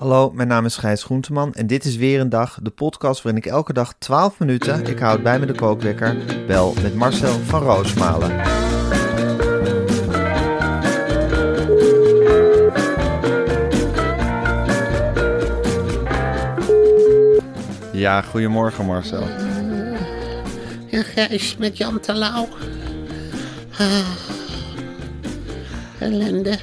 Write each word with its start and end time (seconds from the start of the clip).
Hallo, 0.00 0.30
mijn 0.34 0.48
naam 0.48 0.64
is 0.64 0.76
Gijs 0.76 1.02
Groenteman 1.02 1.54
en 1.54 1.66
dit 1.66 1.84
is 1.84 1.96
weer 1.96 2.20
een 2.20 2.28
dag, 2.28 2.58
de 2.62 2.70
podcast 2.70 3.22
waarin 3.22 3.42
ik 3.42 3.50
elke 3.50 3.72
dag 3.72 3.94
12 3.98 4.38
minuten, 4.38 4.86
ik 4.86 4.98
houd 4.98 5.22
bij 5.22 5.38
me 5.38 5.46
de 5.46 5.54
kookwekker, 5.54 6.16
bel 6.46 6.74
met 6.82 6.94
Marcel 6.94 7.32
van 7.38 7.62
Roosmalen. 7.62 8.30
Ja, 17.92 18.22
goedemorgen 18.22 18.84
Marcel. 18.86 19.22
Ja, 20.86 21.02
Gijs 21.02 21.56
met 21.56 21.76
Jan 21.76 22.00
Terlouw. 22.00 22.48
Ah, 23.78 24.06
ellende, 25.98 26.58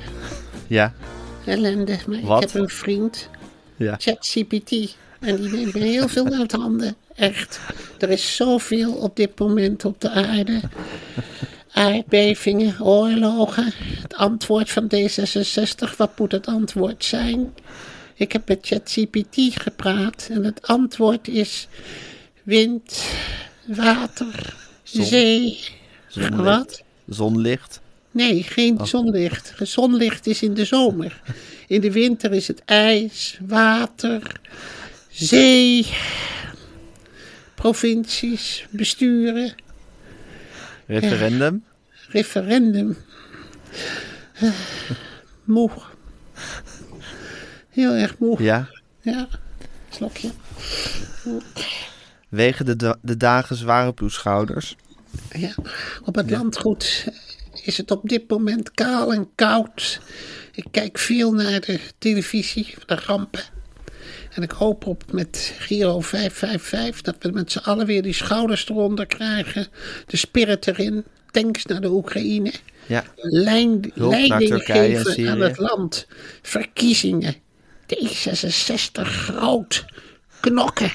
Ja, 0.68 0.94
ellende. 1.46 1.98
Maar 2.08 2.22
Wat? 2.22 2.44
ik 2.44 2.50
heb 2.52 2.62
een 2.62 2.70
vriend, 2.70 3.30
ja. 3.78 3.96
ChatGPT. 3.98 4.96
En 5.20 5.36
die 5.36 5.50
neemt 5.50 5.74
me 5.74 5.80
heel 5.80 6.08
veel 6.08 6.34
uit 6.34 6.52
handen. 6.52 6.96
Echt. 7.16 7.60
Er 8.00 8.10
is 8.10 8.36
zoveel 8.36 8.94
op 8.94 9.16
dit 9.16 9.40
moment 9.40 9.86
op 9.86 10.02
de 10.02 10.10
aarde. 10.10 10.62
Aardbevingen, 11.72 12.82
oorlogen. 12.82 13.74
Het 14.02 14.16
antwoord 14.16 14.70
van 14.70 14.92
D66. 14.96 15.96
Wat 15.98 16.20
moet 16.20 16.32
het 16.32 16.48
antwoord 16.48 17.06
zijn? 17.06 17.54
Ik 18.14 18.32
heb 18.32 18.48
met 18.48 18.60
ChatGPT 18.62 19.62
gepraat. 19.62 20.28
En 20.32 20.44
het 20.44 20.68
antwoord 20.68 21.28
is 21.28 21.68
wind, 22.44 23.04
water, 23.66 24.56
zee. 24.84 25.60
Zonlicht. 26.08 26.36
Wat? 26.36 26.84
Zonlicht. 27.08 27.82
Nee, 28.18 28.44
geen 28.44 28.80
zonlicht. 28.86 29.54
Zonlicht 29.62 30.28
is 30.28 30.42
in 30.42 30.54
de 30.54 30.66
zomer. 30.66 31.22
In 31.68 31.82
de 31.82 31.92
winter 31.92 32.34
is 32.34 32.48
het 32.48 32.62
ijs, 32.66 33.38
water, 33.48 34.40
zee, 35.10 35.88
provincies, 37.56 38.66
besturen, 38.70 39.54
Referendum. 40.86 41.64
referendum. 42.10 42.98
Eh, 44.34 44.50
moe. 45.44 45.70
Heel 47.70 47.92
erg 47.94 48.18
moe. 48.18 48.44
Ja. 48.44 48.70
Ja, 49.02 49.28
slokje. 49.90 50.30
Wegen 52.30 52.66
de, 52.66 52.76
da- 52.76 52.98
de 53.02 53.18
dagen 53.18 53.56
zwaar 53.56 53.88
op 53.88 54.00
uw 54.00 54.10
schouders. 54.10 54.76
Ja, 55.32 55.56
op 56.04 56.16
het 56.16 56.30
landgoed 56.30 57.08
is 57.68 57.78
het 57.78 57.92
op 57.92 58.10
dit 58.10 58.30
moment 58.30 58.72
kaal 58.72 59.14
en 59.14 59.30
koud. 59.36 60.00
Ik 60.52 60.66
kijk 60.72 60.98
veel 60.98 61.34
naar 61.34 61.60
de 61.60 61.80
televisie, 61.98 62.76
de 62.86 62.96
rampen. 62.96 63.44
En 64.34 64.44
ik 64.44 64.52
hoop 64.52 64.86
op 64.86 65.04
met 65.12 65.54
Giro 65.58 66.02
555 66.02 67.02
dat 67.02 67.16
we 67.20 67.30
met 67.32 67.52
z'n 67.52 67.58
allen 67.58 67.86
weer 67.86 68.02
die 68.02 68.14
schouders 68.14 68.70
eronder 68.70 69.06
krijgen. 69.06 69.68
De 70.06 70.18
spirit 70.18 70.68
erin. 70.68 71.06
Tanks 71.32 71.66
naar 71.66 71.82
de 71.82 71.90
Oekraïne. 71.90 72.54
Ja. 72.86 73.04
Lijn, 73.16 73.92
leiding 73.94 74.64
geven 74.64 75.30
aan 75.30 75.42
het 75.42 75.58
land. 75.58 76.08
Verkiezingen. 76.42 77.36
D66 77.96 79.02
groot. 79.02 79.86
Knokken. 80.40 80.92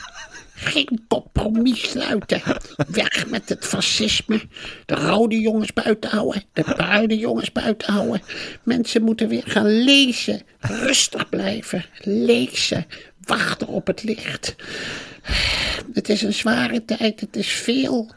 Geen 0.65 1.05
compromis 1.09 1.91
sluiten. 1.91 2.43
Weg 2.89 3.27
met 3.31 3.49
het 3.49 3.65
fascisme. 3.65 4.41
De 4.87 4.95
rode 4.95 5.41
jongens 5.41 5.73
buiten 5.73 6.11
houden. 6.11 6.45
De 6.53 6.63
bruine 6.63 7.19
jongens 7.19 7.53
buiten 7.53 7.93
houden. 7.93 8.23
Mensen 8.63 9.03
moeten 9.03 9.29
weer 9.29 9.43
gaan 9.47 9.83
lezen. 9.85 10.43
Rustig 10.61 11.29
blijven. 11.29 11.85
Lezen. 12.03 12.87
Wachten 13.21 13.67
op 13.67 13.87
het 13.87 14.03
licht. 14.03 14.57
Het 15.93 16.09
is 16.09 16.23
een 16.23 16.35
zware 16.35 16.85
tijd, 16.85 17.21
het 17.21 17.37
is 17.37 17.49
veel. 17.49 18.11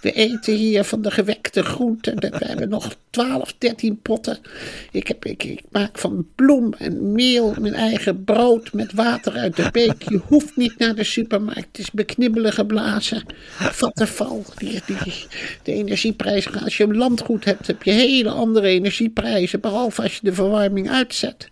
We 0.00 0.12
eten 0.12 0.54
hier 0.54 0.84
van 0.84 1.02
de 1.02 1.10
gewekte 1.10 1.62
groenten. 1.62 2.20
We 2.20 2.46
hebben 2.46 2.68
nog 2.68 2.96
12, 3.10 3.54
13 3.58 4.00
potten. 4.02 4.38
Ik, 4.92 5.08
heb, 5.08 5.24
ik, 5.24 5.62
maak 5.70 5.98
van 5.98 6.26
bloem 6.34 6.74
en 6.78 7.12
meel 7.12 7.54
mijn 7.60 7.74
eigen 7.74 8.24
brood 8.24 8.72
met 8.72 8.92
water 8.92 9.32
uit 9.32 9.56
de 9.56 9.68
beek. 9.72 10.02
Je 10.02 10.20
hoeft 10.26 10.56
niet 10.56 10.78
naar 10.78 10.94
de 10.94 11.04
supermarkt. 11.04 11.66
Het 11.66 11.78
is 11.78 11.90
beknibbelen 11.90 12.52
geblazen. 12.52 13.22
Vattenval. 13.58 14.44
Die, 14.56 14.80
die, 14.86 15.26
de 15.62 15.72
energieprijzen. 15.72 16.62
Als 16.62 16.76
je 16.76 16.84
een 16.84 16.96
landgoed 16.96 17.44
hebt, 17.44 17.66
heb 17.66 17.82
je 17.82 17.90
hele 17.90 18.30
andere 18.30 18.68
energieprijzen. 18.68 19.60
Behalve 19.60 20.02
als 20.02 20.14
je 20.14 20.20
de 20.22 20.32
verwarming 20.32 20.90
uitzet. 20.90 21.48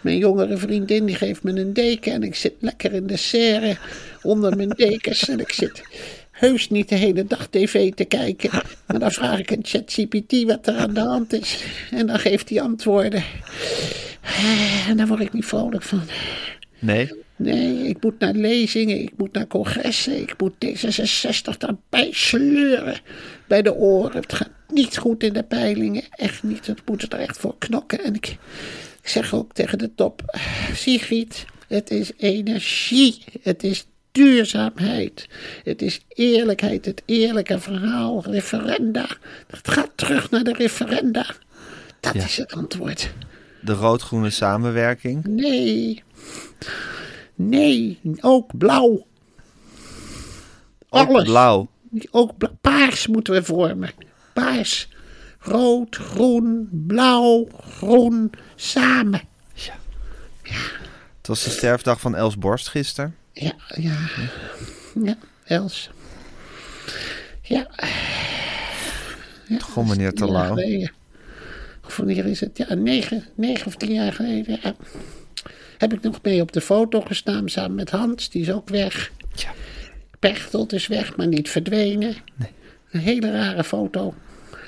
Mijn 0.00 0.18
jongere 0.18 0.56
vriendin 0.56 1.06
die 1.06 1.16
geeft 1.16 1.42
me 1.42 1.60
een 1.60 1.72
deken. 1.72 2.12
En 2.12 2.22
ik 2.22 2.34
zit 2.34 2.54
lekker 2.58 2.92
in 2.92 3.06
de 3.06 3.16
serre 3.16 3.76
onder 4.22 4.56
mijn 4.56 4.68
dekens. 4.68 5.28
En 5.28 5.40
ik 5.40 5.52
zit 5.52 5.82
heus 6.38 6.70
niet 6.70 6.88
de 6.88 6.94
hele 6.94 7.24
dag 7.24 7.46
tv 7.46 7.92
te 7.92 8.04
kijken. 8.04 8.50
Maar 8.86 8.98
dan 8.98 9.12
vraag 9.12 9.38
ik 9.38 9.50
een 9.50 9.64
ChatGPT 9.64 10.42
wat 10.42 10.66
er 10.66 10.76
aan 10.76 10.94
de 10.94 11.00
hand 11.00 11.32
is. 11.32 11.64
En 11.90 12.06
dan 12.06 12.18
geeft 12.18 12.48
hij 12.48 12.60
antwoorden. 12.60 13.24
En 14.88 14.96
daar 14.96 15.06
word 15.06 15.20
ik 15.20 15.32
niet 15.32 15.44
vrolijk 15.44 15.82
van. 15.82 16.02
Nee. 16.78 17.12
Nee, 17.36 17.88
ik 17.88 18.02
moet 18.02 18.18
naar 18.18 18.32
lezingen, 18.32 19.02
ik 19.02 19.12
moet 19.16 19.32
naar 19.32 19.46
congressen, 19.46 20.20
ik 20.20 20.34
moet 20.38 20.52
D66 20.64 21.56
daarbij 21.58 22.08
sleuren 22.10 23.00
bij 23.46 23.62
de 23.62 23.74
oren. 23.74 24.20
Het 24.20 24.32
gaat 24.32 24.50
niet 24.68 24.96
goed 24.96 25.22
in 25.22 25.32
de 25.32 25.42
peilingen, 25.42 26.02
echt 26.10 26.42
niet. 26.42 26.66
Het 26.66 26.80
moet 26.84 27.12
er 27.12 27.18
echt 27.18 27.38
voor 27.38 27.54
knokken. 27.58 28.04
En 28.04 28.14
ik, 28.14 28.26
ik 29.02 29.08
zeg 29.08 29.34
ook 29.34 29.52
tegen 29.52 29.78
de 29.78 29.94
top, 29.94 30.38
Sigrid, 30.74 31.44
het 31.68 31.90
is 31.90 32.12
energie, 32.16 33.24
het 33.42 33.62
is 33.62 33.86
duurzaamheid, 34.22 35.28
het 35.64 35.82
is 35.82 36.00
eerlijkheid, 36.08 36.84
het 36.84 37.02
eerlijke 37.04 37.60
verhaal, 37.60 38.22
referenda. 38.24 39.06
Het 39.46 39.68
gaat 39.68 39.90
terug 39.94 40.30
naar 40.30 40.44
de 40.44 40.52
referenda. 40.52 41.26
Dat 42.00 42.14
Ja. 42.14 42.24
is 42.24 42.36
het 42.36 42.52
antwoord. 42.52 43.10
De 43.60 43.72
rood-groene 43.72 44.30
samenwerking. 44.30 45.24
Nee. 45.24 46.02
Nee, 47.34 47.98
ook 48.20 48.56
blauw. 48.58 49.06
Ook 50.88 51.08
Alles. 51.08 51.24
blauw. 51.24 51.68
Ook 52.10 52.36
bla- 52.38 52.52
paars 52.60 53.06
moeten 53.06 53.32
we 53.34 53.42
vormen. 53.42 53.90
Paars. 54.32 54.88
Rood, 55.38 55.96
groen, 55.96 56.68
blauw, 56.86 57.48
groen, 57.60 58.30
samen. 58.56 59.20
Het 61.18 61.26
was 61.36 61.44
de 61.44 61.50
sterfdag 61.50 62.00
van 62.00 62.14
Els 62.14 62.38
Borst 62.38 62.68
gisteren. 62.68 63.16
Ja, 63.38 63.54
ja. 63.74 63.96
Ja, 65.02 65.16
Els. 65.44 65.90
Ja. 67.42 67.70
ja 69.46 69.58
Goh, 69.58 69.88
meneer 69.88 70.12
Terlouw. 70.12 70.56
Of 71.86 71.96
wanneer 71.96 72.26
is 72.26 72.40
het? 72.40 72.58
Ja, 72.58 72.74
negen, 72.74 73.24
negen 73.34 73.66
of 73.66 73.76
tien 73.76 73.92
jaar 73.92 74.12
geleden. 74.12 74.58
Ja. 74.62 74.74
Heb 75.78 75.92
ik 75.92 76.02
nog 76.02 76.22
mee 76.22 76.40
op 76.40 76.52
de 76.52 76.60
foto 76.60 77.00
gestaan 77.00 77.48
samen 77.48 77.74
met 77.74 77.90
Hans, 77.90 78.30
die 78.30 78.42
is 78.42 78.52
ook 78.52 78.68
weg. 78.68 79.10
Ja. 79.34 79.54
Pechtold 80.18 80.72
is 80.72 80.86
weg, 80.86 81.16
maar 81.16 81.26
niet 81.26 81.50
verdwenen. 81.50 82.16
Een 82.90 83.00
hele 83.00 83.30
rare 83.30 83.64
foto. 83.64 84.14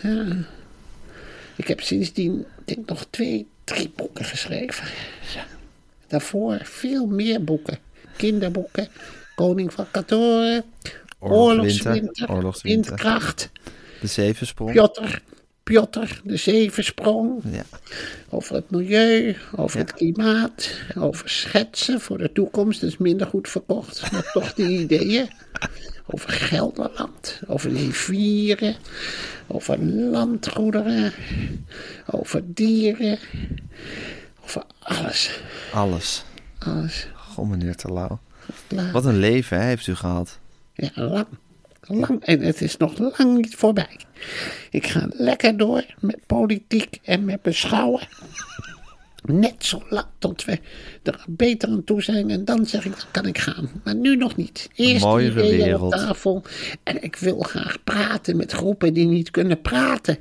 Ja. 0.03 0.37
Ik 1.57 1.69
heb 1.69 1.81
sindsdien, 1.81 2.45
denk 2.65 2.89
nog 2.89 3.07
twee, 3.11 3.47
drie 3.65 3.93
boeken 3.97 4.25
geschreven. 4.25 4.89
Daarvoor 6.07 6.59
veel 6.63 7.07
meer 7.07 7.45
boeken. 7.45 7.79
Kinderboeken. 8.17 8.89
Koning 9.35 9.73
van 9.73 9.87
Katoren. 9.91 10.65
Oorlogswinter, 11.19 12.31
Oorlogswinter. 12.31 12.91
Windkracht. 12.91 13.51
De 14.01 14.07
zevensprong. 14.07 14.73
Piotr. 14.73 15.21
Piotr, 15.63 16.21
de 16.25 16.37
zevensprong. 16.37 17.43
Ja. 17.53 17.63
Over 18.29 18.55
het 18.55 18.71
milieu, 18.71 19.37
over 19.57 19.79
het 19.79 19.93
klimaat, 19.93 20.71
over 20.97 21.29
schetsen 21.29 22.01
voor 22.01 22.19
de 22.19 22.33
toekomst. 22.33 22.81
Dat 22.81 22.91
is 22.91 22.97
minder 22.97 23.27
goed 23.27 23.49
verkocht, 23.49 24.13
maar 24.13 24.31
toch 24.33 24.55
die 24.55 24.79
ideeën. 24.83 25.29
Over 26.07 26.31
Gelderland, 26.31 27.41
over 27.47 27.71
rivieren, 27.71 28.77
over 29.47 29.85
landgoederen, 29.85 31.13
over 32.07 32.43
dieren, 32.45 33.19
over 34.45 34.63
alles. 34.79 35.41
Alles. 35.73 36.25
Alles. 36.59 37.09
Goh, 37.41 37.49
meneer 37.49 37.77
Terlouw. 37.77 38.19
Wat 38.93 39.05
een 39.05 39.19
leven 39.19 39.61
hè, 39.61 39.65
heeft 39.65 39.87
u 39.87 39.95
gehad. 39.95 40.39
Ja, 40.75 40.91
lang. 40.95 41.27
Lang. 41.81 42.25
En 42.25 42.41
het 42.41 42.61
is 42.61 42.77
nog 42.77 42.99
lang 42.99 43.37
niet 43.37 43.55
voorbij. 43.55 43.97
Ik 44.71 44.87
ga 44.87 45.07
lekker 45.11 45.57
door 45.57 45.85
met 46.01 46.27
politiek 46.27 46.99
en 47.03 47.25
met 47.25 47.43
beschouwen. 47.43 48.09
Net 49.23 49.65
zo 49.65 49.83
lang 49.89 50.07
tot 50.19 50.45
we 50.45 50.59
er 51.03 51.25
beter 51.29 51.69
aan 51.69 51.85
toe 51.85 52.03
zijn. 52.03 52.31
En 52.31 52.45
dan 52.45 52.67
zeg 52.67 52.85
ik, 52.85 52.93
dan 52.97 53.07
kan 53.11 53.27
ik 53.27 53.39
gaan. 53.39 53.71
Maar 53.85 53.95
nu 53.95 54.17
nog 54.17 54.37
niet. 54.37 54.69
Eerst 54.75 55.05
ideeën 55.05 55.35
wereld. 55.35 55.83
op 55.83 56.01
tafel. 56.01 56.43
En 56.83 57.03
ik 57.03 57.17
wil 57.17 57.41
graag 57.41 57.85
praten 57.85 58.37
met 58.37 58.53
groepen 58.53 58.95
die 58.95 59.07
niet 59.07 59.31
kunnen 59.31 59.61
praten. 59.61 60.19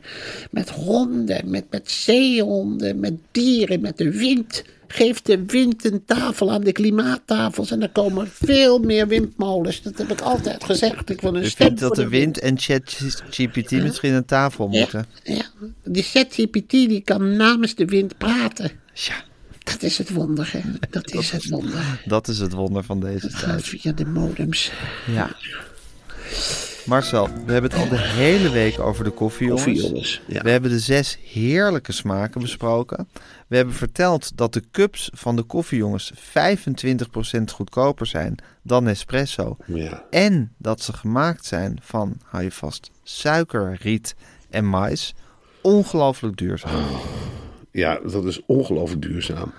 Met 0.52 0.70
honden, 0.70 1.50
met, 1.50 1.66
met 1.70 1.92
zeehonden, 1.92 3.00
met 3.00 3.14
dieren, 3.32 3.82
met 3.82 3.98
de 3.98 4.12
wind. 4.12 4.64
Geef 4.92 5.22
de 5.22 5.46
wind 5.46 5.86
een 5.86 6.06
tafel 6.06 6.52
aan 6.52 6.62
de 6.62 6.72
klimaattafels. 6.72 7.72
En 7.72 7.82
er 7.82 7.90
komen 7.90 8.28
veel 8.34 8.80
meer 8.80 9.08
windmolens. 9.08 9.82
Dat 9.82 9.98
heb 9.98 10.12
ik 10.12 10.22
altijd 10.22 10.64
gezegd. 10.64 11.10
Ik 11.10 11.22
wil 11.22 11.36
een 11.36 11.46
stem 11.50 11.68
vindt 11.68 11.82
dat 11.82 11.96
de 11.96 12.08
wind 12.08 12.40
en 12.40 12.58
ChatGPT 12.60 13.72
misschien 13.72 14.14
aan 14.14 14.26
tafel 14.26 14.68
moeten? 14.68 15.06
ja. 15.24 15.44
Die 15.84 16.04
ChatGPT 16.04 16.70
die 16.72 17.02
kan 17.02 17.36
namens 17.36 17.76
de 17.76 17.86
wind 17.86 18.18
praten. 18.18 18.72
Ja, 18.94 19.24
Dat 19.64 19.84
is 19.84 19.98
het 19.98 20.10
wonder, 20.10 20.50
hè. 20.52 20.60
Dat 20.90 21.14
is 21.14 21.32
het 21.32 21.50
wonder. 21.50 22.02
dat 22.06 22.28
is 22.28 22.40
het 22.40 22.52
wonder 22.54 22.84
van 22.84 23.00
deze 23.00 23.28
tijd. 23.28 23.64
via 23.64 23.92
de 23.92 24.06
modems. 24.06 24.72
Ja. 25.12 25.36
Marcel, 26.90 27.28
we 27.46 27.52
hebben 27.52 27.72
het 27.72 27.80
al 27.80 27.90
de 27.90 27.98
hele 27.98 28.50
week 28.50 28.80
over 28.80 29.04
de 29.04 29.10
koffie, 29.10 29.48
jongens. 29.48 29.66
Koffie, 29.66 29.84
jongens, 29.88 30.22
ja. 30.28 30.42
We 30.42 30.50
hebben 30.50 30.70
de 30.70 30.80
zes 30.80 31.20
heerlijke 31.24 31.92
smaken 31.92 32.42
besproken. 32.42 33.08
We 33.48 33.56
hebben 33.56 33.74
verteld 33.74 34.38
dat 34.38 34.54
de 34.54 34.64
cups 34.72 35.10
van 35.14 35.36
de 35.36 35.44
koffiejongens 35.44 36.14
25% 36.14 37.44
goedkoper 37.54 38.06
zijn 38.06 38.36
dan 38.62 38.84
Nespresso. 38.84 39.58
Ja. 39.66 40.04
En 40.10 40.54
dat 40.58 40.82
ze 40.82 40.94
gemaakt 40.94 41.46
zijn 41.46 41.80
van, 41.82 42.18
hou 42.24 42.44
je 42.44 42.52
vast, 42.52 42.92
suiker, 43.04 43.78
riet 43.82 44.16
en 44.50 44.66
mais. 44.66 45.16
Ongelooflijk 45.62 46.38
duurzaam. 46.38 46.86
Ja, 47.72 48.00
dat 48.12 48.26
is 48.26 48.42
ongelooflijk 48.46 49.02
duurzaam. 49.02 49.54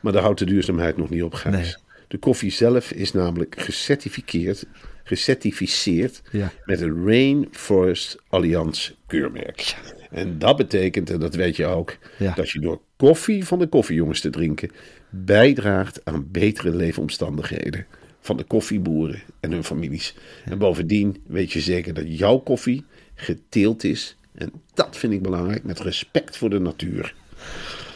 Maar 0.00 0.12
daar 0.12 0.22
houdt 0.22 0.38
de 0.38 0.46
duurzaamheid 0.46 0.96
nog 0.96 1.10
niet 1.10 1.22
op, 1.22 1.34
Gijs. 1.34 1.54
Nee. 1.54 1.74
De 2.08 2.18
koffie 2.18 2.50
zelf 2.50 2.90
is 2.90 3.12
namelijk 3.12 3.60
gecertificeerd, 3.60 4.66
gecertificeerd 5.04 6.22
Ja. 6.30 6.52
met 6.64 6.80
een 6.80 7.06
Rainforest 7.06 8.16
Alliance 8.28 8.94
keurmerk. 9.06 9.76
En 10.10 10.38
dat 10.38 10.56
betekent, 10.56 11.10
en 11.10 11.20
dat 11.20 11.34
weet 11.34 11.56
je 11.56 11.66
ook, 11.66 11.96
Ja. 12.18 12.34
dat 12.34 12.50
je 12.50 12.60
door 12.60 12.80
koffie 12.96 13.44
van 13.44 13.58
de 13.58 13.66
koffiejongens 13.66 14.20
te 14.20 14.30
drinken 14.30 14.70
bijdraagt 15.10 16.04
aan 16.04 16.28
betere 16.30 16.70
leefomstandigheden 16.74 17.86
van 18.20 18.36
de 18.36 18.44
koffieboeren 18.44 19.22
en 19.40 19.52
hun 19.52 19.64
families. 19.64 20.14
En 20.44 20.58
bovendien 20.58 21.22
weet 21.26 21.52
je 21.52 21.60
zeker 21.60 21.94
dat 21.94 22.18
jouw 22.18 22.38
koffie 22.38 22.84
geteeld 23.14 23.84
is. 23.84 24.16
En 24.34 24.52
dat 24.74 24.96
vind 24.96 25.12
ik 25.12 25.22
belangrijk, 25.22 25.64
met 25.64 25.80
respect 25.80 26.36
voor 26.36 26.50
de 26.50 26.58
natuur. 26.60 27.14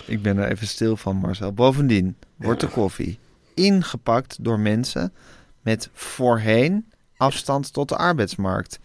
Ik 0.07 0.23
ben 0.23 0.39
er 0.39 0.51
even 0.51 0.67
stil 0.67 0.97
van, 0.97 1.17
Marcel. 1.17 1.53
Bovendien 1.53 2.17
wordt 2.37 2.61
de 2.61 2.67
koffie 2.69 3.19
ingepakt 3.55 4.37
door 4.45 4.61
mensen 4.61 5.13
met 5.63 5.91
voorheen 5.93 6.87
afstand 7.19 7.73
tot 7.73 7.89
de 7.89 7.97
arbeidsmarkt. 7.97 8.79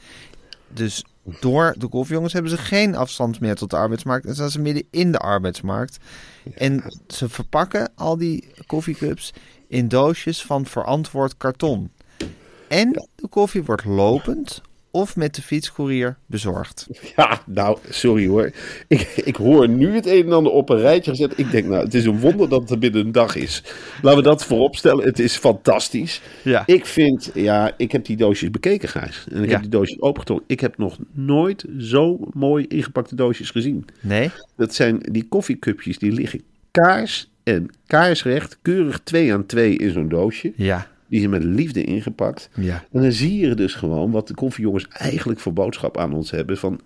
Dus 0.68 1.06
door 1.39 1.75
de 1.77 1.88
koffiejongens 1.88 2.33
hebben 2.33 2.51
ze 2.51 2.57
geen 2.57 2.95
afstand 2.95 3.39
meer 3.39 3.56
tot 3.56 3.69
de 3.69 3.75
arbeidsmarkt 3.75 4.25
en 4.25 4.33
staan 4.33 4.50
ze 4.50 4.62
midden 4.62 4.88
in 4.91 5.12
de 5.12 5.18
arbeidsmarkt. 5.18 5.97
En 6.56 6.83
ze 7.07 7.30
verpakken 7.30 7.91
al 7.95 8.18
die 8.18 8.47
koffiecups 8.65 9.33
in 9.68 9.88
doosjes 9.88 10.44
van 10.44 10.65
verantwoord 10.65 11.38
karton. 11.38 11.91
En 12.68 12.91
de 13.15 13.27
koffie 13.27 13.63
wordt 13.63 13.85
lopend 13.85 14.62
of 14.95 15.16
met 15.16 15.36
de 15.36 15.42
fietscourier 15.42 16.18
bezorgd. 16.25 16.88
Ja, 17.16 17.42
nou, 17.45 17.78
sorry 17.90 18.28
hoor. 18.28 18.51
Ik, 18.88 19.01
ik 19.01 19.36
hoor 19.36 19.69
nu 19.69 19.95
het 19.95 20.06
een 20.06 20.25
en 20.25 20.31
ander 20.31 20.51
op 20.51 20.69
een 20.69 20.78
rijtje 20.80 21.12
gezet. 21.12 21.34
Ik 21.38 21.51
denk, 21.51 21.66
nou, 21.68 21.84
het 21.84 21.94
is 21.94 22.06
een 22.06 22.19
wonder 22.19 22.50
dat 22.50 22.62
het 22.62 22.69
er 22.69 22.78
binnen 22.80 23.06
een 23.06 23.12
dag 23.12 23.36
is. 23.36 23.63
Laten 24.01 24.19
we 24.24 24.25
dat 24.30 24.45
voorop 24.45 24.75
stellen. 24.75 25.06
Het 25.06 25.19
is 25.19 25.36
fantastisch. 25.38 26.22
Ja. 26.44 26.63
Ik 26.66 26.86
vind, 26.86 27.31
ja, 27.34 27.74
ik 27.78 27.92
heb 27.92 28.06
die 28.06 28.18
doosjes 28.18 28.50
bekeken, 28.51 28.90
Gijs. 28.90 29.25
En 29.31 29.38
ik 29.44 29.45
Ja. 29.45 29.51
heb 29.51 29.62
die 29.62 29.69
doosjes 29.69 30.01
opengetrokken. 30.01 30.48
Ik 30.50 30.60
heb 30.60 30.78
nog 30.78 30.98
nooit 31.12 31.66
zo 31.80 32.19
mooi 32.34 32.66
ingepakte 32.68 33.16
doosjes 33.16 33.50
gezien. 33.50 33.86
Nee? 34.01 34.31
Dat 34.56 34.74
zijn 34.74 35.00
die 35.12 35.25
koffiecupjes, 35.30 35.98
die 36.00 36.12
liggen 36.12 36.42
kaars 36.72 37.30
en 37.44 37.69
kaarsrecht, 37.88 38.57
keurig 38.62 39.00
twee 39.04 39.34
aan 39.34 39.45
twee 39.45 39.78
in 39.78 39.92
zo'n 39.92 40.10
doosje. 40.10 40.54
Ja. 40.56 40.88
Die 41.08 41.20
zijn 41.20 41.32
met 41.32 41.44
liefde 41.44 41.84
ingepakt. 41.84 42.50
Ja. 42.56 42.84
En 42.92 43.02
dan 43.02 43.12
zie 43.12 43.38
je 43.38 43.56
dus 43.56 43.74
gewoon 43.74 44.12
wat 44.12 44.28
de 44.28 44.34
koffiejongens 44.34 44.88
eigenlijk 44.88 45.40
voor 45.40 45.54
boodschap 45.54 45.98
aan 45.98 46.14
ons 46.14 46.32
hebben. 46.32 46.58
Van 46.58 46.80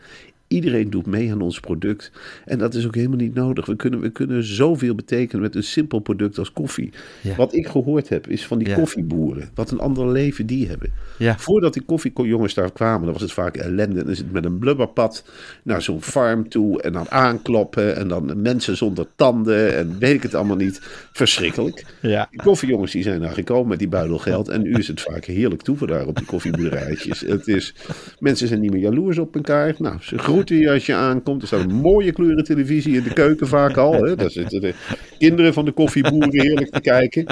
iedereen 0.48 0.90
doet 0.90 1.06
mee 1.06 1.32
aan 1.32 1.42
ons 1.42 1.60
product. 1.60 2.12
En 2.46 2.58
dat 2.58 2.74
is 2.74 2.86
ook 2.86 2.96
helemaal 2.96 3.18
niet 3.18 3.34
nodig. 3.34 3.66
We 3.66 3.76
kunnen, 3.76 4.00
we 4.00 4.10
kunnen 4.10 4.44
zoveel 4.44 4.96
betekenen 4.96 5.42
met 5.42 5.56
een 5.56 5.64
simpel 5.64 6.00
product 6.00 6.38
als 6.38 6.52
koffie. 6.54 6.92
Ja. 7.22 7.36
Wat 7.36 7.54
ik 7.56 7.68
gehoord 7.68 8.10
heb 8.10 8.28
is 8.28 8.46
van 8.46 8.58
die 8.58 8.68
Ja. 8.68 8.76
koffieboeren. 8.76 9.50
Wat 9.56 9.72
een 9.72 9.80
ander 9.80 10.12
leven 10.12 10.46
die 10.46 10.68
hebben. 10.68 10.92
Ja. 11.18 11.38
Voordat 11.38 11.74
die 11.74 11.82
koffiejongens 11.82 12.54
daar 12.54 12.72
kwamen, 12.72 13.04
dan 13.04 13.14
was 13.14 13.22
het 13.22 13.32
vaak 13.32 13.58
ellende. 13.58 14.00
En 14.00 14.04
dan 14.04 14.10
is 14.12 14.18
het 14.18 14.32
met 14.32 14.46
een 14.46 14.60
blubberpad 14.60 15.26
naar 15.64 15.82
zo'n 15.82 16.02
farm 16.02 16.50
toe. 16.50 16.82
En 16.82 16.92
dan 16.94 17.10
aankloppen. 17.12 17.96
En 17.96 18.08
dan 18.08 18.42
mensen 18.42 18.78
zonder 18.78 19.06
tanden. 19.16 19.76
En 19.78 19.96
weet 20.00 20.14
ik 20.14 20.24
het 20.24 20.36
allemaal 20.36 20.56
niet. 20.56 20.80
Verschrikkelijk. 21.12 21.86
Ja. 22.02 22.28
Die 22.32 22.42
koffiejongens 22.42 22.92
die 22.92 23.04
zijn 23.04 23.22
daar 23.22 23.34
gekomen 23.34 23.68
met 23.68 23.80
die 23.80 23.88
buidel 23.88 24.18
geld. 24.18 24.50
En 24.50 24.62
nu 24.62 24.74
is 24.74 24.88
het 24.88 25.02
vaak 25.02 25.26
heerlijk 25.26 25.62
toeven 25.62 25.88
daar 25.88 26.06
op 26.08 26.16
die 26.16 26.26
koffieboerderijtjes. 26.26 27.22
Het 27.22 27.48
is, 27.48 27.74
mensen 28.20 28.48
zijn 28.48 28.60
niet 28.60 28.72
meer 28.72 28.82
jaloers 28.82 29.18
op 29.18 29.36
elkaar. 29.36 29.76
Nou, 29.78 29.96
ze 30.02 30.18
groeten 30.18 30.37
als 30.70 30.86
je 30.86 30.94
aankomt. 30.94 31.42
Er 31.42 31.48
staat 31.48 31.60
een 31.60 31.76
mooie 31.76 32.12
kleuren 32.12 32.44
televisie 32.44 32.96
in 32.96 33.04
de 33.04 33.14
keuken 33.14 33.48
vaak 33.48 33.78
al. 33.78 34.04
Hè. 34.04 34.16
Daar 34.16 34.32
zitten 34.32 34.62
de 34.62 34.74
kinderen 35.18 35.54
van 35.54 35.66
de 35.66 35.72
koffieboeren 35.72 36.42
heerlijk 36.42 36.70
te 36.70 36.82
kijken. 36.82 37.26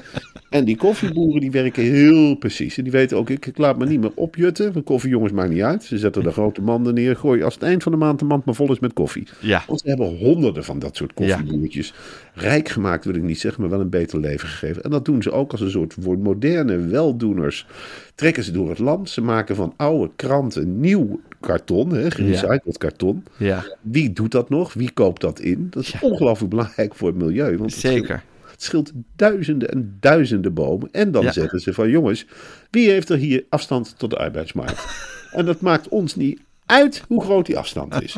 En 0.49 0.65
die 0.65 0.77
koffieboeren 0.77 1.41
die 1.41 1.51
werken 1.51 1.83
heel 1.83 2.35
precies. 2.35 2.77
En 2.77 2.83
die 2.83 2.91
weten 2.91 3.17
ook, 3.17 3.29
ik, 3.29 3.45
ik 3.45 3.57
laat 3.57 3.77
me 3.77 3.85
niet 3.85 4.01
meer 4.01 4.11
opjutten. 4.15 4.73
De 4.73 4.81
koffiejongens 4.81 5.31
maakt 5.31 5.49
niet 5.49 5.61
uit. 5.61 5.83
Ze 5.83 5.97
zetten 5.97 6.23
de 6.23 6.31
grote 6.31 6.61
manden 6.61 6.93
neer. 6.93 7.15
Gooi 7.15 7.43
als 7.43 7.53
het 7.53 7.63
eind 7.63 7.83
van 7.83 7.91
de 7.91 7.97
maand 7.97 8.19
de 8.19 8.25
mand 8.25 8.45
maar 8.45 8.55
vol 8.55 8.71
is 8.71 8.79
met 8.79 8.93
koffie. 8.93 9.27
Ja. 9.39 9.63
Want 9.67 9.79
ze 9.79 9.87
hebben 9.87 10.17
honderden 10.17 10.63
van 10.63 10.79
dat 10.79 10.95
soort 10.95 11.13
koffieboertjes. 11.13 11.93
Rijk 12.33 12.69
gemaakt 12.69 13.05
wil 13.05 13.15
ik 13.15 13.23
niet 13.23 13.39
zeggen, 13.39 13.61
maar 13.61 13.69
wel 13.69 13.79
een 13.79 13.89
beter 13.89 14.19
leven 14.19 14.47
gegeven. 14.47 14.83
En 14.83 14.91
dat 14.91 15.05
doen 15.05 15.21
ze 15.21 15.31
ook 15.31 15.51
als 15.51 15.61
een 15.61 15.69
soort 15.69 15.95
moderne 16.05 16.77
weldoeners. 16.77 17.67
Trekken 18.15 18.43
ze 18.43 18.51
door 18.51 18.69
het 18.69 18.79
land. 18.79 19.09
Ze 19.09 19.21
maken 19.21 19.55
van 19.55 19.73
oude 19.77 20.11
kranten 20.15 20.79
nieuw 20.79 21.19
karton, 21.45 21.93
hè, 21.93 22.11
gerecycled 22.11 22.77
karton. 22.77 23.23
Ja. 23.37 23.65
Wie 23.81 24.13
doet 24.13 24.31
dat 24.31 24.49
nog? 24.49 24.73
Wie 24.73 24.91
koopt 24.91 25.21
dat 25.21 25.39
in? 25.39 25.67
Dat 25.69 25.83
is 25.83 25.93
ongelooflijk 26.01 26.49
belangrijk 26.49 26.95
voor 26.95 27.07
het 27.07 27.17
milieu. 27.17 27.57
Want 27.57 27.71
het 27.71 27.79
Zeker. 27.79 28.05
scheelt- 28.05 28.33
Het 28.51 28.63
scheelt 28.63 28.91
duizenden 29.15 29.69
en 29.71 29.97
duizenden 29.99 30.53
bomen. 30.53 30.89
En 30.91 31.11
dan 31.11 31.23
Ja. 31.23 31.31
zeggen 31.31 31.59
ze 31.59 31.73
van 31.73 31.89
jongens, 31.89 32.25
wie 32.71 32.89
heeft 32.89 33.09
er 33.09 33.17
hier 33.17 33.43
afstand 33.49 33.93
tot 33.97 34.09
de 34.09 34.17
arbeidsmarkt? 34.17 34.85
en 35.31 35.45
dat 35.45 35.61
maakt 35.61 35.89
ons 35.89 36.15
niet 36.15 36.39
uit 36.65 37.03
hoe 37.07 37.23
groot 37.23 37.45
die 37.45 37.57
afstand 37.57 38.01
is. 38.03 38.17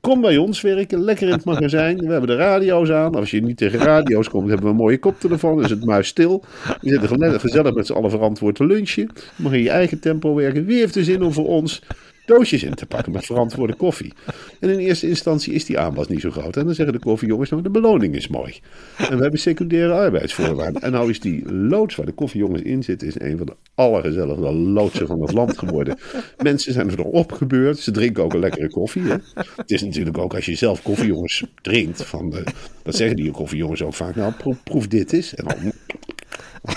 Kom 0.00 0.20
bij 0.20 0.36
ons 0.36 0.60
werken, 0.60 1.00
lekker 1.00 1.26
in 1.26 1.32
het 1.32 1.44
magazijn. 1.44 1.96
We 1.98 2.10
hebben 2.10 2.28
de 2.28 2.36
radio's 2.36 2.90
aan. 2.90 3.14
Als 3.14 3.30
je 3.30 3.42
niet 3.42 3.56
tegen 3.56 3.78
radio's 3.78 4.28
komt, 4.28 4.46
hebben 4.48 4.64
we 4.66 4.70
een 4.72 4.76
mooie 4.78 4.98
koptelefoon. 4.98 5.64
Is 5.64 5.70
het 5.70 5.84
muis 5.84 6.08
stil. 6.08 6.44
Je 6.80 6.90
zit 6.90 7.02
er 7.02 7.08
gele- 7.08 7.38
gezellig 7.38 7.74
met 7.74 7.86
z'n 7.86 7.92
allen 7.92 8.10
verantwoord 8.10 8.54
te 8.54 8.66
lunchen. 8.66 9.02
Je 9.36 9.42
mag 9.42 9.52
in 9.52 9.62
je 9.62 9.70
eigen 9.70 9.98
tempo 10.00 10.34
werken. 10.34 10.64
Wie 10.64 10.78
heeft 10.78 10.96
er 10.96 11.04
zin 11.04 11.22
om 11.22 11.32
voor 11.32 11.46
ons 11.46 11.82
doosjes 12.26 12.62
in 12.62 12.74
te 12.74 12.86
pakken 12.86 13.12
met 13.12 13.26
verantwoorde 13.26 13.74
koffie. 13.74 14.12
En 14.60 14.70
in 14.70 14.78
eerste 14.78 15.08
instantie 15.08 15.52
is 15.52 15.64
die 15.64 15.78
aanbod 15.78 16.08
niet 16.08 16.20
zo 16.20 16.30
groot. 16.30 16.56
En 16.56 16.64
dan 16.64 16.74
zeggen 16.74 16.94
de 16.94 17.00
koffiejongens, 17.00 17.50
nou, 17.50 17.62
de 17.62 17.70
beloning 17.70 18.14
is 18.14 18.28
mooi. 18.28 18.60
En 18.96 19.16
we 19.16 19.22
hebben 19.22 19.40
secundaire 19.40 19.92
arbeidsvoorwaarden. 19.92 20.82
En 20.82 20.92
nou 20.92 21.10
is 21.10 21.20
die 21.20 21.52
loods 21.52 21.96
waar 21.96 22.06
de 22.06 22.12
koffiejongens 22.12 22.62
in 22.62 22.82
zitten, 22.82 23.08
is 23.08 23.20
een 23.20 23.36
van 23.36 23.46
de 23.46 23.56
allergezelligste 23.74 24.52
loodsen 24.52 25.06
van 25.06 25.20
het 25.20 25.32
land 25.32 25.58
geworden. 25.58 25.98
Mensen 26.42 26.72
zijn 26.72 26.90
er 26.90 27.04
opgebeurd. 27.04 27.78
Ze 27.78 27.90
drinken 27.90 28.24
ook 28.24 28.34
een 28.34 28.40
lekkere 28.40 28.68
koffie. 28.68 29.02
Hè? 29.02 29.16
Het 29.56 29.70
is 29.70 29.82
natuurlijk 29.82 30.18
ook 30.18 30.34
als 30.34 30.46
je 30.46 30.54
zelf 30.54 30.82
koffiejongens 30.82 31.44
drinkt. 31.62 32.04
Van 32.04 32.34
dat 32.82 32.96
zeggen 32.96 33.16
die 33.16 33.30
koffiejongens 33.30 33.82
ook 33.82 33.94
vaak. 33.94 34.14
Nou, 34.14 34.32
proef, 34.64 34.88
dit 34.88 35.12
eens. 35.12 35.34
En 35.34 35.44
dan 35.44 35.72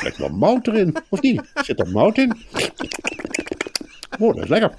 zit 0.02 0.18
wel 0.18 0.30
mout 0.30 0.68
erin, 0.68 0.96
of 1.10 1.22
niet? 1.22 1.42
Zit 1.54 1.80
er 1.80 1.92
mout 1.92 2.18
in? 2.18 2.38
Oh, 4.20 4.36
dat 4.36 4.44
is 4.44 4.50
lekker. 4.50 4.72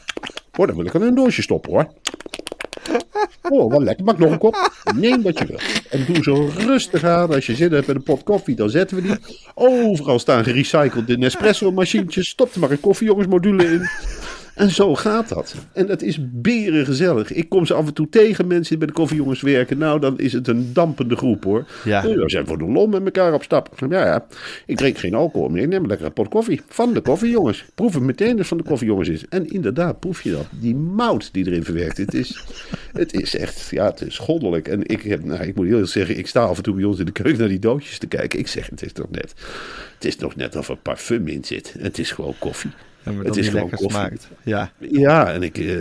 Oh, 0.56 0.66
dan 0.66 0.76
wil 0.76 0.84
ik 0.84 0.94
er 0.94 1.02
een 1.02 1.14
doosje 1.14 1.42
stoppen 1.42 1.72
hoor. 1.72 1.92
Oh, 3.50 3.72
wat 3.72 3.82
lekker. 3.82 4.04
Maak 4.04 4.18
nog 4.18 4.30
een 4.30 4.38
kop. 4.38 4.72
Neem 4.94 5.22
wat 5.22 5.38
je 5.38 5.46
wil. 5.46 5.58
En 5.90 6.04
doe 6.06 6.22
zo 6.22 6.50
rustig 6.56 7.04
aan. 7.04 7.34
Als 7.34 7.46
je 7.46 7.54
zin 7.54 7.72
hebt 7.72 7.86
met 7.86 7.96
een 7.96 8.02
pot 8.02 8.22
koffie, 8.22 8.54
dan 8.54 8.70
zetten 8.70 8.96
we 8.96 9.02
die. 9.02 9.16
Overal 9.54 10.18
staan 10.18 10.44
gerecyclede 10.44 11.18
Nespresso-machientjes. 11.18 12.28
Stop 12.28 12.54
er 12.54 12.60
maar 12.60 12.70
een 12.70 12.80
koffiejongensmodule 12.80 13.64
in. 13.64 13.88
En 14.60 14.70
zo 14.70 14.94
gaat 14.94 15.28
dat. 15.28 15.54
En 15.72 15.86
dat 15.86 16.02
is 16.02 16.18
beren 16.32 16.84
gezellig. 16.84 17.32
Ik 17.32 17.48
kom 17.48 17.66
ze 17.66 17.74
af 17.74 17.86
en 17.86 17.94
toe 17.94 18.08
tegen, 18.08 18.46
mensen 18.46 18.68
die 18.68 18.78
bij 18.78 18.86
de 18.86 18.92
koffiejongens 18.92 19.40
werken. 19.40 19.78
Nou, 19.78 20.00
dan 20.00 20.18
is 20.18 20.32
het 20.32 20.48
een 20.48 20.72
dampende 20.72 21.16
groep 21.16 21.44
hoor. 21.44 21.66
Ja. 21.84 22.02
We 22.02 22.30
zijn 22.30 22.46
voor 22.46 22.58
de 22.58 22.64
lol 22.64 22.86
met 22.86 23.04
elkaar 23.04 23.34
op 23.34 23.42
stap. 23.42 23.68
Ja, 23.88 24.04
ja. 24.04 24.26
Ik 24.66 24.76
drink 24.76 24.98
geen 24.98 25.14
alcohol 25.14 25.48
meer. 25.48 25.62
Ik 25.62 25.68
neem 25.68 25.82
een 25.82 25.88
lekkere 25.88 26.10
pot 26.10 26.28
koffie. 26.28 26.60
Van 26.68 26.92
de 26.92 27.00
koffiejongens. 27.00 27.64
Proef 27.74 27.94
het 27.94 28.02
meteen 28.02 28.38
het 28.38 28.46
van 28.46 28.56
de 28.56 28.62
koffiejongens 28.62 29.08
is. 29.08 29.24
En 29.28 29.46
inderdaad, 29.46 30.00
proef 30.00 30.22
je 30.22 30.30
dat. 30.30 30.46
Die 30.50 30.74
mout 30.74 31.32
die 31.32 31.46
erin 31.46 31.64
verwerkt. 31.64 31.96
Het 31.96 32.14
is, 32.14 32.44
het 32.92 33.12
is 33.12 33.36
echt, 33.36 33.68
ja, 33.70 33.86
het 33.86 34.00
is 34.00 34.18
goddelijk. 34.18 34.68
En 34.68 34.86
ik, 34.86 35.02
heb, 35.02 35.24
nou, 35.24 35.42
ik 35.42 35.54
moet 35.54 35.64
heel 35.64 35.74
eerlijk 35.74 35.92
zeggen, 35.92 36.18
ik 36.18 36.26
sta 36.26 36.40
af 36.42 36.56
en 36.56 36.62
toe 36.62 36.74
bij 36.74 36.84
ons 36.84 36.98
in 36.98 37.06
de 37.06 37.12
keuken 37.12 37.38
naar 37.38 37.48
die 37.48 37.58
doosjes 37.58 37.98
te 37.98 38.06
kijken. 38.06 38.38
Ik 38.38 38.48
zeg, 38.48 38.70
het 38.70 38.82
is 38.82 38.92
toch 38.92 39.10
net, 39.10 39.34
het 39.94 40.04
is 40.04 40.16
nog 40.16 40.36
net 40.36 40.56
of 40.56 40.68
er 40.68 40.76
parfum 40.76 41.28
in 41.28 41.44
zit. 41.44 41.74
Het 41.78 41.98
is 41.98 42.10
gewoon 42.10 42.34
koffie. 42.38 42.70
Ja, 43.04 43.12
maar 43.12 43.24
Het 43.24 43.36
is 43.36 43.46
gewoon 43.48 43.60
lekker 43.60 43.78
koffie. 43.78 43.98
smaakt. 44.00 44.28
Ja. 44.42 44.72
Ja, 44.78 45.32
en 45.32 45.42
ik, 45.42 45.58
eh 45.58 45.78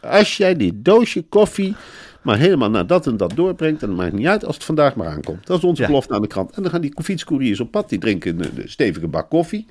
Als 0.00 0.36
jij 0.36 0.56
dit 0.56 0.72
doosje 0.76 1.22
koffie 1.22 1.74
maar 2.22 2.38
helemaal 2.38 2.70
naar 2.70 2.86
dat 2.86 3.06
en 3.06 3.16
dat 3.16 3.32
doorbrengt, 3.34 3.80
dan 3.80 3.94
maakt 3.94 4.10
het 4.10 4.18
niet 4.18 4.28
uit 4.28 4.44
als 4.44 4.54
het 4.54 4.64
vandaag 4.64 4.94
maar 4.94 5.06
aankomt. 5.08 5.46
Dat 5.46 5.58
is 5.58 5.64
onze 5.64 5.82
Ja. 5.82 5.88
belofte 5.88 6.14
aan 6.14 6.22
de 6.22 6.26
krant. 6.28 6.50
En 6.56 6.62
dan 6.62 6.70
gaan 6.70 6.80
die 6.80 6.92
fietscouriers 7.02 7.60
op 7.60 7.70
pad. 7.70 7.88
Die 7.88 7.98
drinken 7.98 8.38
een, 8.40 8.50
een 8.62 8.68
stevige 8.68 9.06
bak 9.06 9.30
koffie. 9.30 9.66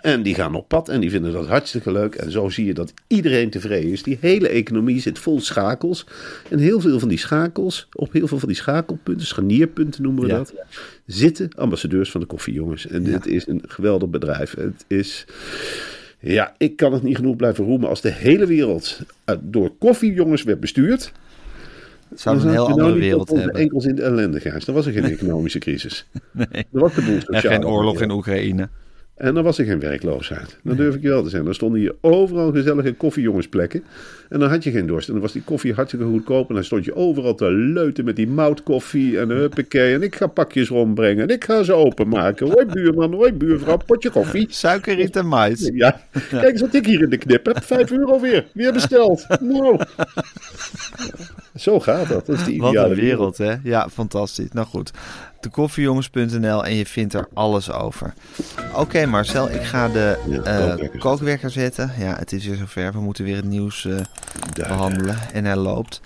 En 0.00 0.22
die 0.22 0.34
gaan 0.34 0.54
op 0.54 0.68
pad 0.68 0.88
en 0.88 1.00
die 1.00 1.10
vinden 1.10 1.32
dat 1.32 1.46
hartstikke 1.46 1.92
leuk. 1.92 2.14
En 2.14 2.30
zo 2.30 2.48
zie 2.48 2.66
je 2.66 2.74
dat 2.74 2.92
iedereen 3.06 3.50
tevreden 3.50 3.90
is. 3.90 4.02
Die 4.02 4.18
hele 4.20 4.48
economie 4.48 5.00
zit 5.00 5.18
vol 5.18 5.40
schakels. 5.40 6.06
En 6.50 6.58
heel 6.58 6.80
veel 6.80 6.98
van 6.98 7.08
die 7.08 7.18
schakels, 7.18 7.88
op 7.92 8.12
heel 8.12 8.26
veel 8.26 8.38
van 8.38 8.48
die 8.48 8.56
schakelpunten, 8.56 9.26
scharnierpunten 9.26 10.02
noemen 10.02 10.22
we 10.22 10.28
Ja. 10.28 10.36
dat, 10.36 10.52
zitten 11.06 11.50
ambassadeurs 11.56 12.10
van 12.10 12.20
de 12.20 12.26
koffiejongens. 12.26 12.86
En 12.86 13.02
dit 13.02 13.26
is 13.26 13.46
een 13.46 13.62
geweldig 13.66 14.08
bedrijf. 14.08 14.54
Het 14.56 14.84
is, 14.88 15.24
ja, 16.18 16.54
ik 16.58 16.76
kan 16.76 16.92
het 16.92 17.02
niet 17.02 17.16
genoeg 17.16 17.36
blijven 17.36 17.64
roemen. 17.64 17.88
Als 17.88 18.00
de 18.00 18.12
hele 18.12 18.46
wereld 18.46 19.00
eh, 19.24 19.36
door 19.40 19.70
koffiejongens 19.78 20.42
werd 20.42 20.60
bestuurd, 20.60 21.12
we 22.08 22.30
een 22.30 22.40
heel 22.40 22.40
zou 22.40 22.58
andere 22.58 22.76
nou 22.76 22.92
niet 22.92 23.00
wereld 23.00 23.28
hebben. 23.28 23.54
enkels 23.54 23.84
in 23.84 23.94
de 23.94 24.02
ellende 24.02 24.40
gaan. 24.40 24.60
Dan 24.64 24.74
was 24.74 24.86
er 24.86 24.92
geen 24.92 25.04
economische 25.04 25.58
crisis. 25.58 26.06
Nee. 26.32 26.66
Dan 26.70 26.82
was 26.82 26.94
de 26.94 27.02
boel 27.02 27.34
En 27.34 27.40
geen 27.40 27.66
oorlog 27.66 28.00
in. 28.00 28.10
Oekraïne. 28.10 28.68
En 29.16 29.34
dan 29.34 29.44
was 29.44 29.58
er 29.58 29.64
geen 29.64 29.80
werkloosheid. 29.80 30.58
Dat 30.62 30.76
durf 30.76 30.94
ik 30.94 31.02
je 31.02 31.08
wel 31.08 31.22
te 31.22 31.28
zeggen. 31.28 31.44
Dan 31.44 31.54
stonden 31.54 31.80
hier 31.80 31.94
overal 32.00 32.52
gezellige 32.52 32.92
koffiejongesplekken. 32.92 33.84
En 34.28 34.38
dan 34.38 34.48
had 34.48 34.64
je 34.64 34.70
geen 34.70 34.86
dorst. 34.86 35.06
En 35.06 35.12
dan 35.12 35.22
was 35.22 35.32
die 35.32 35.42
koffie 35.42 35.74
hartstikke 35.74 36.06
goedkoop. 36.06 36.48
En 36.48 36.54
dan 36.54 36.64
stond 36.64 36.84
je 36.84 36.94
overal 36.94 37.34
te 37.34 37.50
leuten 37.50 38.04
met 38.04 38.16
die 38.16 38.28
moutkoffie. 38.28 39.18
En 39.18 39.28
huppakee. 39.28 39.94
En 39.94 40.02
ik 40.02 40.14
ga 40.16 40.26
pakjes 40.26 40.68
rondbrengen. 40.68 41.22
En 41.22 41.34
ik 41.34 41.44
ga 41.44 41.62
ze 41.62 41.72
openmaken. 41.72 42.46
Hoi 42.46 42.66
buurman, 42.66 43.12
hoi 43.12 43.32
buurvrouw, 43.32 43.76
potje 43.86 44.10
koffie. 44.10 44.46
Suikerriet 44.50 45.16
en 45.16 45.26
mais. 45.26 45.70
Ja, 45.74 46.00
kijk 46.30 46.50
eens 46.50 46.60
wat 46.60 46.74
ik 46.74 46.86
hier 46.86 47.02
in 47.02 47.10
de 47.10 47.18
knip 47.18 47.46
heb. 47.46 47.64
Vijf 47.64 47.90
euro 47.90 48.20
weer. 48.20 48.46
Weer 48.52 48.72
besteld. 48.72 49.26
Nou. 49.40 49.78
Zo 51.56 51.80
gaat 51.80 52.08
dat. 52.08 52.26
Dat 52.26 52.38
is 52.38 52.44
de 52.44 52.56
Wat 52.56 52.70
ideale 52.70 52.88
een 52.94 53.00
wereld, 53.00 53.38
hè? 53.38 53.54
Ja, 53.62 53.88
fantastisch. 53.92 54.48
Nou 54.52 54.66
goed, 54.66 54.90
dekoffiejongens.nl 55.40 56.64
en 56.64 56.74
je 56.74 56.86
vindt 56.86 57.14
er 57.14 57.28
alles 57.34 57.70
over. 57.70 58.14
Oké 58.74 59.06
Marcel, 59.06 59.50
ik 59.50 59.62
ga 59.62 59.88
de 59.88 60.18
Ja, 60.28 60.42
eh, 60.76 60.98
kookwekker 60.98 61.50
zetten. 61.50 61.92
Ja, 61.98 62.16
het 62.18 62.32
is 62.32 62.46
weer 62.46 62.56
zover. 62.56 62.92
We 62.92 63.00
moeten 63.00 63.24
weer 63.24 63.36
het 63.36 63.44
nieuws 63.44 63.84
eh, 63.84 63.96
behandelen. 64.54 65.18
En 65.32 65.44
hij 65.44 65.56
loopt. 65.56 66.00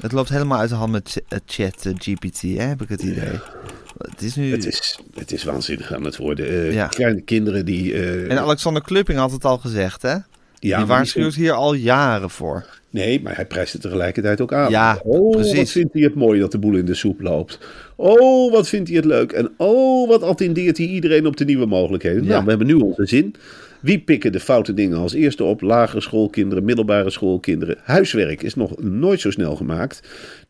Het 0.00 0.12
loopt 0.12 0.28
helemaal 0.28 0.58
uit 0.58 0.68
de 0.68 0.74
hand 0.74 0.92
met 0.92 1.08
ch- 1.28 1.38
chat 1.46 1.86
eh, 1.86 1.92
GPT, 1.98 2.40
hè? 2.42 2.62
heb 2.62 2.82
ik 2.82 2.88
het 2.88 3.02
idee. 3.02 3.40
Het 3.98 4.22
is 4.22 4.34
nu... 4.34 4.50
Het 4.50 4.66
is, 4.66 4.98
het 5.14 5.32
is 5.32 5.44
waanzinnig 5.44 5.92
aan 5.94 6.04
het 6.04 6.16
worden. 6.16 6.72
Ja. 6.72 6.86
Kleine 6.86 7.20
kinderen 7.20 7.64
die... 7.64 7.94
En 8.28 8.38
Alexander 8.38 8.82
Klupping 8.82 9.18
had 9.18 9.32
het 9.32 9.44
al 9.44 9.58
gezegd, 9.58 10.02
hè? 10.02 10.16
Ja, 10.58 10.76
die 10.76 10.86
waarschuwt 10.86 11.34
hier 11.34 11.52
al 11.52 11.74
jaren 11.74 12.30
voor. 12.30 12.66
Nee, 12.90 13.22
maar 13.22 13.36
hij 13.36 13.46
prijst 13.46 13.72
het 13.72 13.82
tegelijkertijd 13.82 14.40
ook 14.40 14.52
aan. 14.52 14.70
Ja, 14.70 15.00
oh, 15.02 15.30
precies. 15.30 15.56
wat 15.56 15.70
vindt 15.70 15.92
hij 15.92 16.02
het 16.02 16.14
mooi 16.14 16.40
dat 16.40 16.52
de 16.52 16.58
boel 16.58 16.74
in 16.74 16.84
de 16.84 16.94
soep 16.94 17.20
loopt. 17.20 17.58
Oh, 17.96 18.52
wat 18.52 18.68
vindt 18.68 18.88
hij 18.88 18.96
het 18.96 19.06
leuk. 19.06 19.32
En 19.32 19.50
oh, 19.56 20.08
wat 20.08 20.22
attendeert 20.22 20.78
hij 20.78 20.86
iedereen 20.86 21.26
op 21.26 21.36
de 21.36 21.44
nieuwe 21.44 21.66
mogelijkheden. 21.66 22.22
Ja. 22.22 22.28
Nou, 22.28 22.44
we 22.44 22.48
hebben 22.48 22.66
nu 22.66 22.74
onze 22.74 23.06
zin. 23.06 23.34
Wie 23.80 23.98
pikken 23.98 24.32
de 24.32 24.40
foute 24.40 24.74
dingen 24.74 24.98
als 24.98 25.12
eerste 25.12 25.44
op? 25.44 25.60
Lagere 25.60 26.00
schoolkinderen, 26.00 26.64
middelbare 26.64 27.10
schoolkinderen. 27.10 27.76
Huiswerk 27.82 28.42
is 28.42 28.54
nog 28.54 28.82
nooit 28.82 29.20
zo 29.20 29.30
snel 29.30 29.56
gemaakt. 29.56 30.00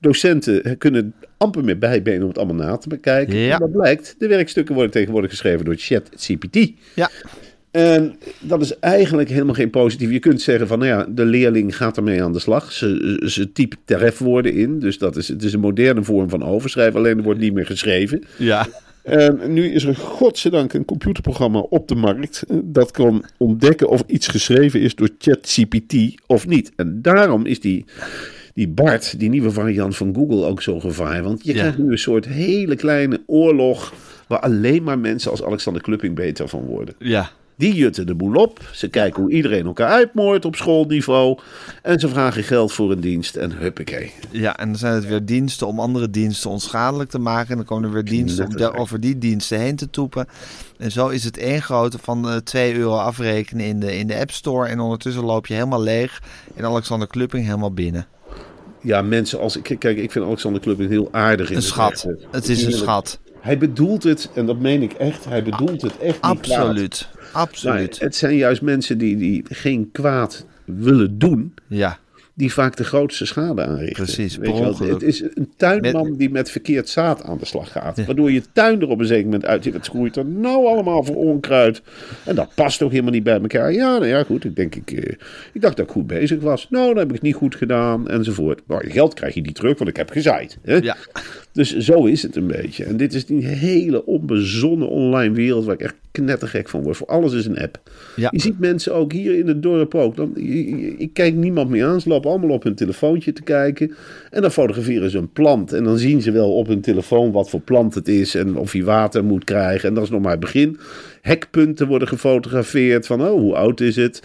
Docenten 0.00 0.78
kunnen 0.78 1.14
amper 1.36 1.64
meer 1.64 1.78
bijbenen 1.78 2.22
om 2.22 2.28
het 2.28 2.38
allemaal 2.38 2.66
na 2.66 2.76
te 2.76 2.88
bekijken. 2.88 3.36
Ja. 3.36 3.52
En 3.52 3.58
dat 3.58 3.72
blijkt, 3.72 4.14
de 4.18 4.26
werkstukken 4.26 4.74
worden 4.74 4.92
tegenwoordig 4.92 5.30
geschreven 5.30 5.64
door 5.64 5.74
ChatGPT. 5.78 6.72
Ja, 6.94 7.10
En 7.76 8.16
dat 8.40 8.60
is 8.62 8.78
eigenlijk 8.78 9.28
helemaal 9.28 9.54
geen 9.54 9.70
positief. 9.70 10.10
Je 10.10 10.18
kunt 10.18 10.42
zeggen 10.42 10.66
van, 10.66 10.78
nou 10.78 10.90
ja, 10.90 11.06
de 11.10 11.24
leerling 11.24 11.76
gaat 11.76 11.96
ermee 11.96 12.22
aan 12.22 12.32
de 12.32 12.38
slag. 12.38 12.72
Ze, 12.72 13.22
ze 13.26 13.52
typt 13.52 13.76
trefwoorden 13.84 14.54
in. 14.54 14.78
Dus 14.78 14.98
dat 14.98 15.16
is, 15.16 15.28
het 15.28 15.42
is 15.42 15.52
een 15.52 15.60
moderne 15.60 16.02
vorm 16.04 16.28
van 16.28 16.42
overschrijven. 16.44 16.98
Alleen 16.98 17.16
er 17.16 17.22
wordt 17.24 17.40
niet 17.40 17.52
meer 17.52 17.66
geschreven. 17.66 18.22
ja. 18.38 18.66
En 19.02 19.52
nu 19.52 19.72
is 19.72 19.84
er 19.84 19.96
godzijdank 19.96 20.72
een 20.72 20.84
computerprogramma 20.84 21.58
op 21.58 21.88
de 21.88 21.94
markt. 21.94 22.42
eh, 22.48 22.56
Dat 22.64 22.90
kan 22.90 23.24
ontdekken 23.38 23.88
of 23.88 24.02
iets 24.06 24.26
geschreven 24.28 24.80
is 24.80 24.94
door 24.94 25.08
ChatGPT 25.18 25.94
of 26.26 26.46
niet. 26.46 26.72
En 26.76 26.98
daarom 27.02 27.46
is 27.46 27.60
die, 27.60 27.84
die 28.54 28.68
BART, 28.68 29.18
die 29.18 29.28
nieuwe 29.28 29.50
variant 29.50 29.96
van 29.96 30.14
Google, 30.14 30.44
ook 30.44 30.62
zo 30.62 30.80
gevaar. 30.80 31.22
Want 31.22 31.44
je 31.44 31.52
Ja. 31.54 31.58
krijgt 31.58 31.78
nu 31.78 31.90
een 31.90 31.98
soort 31.98 32.26
hele 32.26 32.76
kleine 32.76 33.20
oorlog. 33.26 33.92
Waar 34.28 34.40
alleen 34.40 34.82
maar 34.82 34.98
mensen 34.98 35.30
als 35.30 35.42
Alexander 35.44 35.82
Klupping 35.82 36.14
beter 36.14 36.48
van 36.48 36.64
worden. 36.64 36.94
Ja, 36.98 37.30
Die 37.58 37.74
jutten 37.74 38.06
de 38.06 38.14
boel 38.14 38.34
op. 38.34 38.70
Ze 38.72 38.88
kijken 38.88 39.22
hoe 39.22 39.32
iedereen 39.32 39.66
elkaar 39.66 39.88
uitmoordt 39.88 40.44
op 40.44 40.56
schoolniveau. 40.56 41.38
En 41.82 42.00
ze 42.00 42.08
vragen 42.08 42.42
geld 42.42 42.72
voor 42.72 42.90
een 42.90 43.00
dienst 43.00 43.36
en 43.36 43.52
huppakee. 43.52 44.12
Ja, 44.30 44.56
en 44.58 44.66
dan 44.66 44.76
zijn 44.76 44.94
het 44.94 45.06
weer 45.06 45.24
diensten 45.24 45.66
om 45.66 45.80
andere 45.80 46.10
diensten 46.10 46.50
onschadelijk 46.50 47.10
te 47.10 47.18
maken. 47.18 47.50
En 47.50 47.56
dan 47.56 47.64
komen 47.64 47.84
er 47.84 47.94
weer 47.94 48.04
diensten 48.04 48.46
om 48.46 48.78
over 48.78 49.00
die 49.00 49.18
diensten 49.18 49.58
heen 49.58 49.76
te 49.76 49.90
toepen. 49.90 50.26
En 50.78 50.92
zo 50.92 51.08
is 51.08 51.24
het 51.24 51.38
één 51.38 51.62
grote 51.62 51.98
van 51.98 52.28
eh 52.28 52.36
2 52.36 52.74
euro 52.74 52.96
afrekenen 52.96 53.66
in 53.66 53.80
de, 53.80 53.98
in 53.98 54.06
de 54.06 54.16
App 54.18 54.30
Store. 54.30 54.68
En 54.68 54.80
ondertussen 54.80 55.24
loop 55.24 55.46
je 55.46 55.54
helemaal 55.54 55.82
leeg. 55.82 56.22
En 56.54 56.64
Alexander 56.64 57.08
Klupping 57.08 57.44
helemaal 57.44 57.72
binnen. 57.72 58.06
Ja, 58.80 59.02
mensen 59.02 59.40
als... 59.40 59.62
Kijk, 59.62 59.80
kijk, 59.80 59.98
ik 59.98 60.10
vind 60.10 60.24
Alexander 60.24 60.60
Klupping 60.60 60.90
heel 60.90 61.08
aardig. 61.12 61.50
In 61.50 61.56
Een 61.56 61.62
schat. 61.62 62.06
Het 62.30 62.48
is 62.48 62.64
een 62.64 62.72
schat. 62.72 63.18
Hij 63.40 63.58
bedoelt 63.58 64.02
het, 64.02 64.30
en 64.34 64.46
dat 64.46 64.58
meen 64.58 64.82
ik 64.82 64.92
echt, 64.92 65.24
hij 65.24 65.42
bedoelt 65.42 65.82
het 65.82 65.98
echt 65.98 66.22
niet. 66.22 66.22
Absoluut. 66.22 67.08
Absoluut. 67.36 67.90
Maar 67.90 68.08
het 68.08 68.16
zijn 68.16 68.36
juist 68.36 68.62
mensen 68.62 68.98
die, 68.98 69.16
die 69.16 69.44
geen 69.48 69.88
kwaad 69.92 70.46
willen 70.64 71.18
doen, 71.18 71.54
Ja, 71.66 71.98
die 72.36 72.52
vaak 72.52 72.76
de 72.76 72.84
grootste 72.84 73.26
schade 73.26 73.66
aanrichten. 73.66 74.04
Precies, 74.04 74.36
Weet 74.36 74.56
je 74.56 74.62
wel. 74.62 74.78
Het 74.78 75.02
is 75.02 75.22
een 75.22 75.52
tuinman 75.56 76.16
die 76.16 76.30
met 76.30 76.50
verkeerd 76.50 76.88
zaad 76.88 77.22
aan 77.22 77.38
de 77.38 77.44
slag 77.44 77.72
gaat. 77.72 78.04
Waardoor 78.06 78.32
je 78.32 78.42
tuin 78.52 78.80
er 78.80 78.88
op 78.88 79.00
een 79.00 79.06
zeker 79.06 79.24
moment 79.24 79.44
uitziet. 79.44 79.72
Wat 79.72 79.86
groeit 79.86 80.16
er 80.16 80.24
nou 80.24 80.66
allemaal 80.66 81.04
voor 81.04 81.16
onkruid? 81.16 81.82
En 82.24 82.34
dat 82.34 82.54
past 82.54 82.82
ook 82.82 82.90
helemaal 82.90 83.12
niet 83.12 83.22
bij 83.22 83.40
elkaar. 83.40 83.72
Ja, 83.72 83.90
nou 83.90 84.06
ja, 84.06 84.24
goed. 84.24 84.44
Ik 84.44 84.56
denk, 84.56 84.74
ik, 84.74 84.90
eh, 84.90 85.14
ik 85.52 85.60
dacht 85.60 85.76
dat 85.76 85.86
ik 85.86 85.92
goed 85.92 86.06
bezig 86.06 86.40
was. 86.40 86.66
Nou, 86.70 86.88
dan 86.88 86.98
heb 86.98 87.06
ik 87.06 87.14
het 87.14 87.22
niet 87.22 87.34
goed 87.34 87.54
gedaan, 87.54 88.08
enzovoort. 88.08 88.60
Maar 88.66 88.84
je 88.86 88.92
geld 88.92 89.14
krijg 89.14 89.34
je 89.34 89.40
niet 89.40 89.54
terug, 89.54 89.78
want 89.78 89.90
ik 89.90 89.96
heb 89.96 90.10
gezaaid. 90.10 90.58
Hè? 90.62 90.76
ja. 90.76 90.96
Dus 91.56 91.76
zo 91.76 92.04
is 92.04 92.22
het 92.22 92.36
een 92.36 92.46
beetje. 92.46 92.84
En 92.84 92.96
dit 92.96 93.14
is 93.14 93.26
die 93.26 93.46
hele 93.46 94.06
onbezonnen 94.06 94.88
online 94.88 95.34
wereld 95.34 95.64
waar 95.64 95.74
ik 95.74 95.80
echt 95.80 95.94
knettergek 96.10 96.68
van 96.68 96.82
word. 96.82 96.96
Voor 96.96 97.06
alles 97.06 97.32
is 97.32 97.46
een 97.46 97.58
app. 97.58 97.80
Ja. 98.16 98.28
Je 98.32 98.40
ziet 98.40 98.58
mensen 98.58 98.94
ook 98.94 99.12
hier 99.12 99.38
in 99.38 99.46
het 99.46 99.62
dorp 99.62 99.94
ook. 99.94 100.16
Dan, 100.16 100.36
ik 100.98 101.10
kijk 101.12 101.34
niemand 101.34 101.70
meer 101.70 101.86
aan. 101.86 102.00
Ze 102.00 102.08
lopen 102.08 102.30
allemaal 102.30 102.50
op 102.50 102.62
hun 102.62 102.74
telefoontje 102.74 103.32
te 103.32 103.42
kijken. 103.42 103.94
En 104.30 104.42
dan 104.42 104.50
fotograferen 104.50 105.10
ze 105.10 105.18
een 105.18 105.32
plant. 105.32 105.72
En 105.72 105.84
dan 105.84 105.98
zien 105.98 106.22
ze 106.22 106.30
wel 106.30 106.52
op 106.52 106.66
hun 106.66 106.80
telefoon 106.80 107.32
wat 107.32 107.50
voor 107.50 107.60
plant 107.60 107.94
het 107.94 108.08
is. 108.08 108.34
En 108.34 108.56
of 108.56 108.72
hij 108.72 108.84
water 108.84 109.24
moet 109.24 109.44
krijgen. 109.44 109.88
En 109.88 109.94
dat 109.94 110.04
is 110.04 110.10
nog 110.10 110.22
maar 110.22 110.30
het 110.30 110.40
begin. 110.40 110.78
Hekpunten 111.22 111.86
worden 111.86 112.08
gefotografeerd. 112.08 113.06
Van 113.06 113.22
oh, 113.22 113.30
hoe 113.30 113.54
oud 113.54 113.80
is 113.80 113.96
het? 113.96 114.22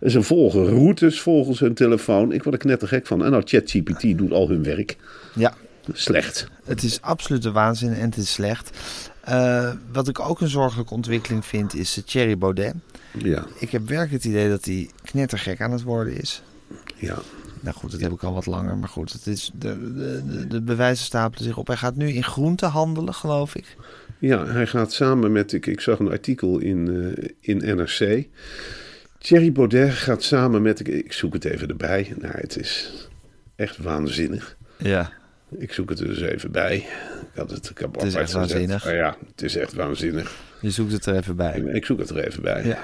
En 0.00 0.10
ze 0.10 0.22
volgen 0.22 0.66
routes 0.66 1.20
volgens 1.20 1.60
hun 1.60 1.74
telefoon. 1.74 2.32
Ik 2.32 2.42
word 2.42 2.54
er 2.54 2.60
knettergek 2.60 3.06
van. 3.06 3.24
En 3.24 3.30
nou, 3.30 3.42
ChatGPT 3.46 4.18
doet 4.18 4.32
al 4.32 4.48
hun 4.48 4.62
werk. 4.62 4.96
ja. 5.34 5.54
Slecht. 5.92 6.48
Het 6.64 6.82
is 6.82 7.00
absolute 7.00 7.52
waanzin 7.52 7.92
en 7.94 8.04
het 8.04 8.16
is 8.16 8.32
slecht. 8.32 8.78
Eh, 9.20 9.70
wat 9.92 10.08
ik 10.08 10.20
ook 10.20 10.40
een 10.40 10.48
zorgelijke 10.48 10.94
ontwikkeling 10.94 11.44
vind 11.44 11.74
is 11.74 12.02
Thierry 12.06 12.38
Baudet. 12.38 12.74
Ja, 13.18 13.46
Ik 13.58 13.70
heb 13.70 13.88
werkelijk 13.88 14.12
het 14.22 14.32
idee 14.32 14.48
dat 14.48 14.64
hij 14.64 14.90
knettergek 15.02 15.60
aan 15.60 15.72
het 15.72 15.82
worden 15.82 16.20
is. 16.20 16.42
ja. 16.96 17.18
Nou 17.60 17.76
goed, 17.76 17.90
dat 17.90 18.00
heb 18.00 18.12
ik 18.12 18.22
al 18.22 18.34
wat 18.34 18.46
langer. 18.46 18.76
Maar 18.76 18.88
goed, 18.88 19.12
het 19.12 19.26
is 19.26 19.50
de, 19.58 19.92
de, 19.94 20.22
de, 20.26 20.46
de 20.46 20.62
bewijzen 20.62 21.04
stapelen 21.04 21.44
zich 21.44 21.56
op. 21.56 21.66
Hij 21.66 21.76
gaat 21.76 21.96
nu 21.96 22.08
in 22.08 22.24
groenten 22.24 22.68
handelen, 22.68 23.14
geloof 23.14 23.54
ik. 23.54 23.76
Ja, 24.18 24.46
hij 24.46 24.66
gaat 24.66 24.92
samen 24.92 25.32
met, 25.32 25.52
ik, 25.52 25.66
ik 25.66 25.80
zag 25.80 25.98
een 25.98 26.10
artikel 26.10 26.58
in, 26.58 27.12
eh, 27.16 27.28
in 27.40 27.76
NRC. 27.76 28.26
Thierry 29.18 29.52
Baudet 29.52 29.92
gaat 29.92 30.22
samen 30.22 30.62
met, 30.62 30.80
ik, 30.80 30.88
ik 30.88 31.12
zoek 31.12 31.32
het 31.32 31.44
even 31.44 31.68
erbij. 31.68 32.14
Nou, 32.18 32.34
het 32.36 32.56
is 32.58 32.90
echt 33.56 33.78
waanzinnig. 33.78 34.56
Ja. 34.78 35.12
Ik 35.58 35.72
zoek 35.72 35.88
het 35.88 36.00
er 36.00 36.06
dus 36.06 36.20
even 36.20 36.50
bij. 36.50 36.76
Ik 36.76 37.40
had 37.40 37.50
het, 37.50 37.70
ik 37.70 37.78
heb 37.78 37.94
Het 37.94 38.02
is 38.02 38.14
echt 38.14 38.22
gezet. 38.24 38.38
waanzinnig. 38.38 38.84
Maar 38.84 38.94
ja, 38.94 39.16
het 39.32 39.42
is 39.42 39.56
echt 39.56 39.72
waanzinnig. 39.72 40.34
Je 40.60 40.70
zoekt 40.70 40.92
het 40.92 41.06
er 41.06 41.16
even 41.16 41.36
bij. 41.36 41.60
Ik 41.72 41.84
zoek 41.84 41.98
het 41.98 42.10
er 42.10 42.26
even 42.26 42.42
bij. 42.42 42.64
Ja. 42.66 42.78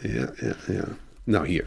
Ja, 0.00 0.32
ja, 0.40 0.54
ja. 0.66 0.84
Nou, 1.24 1.46
hier. 1.46 1.64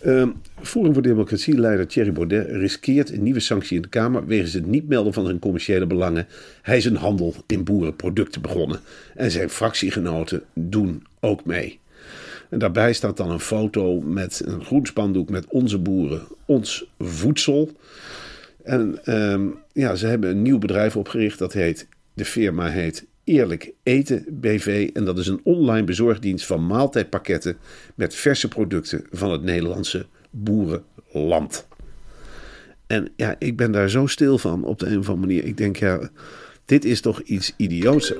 Ehm 0.00 0.28
Forum 0.62 0.92
voor 0.92 1.02
Democratie-leider 1.02 1.86
Thierry 1.86 2.12
Baudet 2.12 2.46
riskeert 2.50 3.10
een 3.12 3.22
nieuwe 3.22 3.40
sanctie 3.40 3.76
in 3.76 3.82
de 3.82 3.88
Kamer 3.88 4.26
wegens 4.26 4.52
het 4.52 4.66
niet 4.66 4.88
melden 4.88 5.12
van 5.12 5.24
zijn 5.24 5.38
commerciële 5.38 5.86
belangen. 5.86 6.26
Hij 6.62 6.76
is 6.76 6.84
een 6.84 6.96
handel 6.96 7.34
in 7.46 7.64
boerenproducten 7.64 8.42
begonnen. 8.42 8.80
En 9.14 9.30
zijn 9.30 9.50
fractiegenoten 9.50 10.42
doen 10.52 11.06
ook 11.20 11.44
mee. 11.44 11.78
En 12.48 12.58
daarbij 12.58 12.92
staat 12.92 13.16
dan 13.16 13.30
een 13.30 13.40
foto 13.40 14.00
met 14.00 14.42
een 14.44 14.64
groen 14.64 14.86
spandoek 14.86 15.30
met 15.30 15.46
onze 15.48 15.78
boeren, 15.78 16.22
ons 16.44 16.86
voedsel. 16.98 17.70
En 18.64 19.04
ehm, 19.04 19.46
ja, 19.72 19.94
ze 19.94 20.06
hebben 20.06 20.30
een 20.30 20.42
nieuw 20.42 20.58
bedrijf 20.58 20.96
opgericht. 20.96 21.38
Dat 21.38 21.52
heet, 21.52 21.88
de 22.14 22.24
firma 22.24 22.68
heet 22.68 23.06
Eerlijk 23.24 23.72
Eten 23.82 24.24
BV. 24.28 24.90
En 24.92 25.04
dat 25.04 25.18
is 25.18 25.26
een 25.26 25.40
online 25.42 25.84
bezorgdienst 25.84 26.46
van 26.46 26.66
maaltijdpakketten 26.66 27.56
met 27.94 28.14
verse 28.14 28.48
producten 28.48 29.04
van 29.10 29.32
het 29.32 29.42
Nederlandse 29.42 30.06
boerenland. 30.30 31.66
En 32.86 33.08
ja, 33.16 33.36
ik 33.38 33.56
ben 33.56 33.72
daar 33.72 33.90
zo 33.90 34.06
stil 34.06 34.38
van 34.38 34.64
op 34.64 34.78
de 34.78 34.86
een 34.86 34.98
of 34.98 35.08
andere 35.08 35.26
manier. 35.26 35.44
Ik 35.44 35.56
denk, 35.56 35.76
ja, 35.76 36.10
dit 36.64 36.84
is 36.84 37.00
toch 37.00 37.20
iets 37.20 37.54
idioots. 37.56 38.14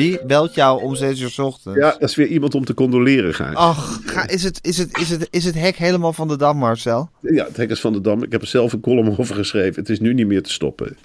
Wie 0.00 0.26
belt 0.26 0.54
jou 0.54 0.82
om 0.82 0.94
6 0.94 1.20
uur 1.20 1.30
's 1.30 1.38
ochtends? 1.38 1.78
Ja, 1.78 1.90
dat 1.98 2.08
is 2.08 2.14
weer 2.14 2.26
iemand 2.26 2.54
om 2.54 2.64
te 2.64 2.74
condoleren, 2.74 3.34
Gijs. 3.34 3.54
Ach, 3.54 4.00
ga, 4.04 4.28
is, 4.28 4.42
het, 4.42 4.58
is, 4.62 4.78
het, 4.78 4.98
is, 4.98 5.10
het, 5.10 5.28
is 5.30 5.44
het 5.44 5.54
hek 5.54 5.76
helemaal 5.76 6.12
van 6.12 6.28
de 6.28 6.36
dam, 6.36 6.56
Marcel? 6.56 7.10
Ja, 7.20 7.44
het 7.44 7.56
Hekkers 7.56 7.80
van 7.80 7.92
de 7.92 8.00
Dam. 8.00 8.22
Ik 8.22 8.32
heb 8.32 8.40
er 8.40 8.46
zelf 8.46 8.72
een 8.72 8.80
column 8.80 9.14
over 9.18 9.34
geschreven. 9.34 9.80
Het 9.80 9.88
is 9.88 10.00
nu 10.00 10.14
niet 10.14 10.26
meer 10.26 10.42
te 10.42 10.52
stoppen. 10.52 10.96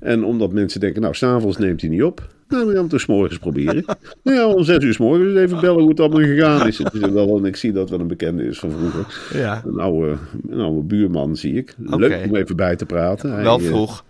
En 0.00 0.24
omdat 0.24 0.52
mensen 0.52 0.80
denken, 0.80 1.02
nou, 1.02 1.14
s'avonds 1.14 1.58
neemt 1.58 1.80
hij 1.80 1.90
niet 1.90 2.02
op. 2.02 2.18
Nou, 2.48 2.64
dan 2.64 2.74
gaan 2.74 2.74
we 2.74 2.80
het 2.80 2.90
dus 2.90 3.06
morgens 3.06 3.38
proberen. 3.38 3.84
nou 4.22 4.36
ja, 4.38 4.46
om 4.46 4.64
zes 4.64 4.84
uur 4.84 4.92
's 4.92 4.98
morgens 4.98 5.36
even 5.36 5.60
bellen 5.60 5.80
hoe 5.80 5.90
het 5.90 6.00
allemaal 6.00 6.20
gegaan 6.20 6.66
is. 6.66 6.78
Het 6.78 6.94
is 6.94 7.00
wel, 7.00 7.36
en 7.36 7.44
ik 7.44 7.56
zie 7.56 7.72
dat 7.72 7.90
wel 7.90 8.00
een 8.00 8.06
bekende 8.06 8.44
is 8.44 8.58
van 8.58 8.70
vroeger. 8.70 9.06
Ja. 9.32 9.62
Een 9.66 9.78
oude, 9.78 10.16
een 10.50 10.60
oude 10.60 10.82
buurman 10.82 11.36
zie 11.36 11.54
ik. 11.54 11.74
Leuk 11.78 12.24
om 12.28 12.36
even 12.36 12.56
bij 12.56 12.76
te 12.76 12.86
praten. 12.86 13.32
Hij, 13.32 13.42
Wel 13.42 13.58
eh, 13.58 13.64
vroeg. 13.64 14.04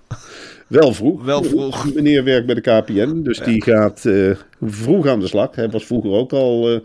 Wel 0.73 0.93
vroeg. 0.95 1.25
Wel 1.25 1.43
vroeg. 1.45 1.95
Meneer 1.95 2.25
werkt 2.25 2.47
bij 2.47 2.55
de 2.55 2.61
KPN, 2.61 3.23
dus 3.23 3.39
die 3.39 3.63
gaat 3.63 4.05
eh, 4.05 4.31
vroeg 4.63 5.07
aan 5.07 5.21
de 5.21 5.27
slag. 5.29 5.55
Hij 5.55 5.71
was 5.71 5.85
vroeger 5.87 6.11
ook 6.11 6.33
al 6.33 6.69
eh, 6.69 6.81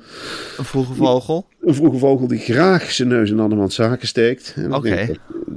Een 0.58 0.65
vroege 0.65 0.93
vogel. 0.93 1.45
een 1.62 1.76
vroege 1.76 1.97
vogel 1.97 2.28
die 2.28 2.39
graag 2.39 2.91
zijn 2.91 3.08
neus 3.08 3.30
in 3.30 3.39
andermans 3.39 3.76
zaken 3.76 4.08
steekt. 4.08 4.56
Oké. 4.71 5.08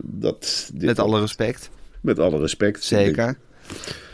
Dat, 0.03 0.71
dat 0.75 0.85
Met 0.87 0.99
alle 0.99 1.21
respect. 1.21 1.71
met 2.01 2.19
alle 2.19 2.39
respect. 2.41 2.85
Zeker. 2.85 3.37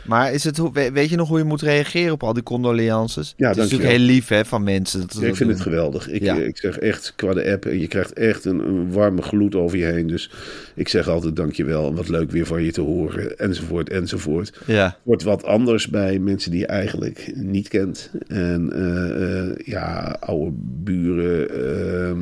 Maar 0.07 0.33
is 0.33 0.43
het, 0.43 0.61
weet 0.93 1.09
je 1.09 1.15
nog 1.15 1.27
hoe 1.27 1.37
je 1.37 1.43
moet 1.43 1.61
reageren 1.61 2.13
op 2.13 2.23
al 2.23 2.33
die 2.33 2.43
condolences? 2.43 3.33
Ja, 3.37 3.47
het 3.47 3.57
is 3.57 3.63
natuurlijk 3.63 3.89
heel 3.89 4.05
lief 4.05 4.27
hè, 4.27 4.45
van 4.45 4.63
mensen. 4.63 4.99
Dat, 4.99 5.17
Ja, 5.21 5.27
ik 5.27 5.35
vind 5.35 5.49
het 5.49 5.61
geweldig. 5.61 6.09
Ik, 6.09 6.21
Ja. 6.21 6.35
ik 6.35 6.57
zeg 6.57 6.77
echt, 6.77 7.13
qua 7.15 7.33
de 7.33 7.51
app, 7.51 7.63
je 7.63 7.87
krijgt 7.87 8.13
echt 8.13 8.45
een, 8.45 8.59
een 8.59 8.91
warme 8.91 9.21
gloed 9.21 9.55
over 9.55 9.77
je 9.77 9.85
heen. 9.85 10.07
Dus 10.07 10.31
ik 10.75 10.87
zeg 10.87 11.07
altijd 11.07 11.35
dankjewel 11.35 11.93
wat 11.95 12.09
leuk 12.09 12.31
weer 12.31 12.45
van 12.45 12.63
je 12.63 12.71
te 12.71 12.81
horen, 12.81 13.37
enzovoort, 13.37 13.89
enzovoort. 13.89 14.53
Ja, 14.65 14.97
Wordt 15.03 15.23
wat 15.23 15.43
anders 15.43 15.87
bij 15.87 16.19
mensen 16.19 16.51
die 16.51 16.59
je 16.59 16.65
eigenlijk 16.65 17.31
niet 17.35 17.67
kent. 17.67 18.11
En 18.27 18.71
eh, 18.73 19.39
eh, 19.41 19.55
ja, 19.65 20.17
oude 20.19 20.51
buren, 20.83 21.49
ehm, 21.49 22.19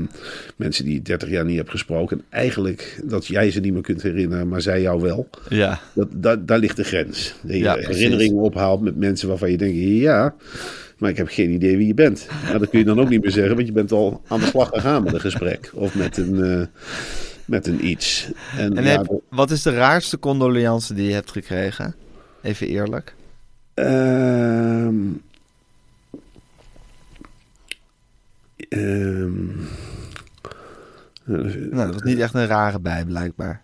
mensen 0.56 0.86
die 0.86 0.94
je 0.94 1.02
30 1.02 1.30
jaar 1.30 1.46
niet 1.46 1.58
hebt 1.58 1.70
gesproken. 1.70 2.18
En 2.18 2.24
eigenlijk 2.30 3.02
dat 3.04 3.26
jij 3.28 3.52
ze 3.52 3.60
niet 3.60 3.74
meer 3.74 3.82
kunt 3.82 4.02
herinneren, 4.02 4.48
maar 4.48 4.62
zij 4.62 4.82
jou 4.82 5.02
wel. 5.02 5.30
ja. 5.50 5.80
Dat, 5.94 6.08
daar, 6.16 6.46
daar 6.46 6.60
ligt 6.60 6.76
de 6.76 6.84
grens. 6.84 7.36
Dat 7.42 7.58
je 7.58 7.64
Ja, 7.78 7.84
precies. 7.84 8.04
herinneringen 8.04 8.44
ophaalt 8.44 8.82
met 8.82 8.96
mensen 8.96 9.28
waarvan 9.28 9.52
je 9.52 9.58
denkt, 9.58 9.78
ja, 9.78 10.36
maar 10.98 11.10
ik 11.10 11.18
heb 11.18 11.28
geen 11.28 11.50
idee 11.50 11.78
wie 11.78 11.88
je 11.88 11.94
bent. 11.94 12.28
Dat 12.52 12.70
kun 12.70 12.80
je 12.80 12.86
dan 12.86 13.00
ook 13.00 13.10
niet 13.10 13.22
meer 13.22 13.32
zeggen, 13.32 13.56
want 13.56 13.68
je 13.68 13.74
bent 13.74 13.92
al 13.92 14.22
aan 14.28 14.40
de 14.40 14.46
slag 14.46 14.70
gegaan 14.70 15.04
met 15.04 15.14
een 15.14 15.20
gesprek. 15.20 15.72
Of 15.74 15.96
met 15.96 16.18
een, 16.18 16.44
eh, 16.44 16.68
met 17.46 17.68
een 17.68 17.88
iets. 17.88 18.32
En, 18.58 18.78
En 18.78 18.84
ja, 18.84 18.90
heb, 18.90 19.22
wat 19.30 19.52
is 19.52 19.62
de 19.62 19.74
raarste 19.74 20.20
condolence 20.20 20.94
die 20.94 21.08
je 21.08 21.14
hebt 21.14 21.32
gekregen? 21.32 21.96
Even 22.42 22.68
eerlijk. 22.68 23.16
Ehm, 23.74 24.96
ehm, 28.70 29.34
Nou, 31.26 31.86
dat 31.86 31.94
was 31.94 32.02
niet 32.02 32.20
echt 32.20 32.34
een 32.34 32.48
rare 32.48 32.80
bij, 32.80 33.06
blijkbaar. 33.06 33.62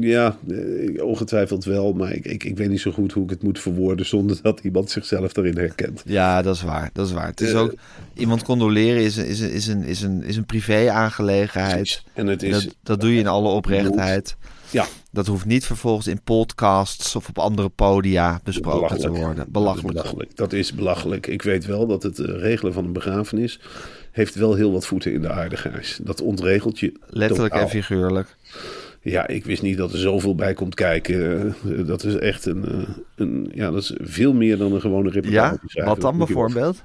Ja, 0.00 0.36
eh, 0.48 1.04
ongetwijfeld 1.04 1.64
wel, 1.64 1.92
maar 1.92 2.12
ik, 2.12 2.24
ik, 2.24 2.44
ik 2.44 2.56
weet 2.56 2.68
niet 2.68 2.80
zo 2.80 2.90
goed 2.92 3.12
hoe 3.12 3.24
ik 3.24 3.30
het 3.30 3.42
moet 3.42 3.60
verwoorden 3.60 4.06
zonder 4.06 4.38
dat 4.42 4.60
iemand 4.60 4.90
zichzelf 4.90 5.32
daarin 5.32 5.56
herkent. 5.56 6.02
Ja, 6.06 6.42
dat 6.42 6.54
is 6.54 6.62
waar. 6.62 6.90
Dat 6.92 7.06
is 7.06 7.12
waar. 7.12 7.26
Het 7.26 7.40
is 7.40 7.52
Eh, 7.52 7.60
ook, 7.60 7.74
iemand 8.14 8.42
condoleren 8.42 9.02
is, 9.02 9.16
een- 9.16 9.26
is, 9.26 9.40
een- 9.40 9.50
is, 9.52 9.66
een, 9.66 9.82
is, 9.84 10.02
een, 10.02 10.22
is 10.22 10.36
een 10.36 10.46
privé-aangelegenheid. 10.46 12.02
En 12.12 12.26
het 12.26 12.42
is, 12.42 12.64
Dat, 12.64 12.74
dat 12.82 13.00
doe 13.00 13.12
je 13.14 13.18
in 13.20 13.26
alle 13.26 13.48
oprechtheid. 13.48 14.36
ja, 14.70 14.86
Dat 15.10 15.26
hoeft 15.26 15.44
niet 15.44 15.64
vervolgens 15.66 16.06
in 16.06 16.20
podcasts 16.22 17.16
of 17.16 17.28
op 17.28 17.38
andere 17.38 17.68
podia 17.68 18.40
besproken 18.44 18.98
te 18.98 19.08
worden. 19.10 19.44
Belachelijk. 19.48 20.36
Dat 20.36 20.52
is 20.52 20.72
belachelijk. 20.74 21.26
Ik 21.26 21.42
weet 21.42 21.66
wel 21.66 21.86
dat 21.86 22.02
het 22.02 22.18
eh, 22.18 22.26
regelen 22.40 22.72
van 22.72 22.84
een 22.84 22.92
begrafenis 22.92 23.60
heeft 24.10 24.34
wel 24.34 24.54
heel 24.54 24.72
wat 24.72 24.86
voeten 24.86 25.12
in 25.12 25.20
de 25.20 25.30
aarde, 25.30 25.56
Gijs. 25.56 25.98
Dat 26.02 26.20
ontregelt 26.20 26.78
je 26.78 26.92
Letterlijk 27.06 27.54
en 27.54 27.68
figuurlijk. 27.68 28.36
Ja, 29.04 29.26
ik 29.26 29.44
wist 29.44 29.62
niet 29.62 29.76
dat 29.76 29.92
er 29.92 29.98
zoveel 29.98 30.34
bij 30.34 30.54
komt 30.54 30.74
kijken. 30.74 31.46
Eh, 31.64 31.86
Dat 31.86 32.04
is 32.04 32.14
echt 32.14 32.46
een, 32.46 32.64
eh, 32.64 32.88
een 33.16 33.50
ja, 33.54 33.70
dat 33.70 33.82
is 33.82 33.94
veel 34.00 34.32
meer 34.32 34.56
dan 34.58 34.72
een 34.72 34.80
gewone 34.80 35.10
reportage. 35.10 35.58
Ja, 35.66 35.84
wat 35.84 36.00
dan 36.00 36.18
bijvoorbeeld? 36.18 36.82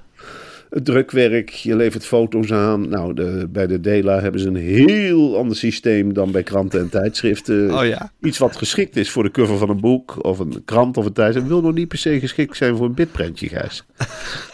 het 0.70 0.84
drukwerk, 0.84 1.50
je 1.50 1.76
levert 1.76 2.06
foto's 2.06 2.52
aan. 2.52 2.88
Nou, 2.88 3.14
de, 3.14 3.48
bij 3.50 3.66
de 3.66 3.80
Dela 3.80 4.20
hebben 4.20 4.40
ze 4.40 4.48
een 4.48 4.56
heel 4.56 5.36
ander 5.36 5.56
systeem 5.56 6.14
dan 6.14 6.30
bij 6.30 6.42
kranten 6.42 6.80
en 6.80 6.88
tijdschriften. 6.88 7.58
Oh 7.80 7.86
ja. 7.86 8.12
Iets 8.22 8.38
wat 8.38 8.56
geschikt 8.56 8.96
is 8.96 9.10
voor 9.10 9.22
de 9.22 9.30
cover 9.30 9.58
van 9.58 9.70
een 9.70 9.80
boek 9.80 10.24
of 10.24 10.38
een 10.38 10.62
krant 10.64 10.96
of 10.96 11.06
een 11.06 11.12
tijdschrift. 11.12 11.48
wil 11.48 11.60
nog 11.60 11.74
niet 11.74 11.88
per 11.88 11.98
se 11.98 12.20
geschikt 12.20 12.56
zijn 12.56 12.76
voor 12.76 12.86
een 12.86 12.94
bitprentje, 12.94 13.48
Gijs. 13.48 13.84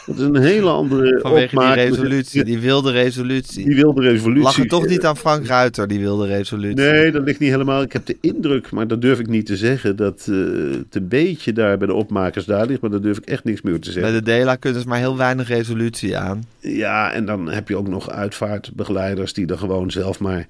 Dat 0.06 0.18
is 0.18 0.22
een 0.22 0.36
hele 0.36 0.70
andere 0.70 1.18
Vanwege 1.22 1.48
die 1.48 1.58
opmaak. 1.58 1.74
resolutie, 1.74 2.44
die 2.44 2.58
wilde 2.58 2.90
resolutie. 2.90 3.64
Die 3.64 3.74
wilde 3.74 4.00
resolutie. 4.02 4.42
Lag 4.42 4.56
het 4.56 4.68
toch 4.68 4.86
niet 4.86 5.04
aan 5.04 5.16
Frank 5.16 5.46
Ruiter, 5.46 5.88
die 5.88 5.98
wilde 5.98 6.26
resolutie? 6.26 6.76
Nee, 6.76 7.10
dat 7.12 7.24
ligt 7.24 7.38
niet 7.38 7.50
helemaal. 7.50 7.82
Ik 7.82 7.92
heb 7.92 8.06
de 8.06 8.16
indruk, 8.20 8.70
maar 8.70 8.86
dat 8.86 9.00
durf 9.00 9.18
ik 9.18 9.26
niet 9.26 9.46
te 9.46 9.56
zeggen, 9.56 9.96
dat 9.96 10.26
eh, 10.30 10.36
het 10.78 10.94
een 10.94 11.08
beetje 11.08 11.52
daar 11.52 11.78
bij 11.78 11.86
de 11.86 11.94
opmakers 11.94 12.44
daar 12.44 12.66
ligt. 12.66 12.80
Maar 12.80 12.90
daar 12.90 13.00
durf 13.00 13.18
ik 13.18 13.24
echt 13.24 13.44
niks 13.44 13.62
meer 13.62 13.80
te 13.80 13.92
zeggen. 13.92 14.12
Bij 14.12 14.20
de 14.20 14.26
Dela 14.26 14.54
kunnen 14.56 14.80
ze 14.80 14.88
maar 14.88 14.98
heel 14.98 15.16
weinig 15.16 15.48
resolutie 15.48 16.16
aan. 16.16 16.44
Ja, 16.60 17.12
en 17.12 17.26
dan 17.26 17.48
heb 17.50 17.68
je 17.68 17.76
ook 17.76 17.88
nog 17.88 18.10
uitvaartbegeleiders 18.10 19.32
die 19.32 19.46
er 19.46 19.58
gewoon 19.58 19.90
zelf 19.90 20.20
maar 20.20 20.46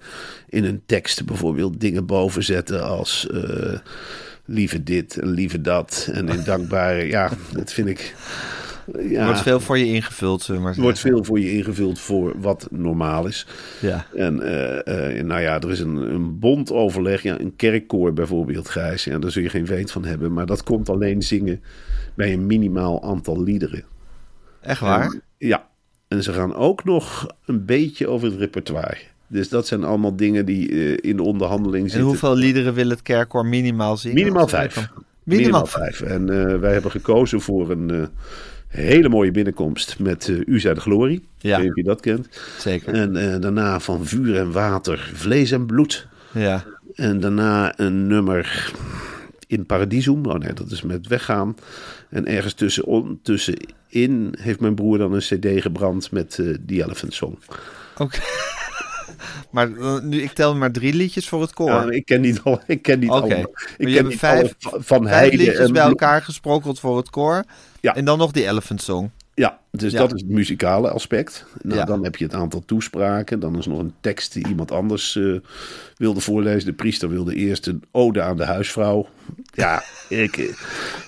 in 0.49 0.64
hun 0.64 0.83
tekst 0.87 1.25
bijvoorbeeld 1.25 1.81
dingen 1.81 2.07
boven 2.07 2.45
zetten 2.45 2.85
als 2.85 3.27
eh, 3.31 3.79
lieve 4.45 4.83
dit 4.83 5.19
en 5.19 5.31
lieve 5.31 5.61
dat. 5.61 6.09
En 6.12 6.29
in 6.29 6.45
dankbare, 6.45 7.07
ja, 7.16 7.31
dat 7.53 7.73
vind 7.73 7.88
ik. 7.88 8.14
Ja, 8.92 9.25
wordt 9.25 9.40
veel 9.40 9.61
voor 9.61 9.79
je 9.79 9.87
ingevuld, 9.87 10.49
maar 10.49 10.75
er 10.77 10.81
wordt 10.83 10.99
veel 10.99 11.25
voor 11.25 11.40
je 11.40 11.53
ingevuld 11.53 11.99
voor 11.99 12.40
wat 12.40 12.68
normaal 12.70 13.27
is. 13.27 13.46
Ja. 13.81 14.07
En 14.14 14.42
eh, 14.42 15.18
eh, 15.18 15.25
nou 15.25 15.40
ja, 15.40 15.61
er 15.61 15.70
is 15.70 15.81
een, 15.81 15.96
een 15.96 16.38
bond 16.38 16.72
overleg. 16.72 17.22
Ja, 17.22 17.40
een 17.40 17.57
kerkkoor 17.57 18.12
bijvoorbeeld, 18.12 18.68
Gijs. 18.68 19.05
Ja, 19.05 19.18
daar 19.18 19.31
zul 19.31 19.42
je 19.42 19.49
geen 19.49 19.66
weet 19.66 19.90
van 19.90 20.05
hebben. 20.05 20.33
Maar 20.33 20.46
dat 20.46 20.62
komt 20.62 20.88
alleen 20.88 21.22
zingen 21.22 21.62
bij 22.14 22.33
een 22.33 22.46
minimaal 22.46 23.03
aantal 23.03 23.42
liederen. 23.42 23.85
Echt 24.61 24.81
waar? 24.81 25.05
En, 25.05 25.22
ja, 25.38 25.68
en 26.09 26.22
ze 26.22 26.33
gaan 26.33 26.55
ook 26.55 26.85
nog 26.85 27.35
een 27.44 27.64
beetje 27.64 28.09
over 28.09 28.29
het 28.31 28.38
repertoire. 28.38 28.99
Dus 29.27 29.49
dat 29.49 29.66
zijn 29.66 29.85
allemaal 29.85 30.16
dingen 30.16 30.46
die 30.46 30.70
eh, 30.70 31.11
in 31.11 31.16
de 31.16 31.22
onderhandeling 31.22 31.85
En 31.85 31.90
zitten. 31.90 32.09
hoeveel 32.09 32.37
liederen 32.37 32.75
wil 32.75 32.88
het 32.88 33.03
kerkkoor 33.03 33.46
minimaal 33.46 33.96
zingen? 33.96 34.16
Minimaal 34.16 34.49
vijf. 34.49 34.75
Minimaal, 34.75 35.05
Minimaal 35.22 35.66
vijf. 35.66 36.01
En 36.01 36.27
wij 36.61 36.72
hebben 36.72 36.90
gekozen 36.90 37.40
voor 37.40 37.70
een 37.70 38.09
hele 38.76 39.08
mooie 39.08 39.30
binnenkomst 39.30 39.98
met 39.98 40.28
eh 40.28 40.36
U 40.46 40.60
zij 40.60 40.74
de 40.74 40.80
glorie. 40.80 41.24
Ja. 41.38 41.56
Ik 41.56 41.62
weet 41.62 41.76
je 41.76 41.82
dat 41.82 42.00
kent. 42.00 42.28
Zeker. 42.58 42.94
En 42.94 43.16
eh, 43.16 43.40
daarna 43.40 43.80
van 43.80 44.06
vuur 44.06 44.36
en 44.36 44.52
water, 44.52 45.10
vlees 45.14 45.50
en 45.50 45.66
bloed. 45.66 46.06
Ja. 46.32 46.64
En 46.94 47.20
daarna 47.20 47.78
een 47.78 48.06
nummer 48.06 48.72
in 49.46 49.66
Paradisum. 49.66 50.26
Oh 50.26 50.34
nee, 50.34 50.52
dat 50.52 50.70
is 50.70 50.82
met 50.82 51.06
weggaan. 51.06 51.56
En 52.08 52.26
ergens 52.26 52.52
tussen, 52.54 53.18
tussenin 53.22 54.34
heeft 54.40 54.60
mijn 54.60 54.74
broer 54.74 54.98
dan 54.98 55.12
een 55.12 55.20
cd 55.20 55.62
gebrand 55.62 56.10
met 56.10 56.38
eh 56.38 56.46
The 56.66 56.82
Elephant 56.84 57.14
Song. 57.14 57.38
Oké. 57.98 58.18
maar 59.50 59.70
nu, 60.02 60.22
ik 60.22 60.32
tel 60.32 60.54
maar 60.56 60.70
drie 60.72 60.94
liedjes 60.94 61.28
voor 61.28 61.40
het 61.40 61.52
koor. 61.52 61.68
Ja, 61.70 61.90
ik 61.90 62.04
ken 62.04 62.20
niet 62.20 62.40
al. 62.42 62.60
Ik 62.66 62.82
ken 62.82 62.98
niet. 62.98 63.08
Maar 63.08 63.26
Ik 63.76 63.94
ken 63.94 64.12
vijf- 64.12 64.54
alle 64.60 64.82
van- 64.82 65.08
Vijf 65.08 65.32
liedjes 65.32 65.58
en 65.58 65.72
bij 65.72 65.82
elkaar 65.82 66.22
gesprokkeld 66.22 66.80
voor 66.80 66.96
het 66.96 67.10
koor. 67.10 67.44
Ja. 67.87 67.94
En 67.94 68.05
dan 68.05 68.18
nog 68.18 68.31
die 68.33 68.46
Elephant 68.49 68.83
Song. 68.83 69.11
Ja, 69.35 69.59
dus 69.70 69.92
Ja. 69.92 69.99
dat 69.99 70.14
is 70.14 70.20
het 70.20 70.31
muzikale 70.31 70.90
aspect. 70.90 71.46
Nou, 71.62 71.79
Ja. 71.79 71.85
Dan 71.85 72.05
heb 72.05 72.16
je 72.16 72.25
het 72.25 72.35
aantal 72.35 72.62
toespraken. 72.66 73.40
Dan 73.40 73.59
is 73.59 73.66
nog 73.66 73.79
een 73.79 73.94
tekst 74.01 74.33
die 74.33 74.49
iemand 74.49 74.70
anders 74.70 75.16
eh, 75.16 75.35
wilde 75.96 76.20
voorlezen. 76.20 76.64
De 76.68 76.72
priester 76.75 77.09
wilde 77.09 77.35
eerst 77.35 77.66
een 77.66 77.83
ode 77.90 78.22
aan 78.22 78.37
de 78.37 78.44
huisvrouw. 78.44 79.09
Ja, 79.53 79.83
ik, 80.09 80.37
eh, 80.37 80.46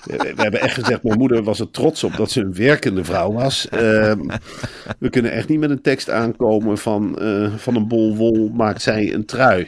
we 0.03 0.33
hebben 0.41 0.61
echt 0.61 0.73
gezegd, 0.73 1.03
mijn 1.03 1.17
moeder 1.17 1.43
was 1.43 1.59
er 1.59 1.71
trots 1.71 2.03
op 2.03 2.15
dat 2.15 2.31
ze 2.31 2.41
een 2.41 2.53
werkende 2.55 3.03
vrouw 3.03 3.31
was. 3.31 3.69
Ehm, 3.69 4.27
we 4.99 5.09
kunnen 5.09 5.31
echt 5.31 5.47
niet 5.47 5.59
met 5.59 5.69
een 5.69 5.81
tekst 5.81 6.09
aankomen 6.09 6.77
van, 6.77 7.19
eh, 7.19 7.55
van 7.55 7.75
een 7.75 7.87
bol 7.87 8.15
wol 8.15 8.49
maakt 8.53 8.81
zij 8.81 9.13
een 9.13 9.25
trui. 9.25 9.67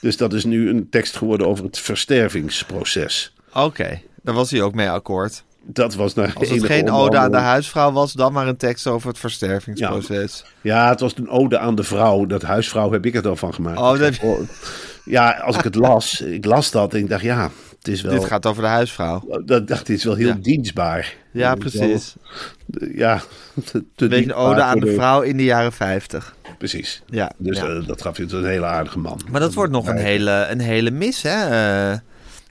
Dus 0.00 0.16
dat 0.16 0.32
is 0.32 0.44
nu 0.44 0.68
een 0.68 0.88
tekst 0.88 1.16
geworden 1.16 1.46
over 1.46 1.64
het 1.64 1.78
verstervingsproces. 1.78 3.34
Oké, 3.54 4.00
daar 4.22 4.34
was 4.34 4.50
hij 4.50 4.62
ook 4.62 4.74
mee 4.74 4.90
akkoord. 4.90 5.44
Dat 5.64 5.94
was 5.94 6.14
naar 6.14 6.32
Als 6.34 6.48
het 6.48 6.64
geen 6.64 6.90
ode 6.90 7.16
aan 7.18 7.30
de 7.30 7.36
huisvrouw 7.36 7.92
was, 7.92 8.12
dan 8.12 8.32
maar 8.32 8.46
een 8.48 8.56
tekst 8.56 8.86
over 8.86 9.08
het 9.08 9.18
verstervingsproces. 9.18 10.44
Ja, 10.60 10.88
het 10.88 11.00
was 11.00 11.16
een 11.16 11.28
ode 11.28 11.58
aan 11.58 11.74
de 11.74 11.82
vrouw. 11.82 12.26
Dat 12.26 12.42
huisvrouw 12.42 12.92
heb 12.92 13.06
ik 13.06 13.14
er 13.14 13.22
dan 13.22 13.36
van 13.38 13.54
gemaakt. 13.54 13.78
Oh, 13.78 13.98
dat 13.98 14.18
Oh, 14.22 14.40
Ja, 15.04 15.30
als 15.30 15.56
ik 15.56 15.64
het 15.64 15.74
las, 15.86 16.20
ik 16.20 16.44
las 16.44 16.70
dat 16.70 16.94
en 16.94 16.98
ik 17.00 17.08
dacht, 17.08 17.22
ja, 17.22 17.50
het 17.78 17.88
is 17.88 18.00
wel... 18.02 18.12
Dit 18.12 18.24
gaat 18.24 18.46
over 18.46 18.62
de 18.62 18.68
huisvrouw. 18.68 19.42
Dat 19.44 19.68
dacht, 19.68 19.88
is 19.88 20.04
wel 20.04 20.14
heel 20.14 20.26
Ja. 20.28 20.34
dienstbaar. 20.40 21.14
Ja, 21.32 21.54
precies. 21.54 22.14
wel- 22.66 22.88
ja, 22.94 23.22
te, 23.64 23.84
Een 23.96 24.08
beetje 24.08 24.34
ode 24.34 24.62
aan 24.62 24.80
de 24.80 24.94
vrouw 24.94 25.20
in 25.20 25.36
de 25.36 25.44
jaren 25.44 25.72
50. 25.72 26.34
Precies. 26.58 27.02
Ja, 27.06 27.32
Dus 27.36 27.58
ja. 27.58 27.66
eh, 27.66 27.86
dat 27.86 28.02
gaf 28.02 28.16
je 28.16 28.26
een 28.30 28.44
hele 28.44 28.66
aardige 28.66 28.98
man. 28.98 29.20
Maar 29.30 29.40
dat 29.40 29.54
wordt 29.54 29.72
nog 29.72 29.86
een 29.88 29.96
hele, 29.96 30.46
een 30.50 30.60
hele 30.60 30.90
mis, 30.90 31.22
hè? 31.22 31.48
eh, 31.92 31.98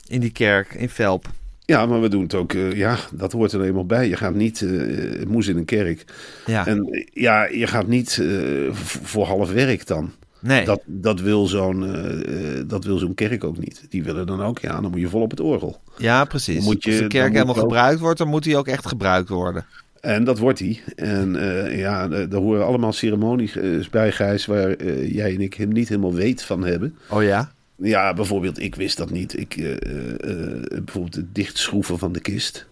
in 0.06 0.20
die 0.20 0.32
kerk, 0.32 0.74
in 0.74 0.88
Velp. 0.88 1.26
Ja, 1.70 1.86
maar 1.86 2.00
we 2.00 2.08
doen 2.08 2.22
het 2.22 2.34
ook. 2.34 2.52
eh, 2.52 2.72
ja, 2.72 2.96
dat 3.12 3.32
hoort 3.32 3.52
er 3.52 3.62
eenmaal 3.62 3.86
bij. 3.86 4.08
Je 4.08 4.16
gaat 4.16 4.34
niet 4.34 4.62
eh 4.62 5.26
moes 5.26 5.46
in 5.48 5.56
een 5.56 5.64
kerk. 5.64 6.04
Ja. 6.46 6.66
En 6.66 6.86
eh, 6.90 7.06
ja, 7.12 7.44
je 7.46 7.66
gaat 7.66 7.86
niet 7.86 8.18
eh, 8.22 8.72
voor 9.02 9.24
half 9.26 9.52
werk 9.52 9.86
dan. 9.86 10.10
nee. 10.40 10.64
Dat, 10.64 10.80
dat 10.86 11.20
wil 11.20 11.46
zo'n 11.46 11.84
eh, 11.94 12.58
eh, 12.58 12.64
dat 12.66 12.84
wil 12.84 12.98
zo'n 12.98 13.14
kerk 13.14 13.44
ook 13.44 13.58
niet. 13.58 13.84
Die 13.88 14.02
willen 14.04 14.26
dan 14.26 14.42
ook, 14.42 14.58
ja, 14.58 14.80
dan 14.80 14.90
moet 14.90 15.00
je 15.00 15.08
vol 15.08 15.20
op 15.22 15.30
het 15.30 15.40
orgel. 15.40 15.80
ja, 15.96 16.24
precies. 16.24 16.54
Dan 16.56 16.64
moet 16.64 16.84
je- 16.84 16.90
Als 16.90 16.98
de 17.00 17.06
kerk 17.06 17.32
helemaal 17.32 17.54
ook- 17.54 17.60
gebruikt 17.60 18.00
wordt, 18.00 18.18
dan 18.18 18.28
moet 18.28 18.42
die 18.42 18.56
ook 18.56 18.66
echt 18.68 18.86
gebruikt 18.86 19.28
worden. 19.28 19.64
En 20.00 20.24
dat 20.24 20.38
wordt 20.38 20.58
hij. 20.58 20.80
En 20.96 21.36
eh, 21.36 21.78
ja, 21.78 22.02
eh, 22.10 22.10
daar 22.30 22.40
horen 22.40 22.66
allemaal 22.66 22.92
ceremonies 22.92 23.56
eh, 23.56 23.70
bij, 23.90 24.12
Gijs, 24.12 24.46
waar 24.46 24.70
eh, 24.70 25.14
jij 25.14 25.34
en 25.34 25.40
ik 25.40 25.54
hem 25.54 25.72
niet 25.72 25.88
helemaal 25.88 26.14
weet 26.14 26.42
van 26.42 26.64
hebben. 26.64 26.96
Oh 27.08 27.22
ja? 27.22 27.52
Ja, 27.82 28.14
bijvoorbeeld, 28.14 28.58
ik 28.58 28.74
wist 28.74 28.96
dat 28.96 29.10
niet. 29.10 29.38
Ik, 29.38 29.56
eh, 29.56 29.70
eh, 29.72 30.12
eh, 30.12 30.62
bijvoorbeeld 30.84 31.14
het 31.14 31.34
dichtschroeven 31.34 31.98
van 31.98 32.12
de 32.12 32.20
kist. 32.20 32.66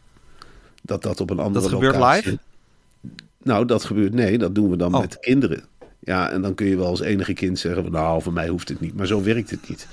Dat 0.83 1.03
dat 1.03 1.21
op 1.21 1.31
een 1.31 1.38
andere 1.38 1.64
Dat 1.64 1.73
gebeurt 1.75 1.94
locatie- 1.94 2.31
live? 2.31 2.38
Nou, 3.42 3.64
dat 3.66 3.85
gebeurt, 3.85 4.12
nee, 4.14 4.38
dat 4.38 4.55
doen 4.55 4.71
we 4.71 4.77
dan 4.77 4.94
Oh. 4.94 5.01
met 5.01 5.18
kinderen. 5.21 5.62
Ja, 6.01 6.31
en 6.31 6.42
dan 6.42 6.55
kun 6.55 6.66
je 6.66 6.77
wel 6.77 6.87
als 6.87 7.01
enige 7.01 7.33
kind 7.33 7.59
zeggen, 7.59 7.83
van, 7.83 7.92
nou, 7.92 8.23
voor 8.23 8.33
mij 8.33 8.49
hoeft 8.49 8.68
het 8.68 8.81
niet. 8.81 8.94
Maar 8.94 9.07
zo 9.07 9.23
werkt 9.23 9.51
het 9.51 9.68
niet. 9.68 9.87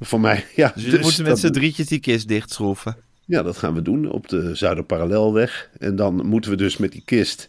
Voor 0.00 0.20
mij, 0.20 0.44
ja. 0.56 0.72
Dus 0.74 0.84
jullie 0.84 1.00
moeten 1.00 1.22
met 1.22 1.30
dat- 1.32 1.40
z'n 1.40 1.50
drietjes 1.50 1.86
die 1.86 2.00
kist 2.00 2.28
dichtschroeven. 2.28 2.96
Ja, 3.24 3.42
dat 3.42 3.56
gaan 3.56 3.74
we 3.74 3.82
doen 3.82 4.10
op 4.10 4.28
de 4.28 4.54
Zuiderparallelweg. 4.54 5.70
En 5.78 5.96
dan 5.96 6.26
moeten 6.26 6.50
we 6.50 6.56
dus 6.56 6.76
met 6.76 6.92
die 6.92 7.02
kist 7.04 7.48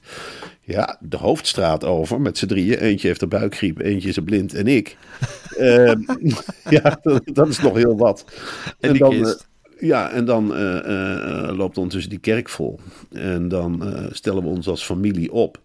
ja, 0.61 0.97
de 0.99 1.17
hoofdstraat 1.17 1.83
over 1.83 2.21
met 2.21 2.37
z'n 2.37 2.45
drieën. 2.45 2.77
Eentje 2.79 3.07
heeft 3.07 3.21
een 3.21 3.29
buikgriep, 3.29 3.79
eentje 3.79 4.09
is 4.09 4.17
er 4.17 4.23
blind 4.23 4.53
en 4.53 4.67
ik. 4.67 4.97
Ehm, 5.57 6.01
ja, 6.69 6.99
dat, 7.01 7.21
dat 7.25 7.47
is 7.47 7.59
nog 7.59 7.75
heel 7.75 7.97
wat. 7.97 8.25
En 8.79 8.91
die 8.91 8.99
dan, 9.01 9.25
eh, 9.25 9.33
ja, 9.79 10.09
en 10.09 10.25
dan 10.25 10.55
eh, 10.55 11.49
loopt 11.55 11.77
ondertussen 11.77 12.09
die 12.09 12.19
kerk 12.19 12.49
vol. 12.49 12.79
En 13.11 13.47
dan 13.47 13.93
stellen 14.11 14.43
we 14.43 14.49
ons 14.49 14.67
als 14.67 14.83
familie 14.83 15.31
op. 15.31 15.59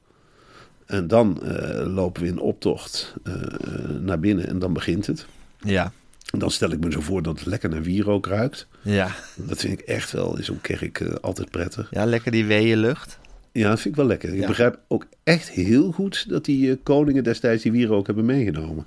En 0.86 1.08
dan 1.08 1.40
lopen 1.94 2.22
we 2.22 2.28
in 2.28 2.38
optocht 2.38 3.14
naar 4.00 4.20
binnen 4.20 4.48
en 4.48 4.58
dan 4.58 4.72
begint 4.72 5.06
het. 5.06 5.26
Ja. 5.58 5.92
En 6.32 6.38
dan 6.38 6.50
stel 6.50 6.70
ik 6.70 6.80
me 6.80 6.92
zo 6.92 7.00
voor 7.00 7.22
dat 7.22 7.38
het 7.38 7.46
lekker 7.46 7.68
naar 7.68 7.82
wierook 7.82 8.26
ruikt. 8.26 8.66
Ja. 8.82 9.10
Dat 9.34 9.58
vind 9.58 9.80
ik 9.80 9.86
echt 9.86 10.12
wel 10.12 10.36
in 10.36 10.44
zo'n 10.44 10.60
kerk 10.60 11.02
altijd 11.20 11.50
prettig. 11.50 11.88
Ja, 11.90 12.04
lekker 12.04 12.30
die 12.30 12.44
weeënlucht. 12.44 13.18
Ja, 13.56 13.68
dat 13.68 13.80
vind 13.80 13.94
ik 13.94 14.00
wel 14.00 14.06
lekker. 14.08 14.32
Ik 14.34 14.40
Ja. 14.40 14.46
begrijp 14.46 14.78
ook 14.88 15.06
echt 15.24 15.50
heel 15.50 15.92
goed 15.92 16.28
dat 16.28 16.44
die 16.44 16.70
eh, 16.70 16.76
koningen 16.82 17.24
destijds 17.24 17.62
die 17.62 17.72
wierook 17.72 18.06
hebben 18.06 18.24
meegenomen. 18.24 18.86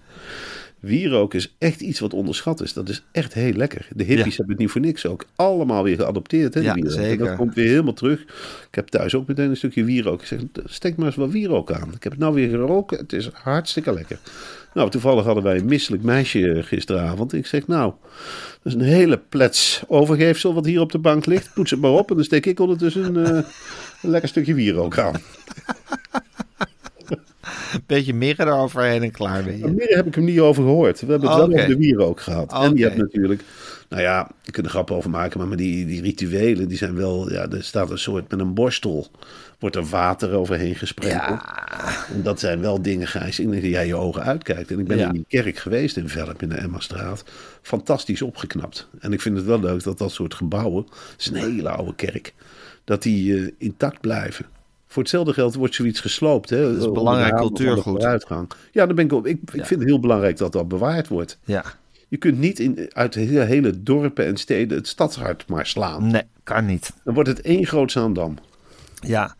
Wierook 0.79 1.33
is 1.33 1.55
echt 1.57 1.81
iets 1.81 1.99
wat 1.99 2.13
onderschat 2.13 2.61
is. 2.61 2.73
Dat 2.73 2.89
is 2.89 3.03
echt 3.11 3.33
heel 3.33 3.53
lekker. 3.53 3.87
De 3.95 4.03
hippies 4.03 4.25
Ja. 4.25 4.35
hebben 4.37 4.49
het 4.49 4.57
niet 4.57 4.69
voor 4.71 4.81
niks 4.81 5.05
ook 5.05 5.25
allemaal 5.35 5.83
weer 5.83 5.95
geadopteerd. 5.95 6.53
Hè, 6.53 6.59
Ja. 6.59 6.75
En 6.75 7.17
dat 7.17 7.35
komt 7.35 7.53
weer 7.55 7.67
helemaal 7.67 7.93
terug. 7.93 8.21
Ik 8.21 8.75
heb 8.75 8.87
thuis 8.87 9.15
ook 9.15 9.27
meteen 9.27 9.49
een 9.49 9.57
stukje 9.57 9.83
wierook. 9.83 10.21
Ik 10.21 10.27
zeg, 10.27 10.39
steek 10.65 10.95
maar 10.97 11.05
eens 11.05 11.15
wat 11.15 11.31
wierook 11.31 11.71
aan. 11.71 11.93
Ik 11.93 12.03
heb 12.03 12.11
het 12.11 12.21
nou 12.21 12.33
weer 12.33 12.49
geroken. 12.49 12.97
Het 12.97 13.13
is 13.13 13.29
hartstikke 13.33 13.93
lekker. 13.93 14.19
Nou, 14.73 14.89
toevallig 14.89 15.25
hadden 15.25 15.43
wij 15.43 15.57
een 15.57 15.65
misselijk 15.65 16.03
meisje 16.03 16.51
eh, 16.51 16.63
gisteravond. 16.63 17.33
Ik 17.33 17.45
zeg, 17.45 17.67
nou, 17.67 17.93
dat 18.63 18.73
is 18.73 18.73
een 18.73 18.81
hele 18.81 19.17
plets 19.29 19.83
overgeefsel 19.87 20.53
wat 20.53 20.65
hier 20.65 20.81
op 20.81 20.91
de 20.91 20.97
bank 20.99 21.25
ligt. 21.25 21.53
Poets 21.53 21.71
het 21.71 21.79
maar 21.79 21.91
op 21.91 22.09
en 22.09 22.15
dan 22.15 22.25
steek 22.25 22.45
ik 22.45 22.59
ondertussen 22.59 23.15
een, 23.15 23.25
eh, 23.25 23.43
een 24.01 24.09
lekker 24.09 24.29
stukje 24.29 24.53
wierook 24.53 24.97
aan. 24.97 25.15
Beetje 27.85 28.13
mirren 28.13 28.47
eroverheen 28.47 29.03
en 29.03 29.11
klaar 29.11 29.43
ben 29.43 29.57
je. 29.57 29.67
meer 29.67 29.95
heb 29.95 30.05
ik 30.07 30.15
hem 30.15 30.23
niet 30.23 30.39
over 30.39 30.63
gehoord. 30.63 30.99
We 31.01 31.11
hebben 31.11 31.29
het 31.29 31.37
wel 31.37 31.47
over 31.47 31.67
de 31.67 31.77
wieren 31.77 32.05
ook 32.05 32.21
gehad. 32.21 32.53
En 32.53 32.75
je 32.75 32.83
hebt 32.83 32.97
natuurlijk, 32.97 33.41
nou 33.89 34.01
ja, 34.01 34.31
je 34.41 34.51
kunt 34.51 34.65
er 34.65 34.71
grappen 34.71 34.95
over 34.95 35.09
maken, 35.09 35.47
maar 35.47 35.57
die, 35.57 35.85
die 35.85 36.01
rituelen, 36.01 36.67
die 36.67 36.77
zijn 36.77 36.95
wel, 36.95 37.31
ja, 37.31 37.49
er 37.49 37.63
staat 37.63 37.89
een 37.89 37.97
soort 37.99 38.31
met 38.31 38.39
een 38.39 38.53
borstel, 38.53 39.07
wordt 39.59 39.75
er 39.75 39.85
water 39.85 40.33
overheen 40.33 40.75
gesprenkeld. 40.75 41.39
En 42.13 42.23
dat 42.23 42.39
zijn 42.39 42.61
wel 42.61 42.81
dingen, 42.81 43.07
Gijs, 43.07 43.35
denk 43.35 43.53
dat 43.53 43.61
jij 43.63 43.87
je 43.87 43.95
ogen 43.95 44.23
uitkijkt. 44.23 44.71
En 44.71 44.79
ik 44.79 44.87
ben 44.87 44.97
Ja. 44.97 45.07
in 45.07 45.13
die 45.13 45.25
kerk 45.27 45.57
geweest 45.57 45.97
in 45.97 46.09
Velp 46.09 46.41
in 46.41 46.49
de 46.49 46.55
Emmastraat. 46.55 47.23
Fantastisch 47.61 48.21
opgeknapt. 48.21 48.87
En 48.99 49.13
ik 49.13 49.21
vind 49.21 49.37
het 49.37 49.45
wel 49.45 49.59
leuk 49.59 49.83
dat 49.83 49.97
dat 49.97 50.11
soort 50.11 50.33
gebouwen, 50.33 50.83
het 51.11 51.19
is 51.19 51.27
een 51.27 51.35
hele 51.35 51.69
oude 51.69 51.95
kerk, 51.95 52.33
dat 52.83 53.03
die 53.03 53.37
eh, 53.37 53.51
intact 53.57 53.99
blijven. 54.01 54.45
Voor 54.91 55.01
hetzelfde 55.01 55.33
geld 55.33 55.55
wordt 55.55 55.75
zoiets 55.75 55.99
gesloopt. 55.99 56.49
Hè, 56.49 56.69
is 56.69 56.77
om 56.77 56.81
de 56.81 56.91
belangrijk 56.91 57.35
cultuurgoed. 57.35 57.83
vooruitgang. 57.83 58.51
Ja, 58.71 58.85
daar 58.85 58.95
ben 58.95 59.05
ik 59.05 59.13
op. 59.13 59.27
Ik, 59.27 59.39
ik 59.53 59.65
vind 59.65 59.79
het 59.79 59.89
heel 59.89 59.99
belangrijk 59.99 60.37
dat 60.37 60.51
dat 60.51 60.67
bewaard 60.67 61.07
wordt. 61.07 61.37
Ja, 61.43 61.63
Je 62.07 62.17
kunt 62.17 62.37
niet 62.39 62.59
in, 62.59 62.89
uit 62.89 63.13
hele, 63.15 63.39
hele 63.39 63.83
dorpen 63.83 64.25
en 64.25 64.37
steden 64.37 64.77
het 64.77 64.87
stadshart 64.87 65.47
maar 65.47 65.65
slaan. 65.65 66.07
nee, 66.07 66.21
kan 66.43 66.65
niet. 66.65 66.93
Dan 67.03 67.13
wordt 67.13 67.29
het 67.29 67.41
één 67.41 67.65
groot 67.65 67.91
Zaandam. 67.91 68.37
Ja. 69.01 69.35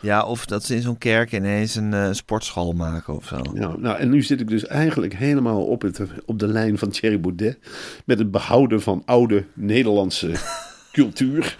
ja, 0.00 0.24
of 0.24 0.46
dat 0.46 0.64
ze 0.64 0.74
in 0.74 0.82
zo'n 0.82 0.98
kerk 0.98 1.32
ineens 1.32 1.74
een 1.74 1.94
eh, 1.94 2.08
sportschool 2.12 2.72
maken 2.72 3.14
of 3.16 3.26
zo. 3.26 3.36
Nou, 3.52 3.80
nou, 3.80 3.98
en 3.98 4.10
nu 4.10 4.22
zit 4.22 4.40
ik 4.40 4.48
dus 4.48 4.66
eigenlijk 4.66 5.14
helemaal 5.14 5.64
op, 5.64 5.82
het, 5.82 6.00
op 6.24 6.38
de 6.38 6.46
lijn 6.46 6.78
van 6.78 6.90
Thierry 6.90 7.20
Baudet. 7.20 7.58
Met 8.04 8.18
het 8.18 8.30
behouden 8.30 8.82
van 8.82 9.02
oude 9.04 9.44
Nederlandse 9.54 10.30
cultuur. 10.92 11.58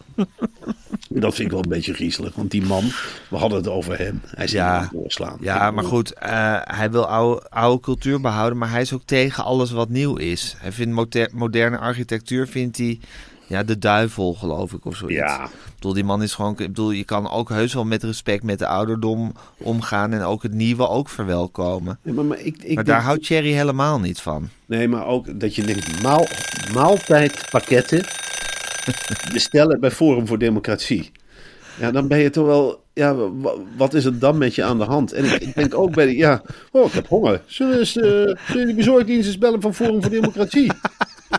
Dat 1.15 1.35
vind 1.35 1.47
ik 1.47 1.51
wel 1.55 1.63
een 1.63 1.69
beetje 1.69 1.95
griezelig. 1.95 2.35
Want 2.35 2.51
die 2.51 2.63
man, 2.67 2.85
we 3.31 3.37
hadden 3.37 3.59
het 3.59 3.69
over 3.69 3.99
hem. 3.99 4.21
Hij 4.27 4.47
zit 4.47 4.57
Ja. 4.59 4.81
ja. 4.81 4.89
doorslaan. 4.93 5.37
Ja, 5.41 5.71
maar 5.71 5.85
goed, 5.85 6.13
eh, 6.13 6.57
hij 6.63 6.91
wil 6.91 7.07
oude, 7.07 7.47
oude 7.49 7.81
cultuur 7.83 8.21
behouden, 8.21 8.59
maar 8.59 8.71
hij 8.71 8.81
is 8.81 8.93
ook 8.93 9.03
tegen 9.05 9.45
alles 9.45 9.71
wat 9.71 9.89
nieuw 9.89 10.17
is. 10.17 10.55
Hij 10.59 10.73
vindt 10.73 10.93
moder- 10.95 11.31
moderne 11.33 11.79
architectuur, 11.79 12.47
vindt 12.49 12.77
hij, 12.79 13.01
ja, 13.47 13.63
de 13.63 13.79
duivel, 13.79 14.35
geloof 14.35 14.73
ik, 14.73 14.85
of 14.85 14.97
zoiets. 14.97 15.19
Ja. 15.19 15.45
Ik 15.45 15.51
bedoel, 15.75 15.93
die 15.93 16.05
man 16.05 16.23
is 16.23 16.35
gewoon, 16.35 16.51
ik 16.51 16.57
bedoel, 16.57 16.91
je 16.91 17.05
kan 17.05 17.31
ook 17.31 17.49
heus 17.49 17.75
wel 17.75 17.85
met 17.85 18.03
respect 18.03 18.43
met 18.43 18.59
de 18.59 18.67
ouderdom 18.67 19.33
omgaan 19.59 20.13
en 20.13 20.23
ook 20.23 20.43
het 20.43 20.53
nieuwe 20.53 20.89
ook 20.89 21.09
verwelkomen. 21.09 21.99
Ja, 22.03 22.13
maar, 22.13 22.25
maar 22.25 22.39
ik, 22.39 22.47
ik 22.47 22.59
Maar 22.59 22.75
denk- 22.75 22.87
daar 22.87 23.03
houdt 23.03 23.25
Thierry 23.27 23.51
helemaal 23.53 24.01
niet 24.01 24.21
van. 24.21 24.49
Nee, 24.67 24.89
maar 24.89 25.07
ook 25.07 25.41
dat 25.41 25.55
je 25.55 25.63
denkt, 25.63 26.03
maal, 26.03 26.27
maaltijdpakketten 26.75 28.05
bestellen 29.33 29.81
bij 29.81 29.91
Forum 29.91 30.27
voor 30.27 30.39
Democratie. 30.39 31.11
Ja, 31.81 31.91
dan 31.91 32.09
ben 32.09 32.19
je 32.19 32.31
toch 32.31 32.47
wel, 32.47 32.83
ja, 32.93 33.15
wa- 33.17 33.55
wat 33.77 33.95
is 33.95 34.05
er 34.05 34.19
dan 34.19 34.39
met 34.39 34.55
je 34.55 34.63
aan 34.65 34.79
de 34.79 34.85
hand? 34.85 35.13
En 35.13 35.25
ik, 35.25 35.41
ik 35.41 35.55
denk 35.55 35.75
ook 35.75 35.95
bij, 35.95 36.07
de, 36.07 36.17
ja, 36.17 36.43
oh, 36.73 36.87
ik 36.87 36.93
heb 36.93 37.09
honger. 37.09 37.43
Zullen 37.47 37.79
eens, 37.79 37.97
eh, 37.97 38.03
zullen 38.49 38.67
die 38.67 38.75
bezorgdienst 38.75 39.27
eens 39.27 39.39
bellen 39.39 39.61
van 39.61 39.75
Forum 39.75 40.01
voor 40.03 40.11
Democratie? 40.11 40.73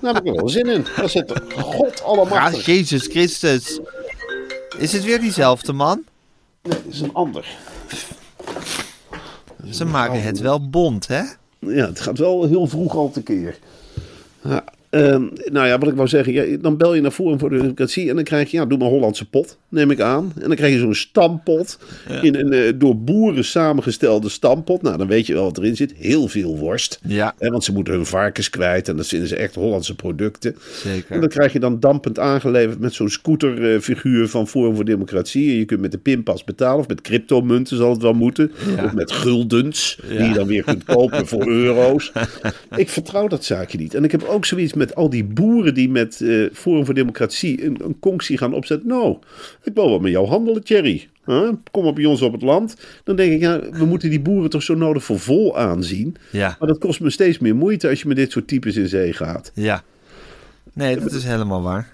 Daar 0.02 0.14
heb 0.14 0.26
ik 0.26 0.34
wel 0.34 0.50
zin 0.50 0.66
in. 0.68 0.86
Daar 0.96 1.10
zit 1.10 1.34
God 1.58 1.98
Ja, 1.98 2.04
allemachtig. 2.04 2.66
Jezus 2.66 3.08
Christus. 3.08 3.80
Is 4.78 4.94
het 4.94 5.04
weer 5.04 5.20
diezelfde 5.20 5.74
man? 5.74 6.04
Nee, 6.62 6.74
dat 6.84 6.94
is 6.94 7.02
een 7.02 7.14
ander. 7.14 7.46
Ze 9.72 9.86
maken 9.86 10.22
het 10.24 10.40
wel 10.40 10.70
bond, 10.70 11.08
hè? 11.08 11.22
Ja, 11.60 11.86
het 11.88 12.00
gaat 12.00 12.18
wel 12.18 12.48
heel 12.48 12.68
vroeg 12.68 12.96
al 12.96 13.12
tekeer. 13.12 13.58
Ja, 14.44 14.64
ehm, 14.94 15.28
nou 15.52 15.68
ja, 15.68 15.78
wat 15.78 15.90
ik 15.90 15.96
wou 15.96 16.08
zeggen, 16.08 16.34
ja, 16.34 16.58
dan 16.58 16.78
bel 16.78 16.94
je 16.94 17.02
naar 17.02 17.12
Forum 17.12 17.40
voor 17.40 17.50
de 17.50 17.58
Democratie 17.58 18.10
en 18.10 18.16
dan 18.16 18.24
krijg 18.24 18.52
je, 18.52 18.58
ja, 18.58 18.66
doe 18.66 18.78
maar 18.78 18.88
Hollandse 18.88 19.30
pot, 19.30 19.58
neem 19.74 19.92
ik 19.92 20.00
aan. 20.00 20.32
En 20.42 20.48
dan 20.48 20.56
krijg 20.56 20.74
je 20.74 20.80
zo'n 20.80 20.96
stampot, 20.96 21.80
in 22.22 22.36
een 22.36 22.54
eh, 22.54 22.74
door 22.76 22.98
boeren 22.98 23.46
samengestelde 23.46 24.30
stampot. 24.30 24.82
Nou, 24.82 24.98
dan 24.98 25.08
weet 25.08 25.28
je 25.28 25.34
wel 25.34 25.44
wat 25.44 25.58
erin 25.58 25.76
zit. 25.76 25.94
Heel 25.98 26.28
veel 26.28 26.58
worst. 26.58 27.00
Ja. 27.08 27.36
Hè, 27.40 27.50
want 27.50 27.64
ze 27.64 27.74
moeten 27.74 27.94
hun 27.94 28.06
varkens 28.06 28.50
kwijt 28.50 28.88
en 28.88 28.98
dat 28.98 29.08
vinden 29.08 29.28
ze 29.28 29.36
echt 29.36 29.56
Hollandse 29.56 29.96
producten. 29.96 30.56
Zeker. 30.84 31.12
En 31.12 31.20
dan 31.20 31.30
krijg 31.30 31.54
je 31.54 31.60
dan 31.60 31.80
dampend 31.80 32.20
aangeleverd 32.20 32.80
met 32.80 32.94
zo'n 32.94 33.10
scooterfiguur 33.10 34.28
van 34.28 34.48
Forum 34.48 34.76
voor 34.76 34.86
Democratie. 34.86 35.52
En 35.52 35.58
je 35.58 35.66
kunt 35.66 35.82
met 35.82 35.92
de 35.92 35.98
pinpas 35.98 36.44
betalen 36.44 36.80
of 36.80 36.88
met 36.88 37.02
cryptomunten 37.02 37.78
zal 37.78 37.90
het 37.90 38.02
wel 38.02 38.14
moeten. 38.14 38.52
Ja. 38.76 38.84
Of 38.84 38.94
met 38.94 39.12
guldens, 39.12 40.00
die 40.08 40.24
je 40.28 40.34
dan 40.34 40.48
weer 40.48 40.64
kunt 40.64 40.84
kopen 40.84 41.28
voor 41.28 41.48
euro's. 41.64 42.12
Ik 42.76 42.90
vertrouw 42.90 43.28
dat 43.28 43.46
zaakje 43.46 43.78
niet. 43.78 43.94
En 43.94 44.04
ik 44.04 44.12
heb 44.12 44.24
ook 44.24 44.46
zoiets 44.46 44.74
met 44.74 44.96
al 44.96 45.10
die 45.10 45.24
boeren 45.24 45.74
die 45.74 45.90
met 45.90 46.22
eh, 46.22 46.46
Forum 46.54 46.86
voor 46.86 46.94
Democratie 46.94 47.66
een, 47.66 47.78
een 47.84 48.00
conctie 48.00 48.38
gaan 48.38 48.54
opzetten. 48.54 48.88
Nou, 48.88 49.18
ik 49.64 49.74
wil 49.74 49.90
wel 49.90 50.00
met 50.00 50.12
jou 50.12 50.28
handelen, 50.28 50.64
Thierry. 50.64 51.10
Huh? 51.26 51.50
Kom 51.72 51.86
op 51.86 51.96
bij 51.96 52.06
ons 52.06 52.22
op 52.22 52.32
het 52.32 52.42
land. 52.42 52.76
Dan 53.04 53.16
denk 53.16 53.32
ik, 53.32 53.40
ja, 53.40 53.60
we 53.72 53.86
moeten 53.86 54.10
die 54.10 54.22
boeren 54.22 54.50
toch 54.50 54.64
zo 54.64 54.76
nodig 54.76 55.04
voor 55.04 55.20
vol 55.20 55.58
aanzien. 55.58 56.16
Ja. 56.32 56.56
Maar 56.60 56.68
dat 56.68 56.78
kost 56.78 57.00
me 57.00 57.10
steeds 57.10 57.40
meer 57.40 57.56
moeite 57.56 57.90
als 57.90 58.02
je 58.02 58.08
met 58.08 58.18
dit 58.18 58.32
soort 58.32 58.48
types 58.48 58.76
in 58.76 58.88
zee 58.88 59.14
gaat. 59.14 59.52
Ja. 59.54 59.84
Nee, 60.74 61.00
dat 61.00 61.12
is 61.12 61.24
helemaal 61.24 61.62
waar. 61.62 61.92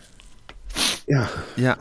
Ja, 1.06 1.30
Ja. 1.56 1.78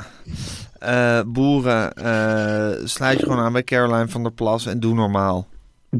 Eh, 0.79 1.21
boeren, 1.27 1.93
eh, 1.95 2.87
sluit 2.87 3.19
je 3.19 3.27
gewoon 3.27 3.39
aan 3.39 3.53
bij 3.53 3.65
Caroline 3.65 4.09
van 4.09 4.23
der 4.23 4.33
Plas 4.33 4.67
en 4.67 4.81
doe 4.81 4.95
normaal. 4.95 5.49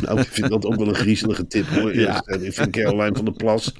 Nou, 0.00 0.20
ik 0.20 0.26
vind 0.26 0.50
dat 0.50 0.64
ook 0.64 0.74
wel 0.74 0.88
een 0.88 0.94
griezelige 0.94 1.46
tip 1.46 1.66
hoor. 1.66 1.96
Ja. 1.96 2.22
Ik 2.26 2.54
vind 2.54 2.70
Caroline 2.70 3.16
van 3.16 3.24
der 3.24 3.34
Plas 3.34 3.74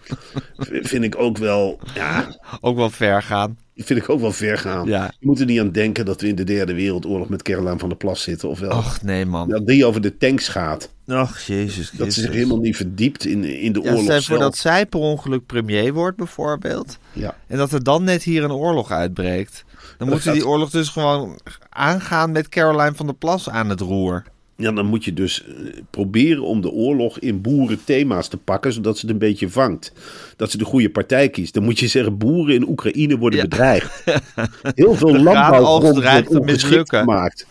vind 0.59 1.05
ik 1.05 1.18
ook 1.18 1.38
wel, 1.38 1.81
ja, 1.94 2.37
Ook 2.61 2.77
wel 2.77 2.90
ver 2.90 3.22
gaan. 3.22 3.59
Vind 3.77 4.01
ik 4.01 4.09
ook 4.09 4.21
wel 4.21 4.33
ver 4.33 4.59
gaan. 4.59 4.87
Ja. 4.89 5.13
Je 5.19 5.27
moet 5.27 5.41
er 5.41 5.47
niet 5.47 5.61
aan 5.61 5.71
denken 5.71 6.05
dat 6.05 6.21
we 6.21 6.29
in 6.29 6.35
de 6.35 6.45
derde 6.45 6.75
wereldoorlog 6.75 7.29
met 7.29 7.43
Caroline 7.43 7.79
van 7.79 7.89
der 7.89 7.99
Plas 7.99 8.23
zitten. 8.23 8.49
Ofwel 8.49 8.71
Och, 8.71 9.03
nee 9.03 9.27
man. 9.27 9.49
dat 9.49 9.67
die 9.67 9.85
over 9.85 10.01
de 10.01 10.17
tanks 10.17 10.49
gaat. 10.49 10.91
Och, 11.07 11.39
jezus 11.39 11.77
Dat 11.77 11.85
ze 11.91 11.97
Christus. 11.97 12.25
zich 12.25 12.33
helemaal 12.33 12.59
niet 12.59 12.77
verdiept 12.77 13.25
in, 13.25 13.45
in 13.45 13.73
de 13.73 13.81
Ja, 13.81 13.87
oorlog 13.89 14.03
stel 14.03 14.15
je 14.17 14.23
voor 14.23 14.37
zelf. 14.37 14.41
dat 14.51 14.57
zij 14.57 14.87
per 14.87 15.01
ongeluk 15.01 15.47
premier 15.47 15.93
wordt 15.93 16.17
bijvoorbeeld. 16.17 16.99
Ja. 17.13 17.37
En 17.47 17.59
dat 17.59 17.73
er 17.73 17.83
dan 17.83 18.05
net 18.05 18.23
hier 18.23 18.45
een 18.45 18.53
oorlog 18.53 18.91
uitbreekt. 18.91 19.65
Dan 19.99 20.09
moeten 20.09 20.27
gaat- 20.27 20.35
die 20.35 20.47
oorlog 20.47 20.71
dus 20.71 20.89
gewoon 20.89 21.39
aangaan 21.69 22.33
met 22.33 22.49
Caroline 22.49 22.95
van 22.95 23.07
der 23.07 23.15
Plas 23.15 23.49
aan 23.51 23.69
het 23.69 23.81
roer. 23.81 24.23
Ja, 24.57 24.73
dan 24.73 24.87
moet 24.87 25.05
je 25.05 25.12
dus 25.12 25.45
eh, 25.45 25.53
proberen 25.90 26.43
om 26.43 26.61
de 26.61 26.71
oorlog 26.71 27.19
in 27.19 27.40
boerenthema's 27.40 28.29
te 28.29 28.37
pakken, 28.37 28.73
zodat 28.73 28.95
ze 28.99 29.01
het 29.07 29.11
een 29.11 29.19
beetje 29.29 29.49
vangt. 29.49 29.93
Dat 30.37 30.51
ze 30.51 30.59
de 30.59 30.64
goede 30.64 30.90
partij 30.90 31.29
kiest. 31.29 31.55
Dan 31.55 31.64
moet 31.64 31.79
je 31.79 31.87
zeggen, 31.88 32.19
boeren 32.19 32.55
in 32.55 32.69
Oekraïne 32.69 33.19
worden 33.19 33.38
Ja. 33.38 33.45
bedreigd. 33.49 34.05
Heel 34.75 34.95
veel 34.95 35.12
landbouwgrond 35.23 35.97
dreigt 35.97 36.29
wordt 36.29 36.40
ongeschikt 36.40 36.88
gemaakt. 36.88 37.47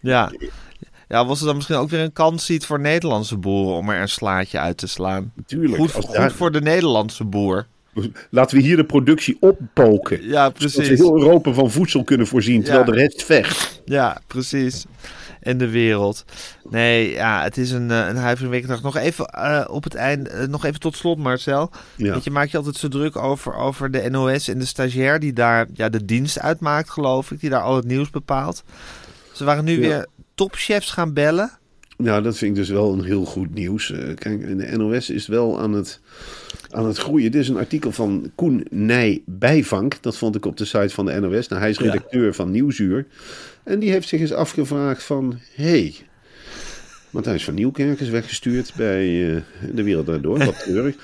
Ja. 0.00 0.32
Ja, 1.08 1.26
was 1.26 1.40
er 1.40 1.46
dan 1.46 1.54
misschien 1.54 1.76
ook 1.76 1.90
weer 1.90 2.00
een 2.00 2.12
kans 2.12 2.44
ziet 2.46 2.66
voor 2.66 2.80
Nederlandse 2.80 3.36
boeren 3.36 3.74
om 3.76 3.88
er 3.90 4.00
een 4.00 4.08
slaatje 4.08 4.58
uit 4.58 4.76
te 4.76 4.86
slaan. 4.86 5.32
Tuurlijk. 5.46 5.76
Goed, 5.80 5.90
goed 5.92 6.12
daar- 6.14 6.32
voor 6.32 6.52
de 6.52 6.60
Nederlandse 6.60 7.24
boer. 7.24 7.66
Laten 8.30 8.56
we 8.56 8.62
hier 8.62 8.76
de 8.76 8.84
productie 8.84 9.36
oppoken. 9.40 10.22
Ja, 10.22 10.44
Zodat 10.44 10.52
we 10.52 10.58
precies. 10.58 10.98
heel 10.98 11.16
Europa 11.18 11.52
van 11.52 11.70
voedsel 11.70 12.04
kunnen 12.04 12.26
voorzien, 12.26 12.62
terwijl 12.62 12.84
Ja. 12.84 12.90
de 12.92 12.98
rest 12.98 13.22
vecht. 13.24 13.82
Ja, 13.84 14.20
precies. 14.26 14.84
En 15.40 15.58
de 15.58 15.68
wereld. 15.68 16.24
Nee, 16.70 17.10
ja, 17.10 17.42
het 17.42 17.56
is 17.56 17.70
een, 17.70 17.90
eh, 17.90 18.06
een 18.08 18.16
huiveringwekkende 18.16 18.74
dag. 18.74 18.82
Nog 18.84 18.96
even 19.02 19.26
eh, 19.26 19.64
op 19.70 19.84
het 19.84 19.94
eind, 19.94 20.28
eh, 20.28 20.46
nog 20.46 20.64
even 20.64 20.80
tot 20.80 20.96
slot, 20.96 21.18
Marcel. 21.18 21.70
Ja. 21.96 22.10
Want 22.10 22.24
je 22.24 22.30
maakt 22.30 22.50
je 22.50 22.56
altijd 22.56 22.76
zo 22.76 22.88
druk 22.88 23.16
over, 23.16 23.54
over 23.54 23.90
de 23.90 24.10
NOS 24.10 24.48
en 24.48 24.58
de 24.58 24.64
stagiair 24.64 25.18
die 25.20 25.32
daar 25.32 25.66
ja, 25.74 25.88
de 25.88 26.04
dienst 26.04 26.40
uitmaakt, 26.40 26.90
geloof 26.90 27.30
ik. 27.30 27.40
Die 27.40 27.50
daar 27.50 27.62
al 27.62 27.76
het 27.76 27.86
nieuws 27.86 28.10
bepaalt. 28.10 28.62
Ze 29.32 29.44
waren 29.44 29.64
nu 29.64 29.72
Ja. 29.72 29.78
weer 29.80 30.06
topchefs 30.34 30.90
gaan 30.90 31.12
bellen. 31.12 31.50
Nou, 31.96 32.22
dat 32.22 32.36
vind 32.36 32.50
ik 32.50 32.56
dus 32.56 32.68
wel 32.68 32.92
een 32.92 33.04
heel 33.04 33.24
goed 33.24 33.54
nieuws. 33.54 33.90
Eh, 33.92 34.14
kijk, 34.14 34.58
de 34.58 34.76
NOS 34.76 35.10
is 35.10 35.26
wel 35.26 35.60
aan 35.60 35.72
het, 35.72 36.00
aan 36.74 36.86
het 36.86 36.98
groeien. 36.98 37.30
Dit 37.30 37.40
is 37.40 37.48
een 37.48 37.56
artikel 37.56 37.92
van 37.92 38.30
Koen 38.34 38.66
Nij 38.70 39.22
Bijvank. 39.26 39.98
Dat 40.00 40.16
vond 40.16 40.36
ik 40.36 40.46
op 40.46 40.56
de 40.56 40.64
site 40.64 40.94
van 40.94 41.06
de 41.06 41.20
NOS. 41.20 41.48
Nou, 41.48 41.60
hij 41.60 41.70
is 41.70 41.78
redacteur 41.78 42.34
van 42.34 42.50
Nieuwsuur. 42.50 43.06
En 43.62 43.78
die 43.78 43.90
heeft 43.90 44.08
zich 44.08 44.20
eens 44.20 44.32
afgevraagd 44.32 45.02
van... 45.02 45.38
hey, 45.54 45.94
Matthijs 47.10 47.44
van 47.44 47.54
Nieuwkerk 47.54 48.00
is 48.00 48.08
weggestuurd 48.08 48.72
bij 48.76 49.34
eh, 49.34 49.40
De 49.74 49.82
Wereld 49.82 50.06
Daardoor. 50.06 50.38
Wat 50.38 50.58
treurig. 50.64 50.96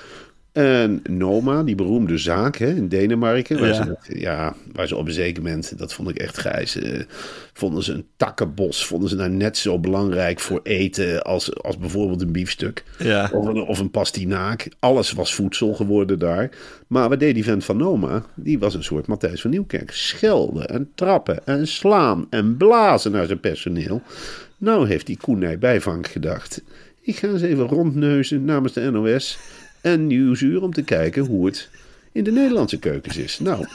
En 0.51 1.01
Noma, 1.09 1.63
die 1.63 1.75
beroemde 1.75 2.17
zaak 2.17 2.55
hè, 2.55 2.67
in 2.67 2.87
Denemarken. 2.87 3.59
Waar, 3.59 3.69
Ja. 3.69 3.97
Ze, 4.03 4.19
ja, 4.19 4.55
waar 4.71 4.87
ze 4.87 4.95
op 4.95 5.07
een 5.07 5.13
zeker 5.13 5.43
moment, 5.43 5.77
dat 5.77 5.93
vond 5.93 6.09
ik 6.09 6.17
echt 6.17 6.37
grijs, 6.37 6.75
eh, 6.75 6.99
vonden 7.53 7.83
ze 7.83 7.93
een 7.93 8.05
takkenbos. 8.17 8.85
Vonden 8.85 9.09
ze 9.09 9.15
nou 9.15 9.29
net 9.29 9.57
zo 9.57 9.79
belangrijk 9.79 10.39
voor 10.39 10.59
eten 10.63 11.21
als, 11.23 11.55
als 11.55 11.77
bijvoorbeeld 11.77 12.21
een 12.21 12.31
biefstuk. 12.31 12.83
Ja. 12.99 13.29
Of, 13.33 13.45
een, 13.45 13.61
of 13.61 13.79
een 13.79 13.91
pastinaak. 13.91 14.67
Alles 14.79 15.11
was 15.11 15.35
voedsel 15.35 15.73
geworden 15.73 16.19
daar. 16.19 16.49
Maar 16.87 17.09
wat 17.09 17.19
deed 17.19 17.33
die 17.33 17.43
vent 17.43 17.65
van 17.65 17.77
Noma? 17.77 18.25
Die 18.35 18.59
was 18.59 18.73
een 18.73 18.83
soort 18.83 19.07
Matthijs 19.07 19.41
van 19.41 19.49
Nieuwkerk. 19.49 19.91
Schelden 19.91 20.67
en 20.67 20.91
trappen 20.95 21.45
en 21.45 21.67
slaan 21.67 22.27
en 22.29 22.57
blazen 22.57 23.11
naar 23.11 23.25
zijn 23.25 23.39
personeel. 23.39 24.01
Nou 24.57 24.87
heeft 24.87 25.05
die 25.05 25.17
Koenij 25.17 25.59
Bijvank 25.59 26.07
gedacht. 26.07 26.61
Ik 27.01 27.15
ga 27.15 27.27
eens 27.27 27.41
even 27.41 27.67
rondneuzen 27.67 28.45
namens 28.45 28.73
de 28.73 28.91
NOS 28.91 29.37
en 29.81 30.07
Nieuwsuur 30.07 30.61
om 30.61 30.73
te 30.73 30.83
kijken 30.83 31.25
hoe 31.25 31.45
het 31.45 31.69
in 32.13 32.23
de 32.23 32.31
Nederlandse 32.31 32.79
keukens 32.79 33.17
is. 33.17 33.39
Nou, 33.39 33.65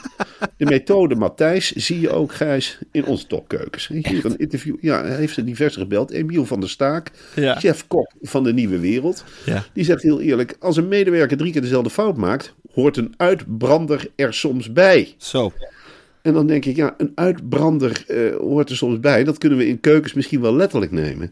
de 0.57 0.65
methode 0.65 1.15
Matthijs 1.15 1.71
zie 1.71 1.99
je 1.99 2.09
ook, 2.09 2.33
Gijs, 2.33 2.77
in 2.91 3.05
onze 3.05 3.27
topkeukens. 3.27 3.87
Hier 3.87 4.25
een 4.25 4.37
interview, 4.37 4.75
ja, 4.81 5.05
hij 5.05 5.15
heeft 5.15 5.37
er 5.37 5.45
diverse 5.45 5.79
gebeld. 5.79 6.11
Emiel 6.11 6.45
van 6.45 6.59
der 6.59 6.69
Staak, 6.69 7.11
Ja. 7.35 7.55
chef-kok 7.59 8.11
van 8.21 8.43
de 8.43 8.53
Nieuwe 8.53 8.79
Wereld. 8.79 9.23
Ja. 9.45 9.65
Die 9.73 9.83
zegt 9.83 10.01
heel 10.01 10.21
eerlijk, 10.21 10.55
als 10.59 10.77
een 10.77 10.87
medewerker 10.87 11.37
drie 11.37 11.51
keer 11.51 11.61
dezelfde 11.61 11.89
fout 11.89 12.17
maakt, 12.17 12.53
hoort 12.73 12.97
een 12.97 13.13
uitbrander 13.17 14.09
er 14.15 14.33
soms 14.33 14.71
bij. 14.71 15.13
Zo. 15.17 15.51
En 16.21 16.33
dan 16.33 16.47
denk 16.47 16.65
ik, 16.65 16.75
ja, 16.75 16.93
een 16.97 17.11
uitbrander 17.15 18.03
eh, 18.07 18.35
hoort 18.35 18.69
er 18.69 18.75
soms 18.77 18.99
bij. 18.99 19.23
Dat 19.23 19.37
kunnen 19.37 19.57
we 19.57 19.67
in 19.67 19.79
keukens 19.79 20.13
misschien 20.13 20.41
wel 20.41 20.55
letterlijk 20.55 20.91
nemen. 20.91 21.31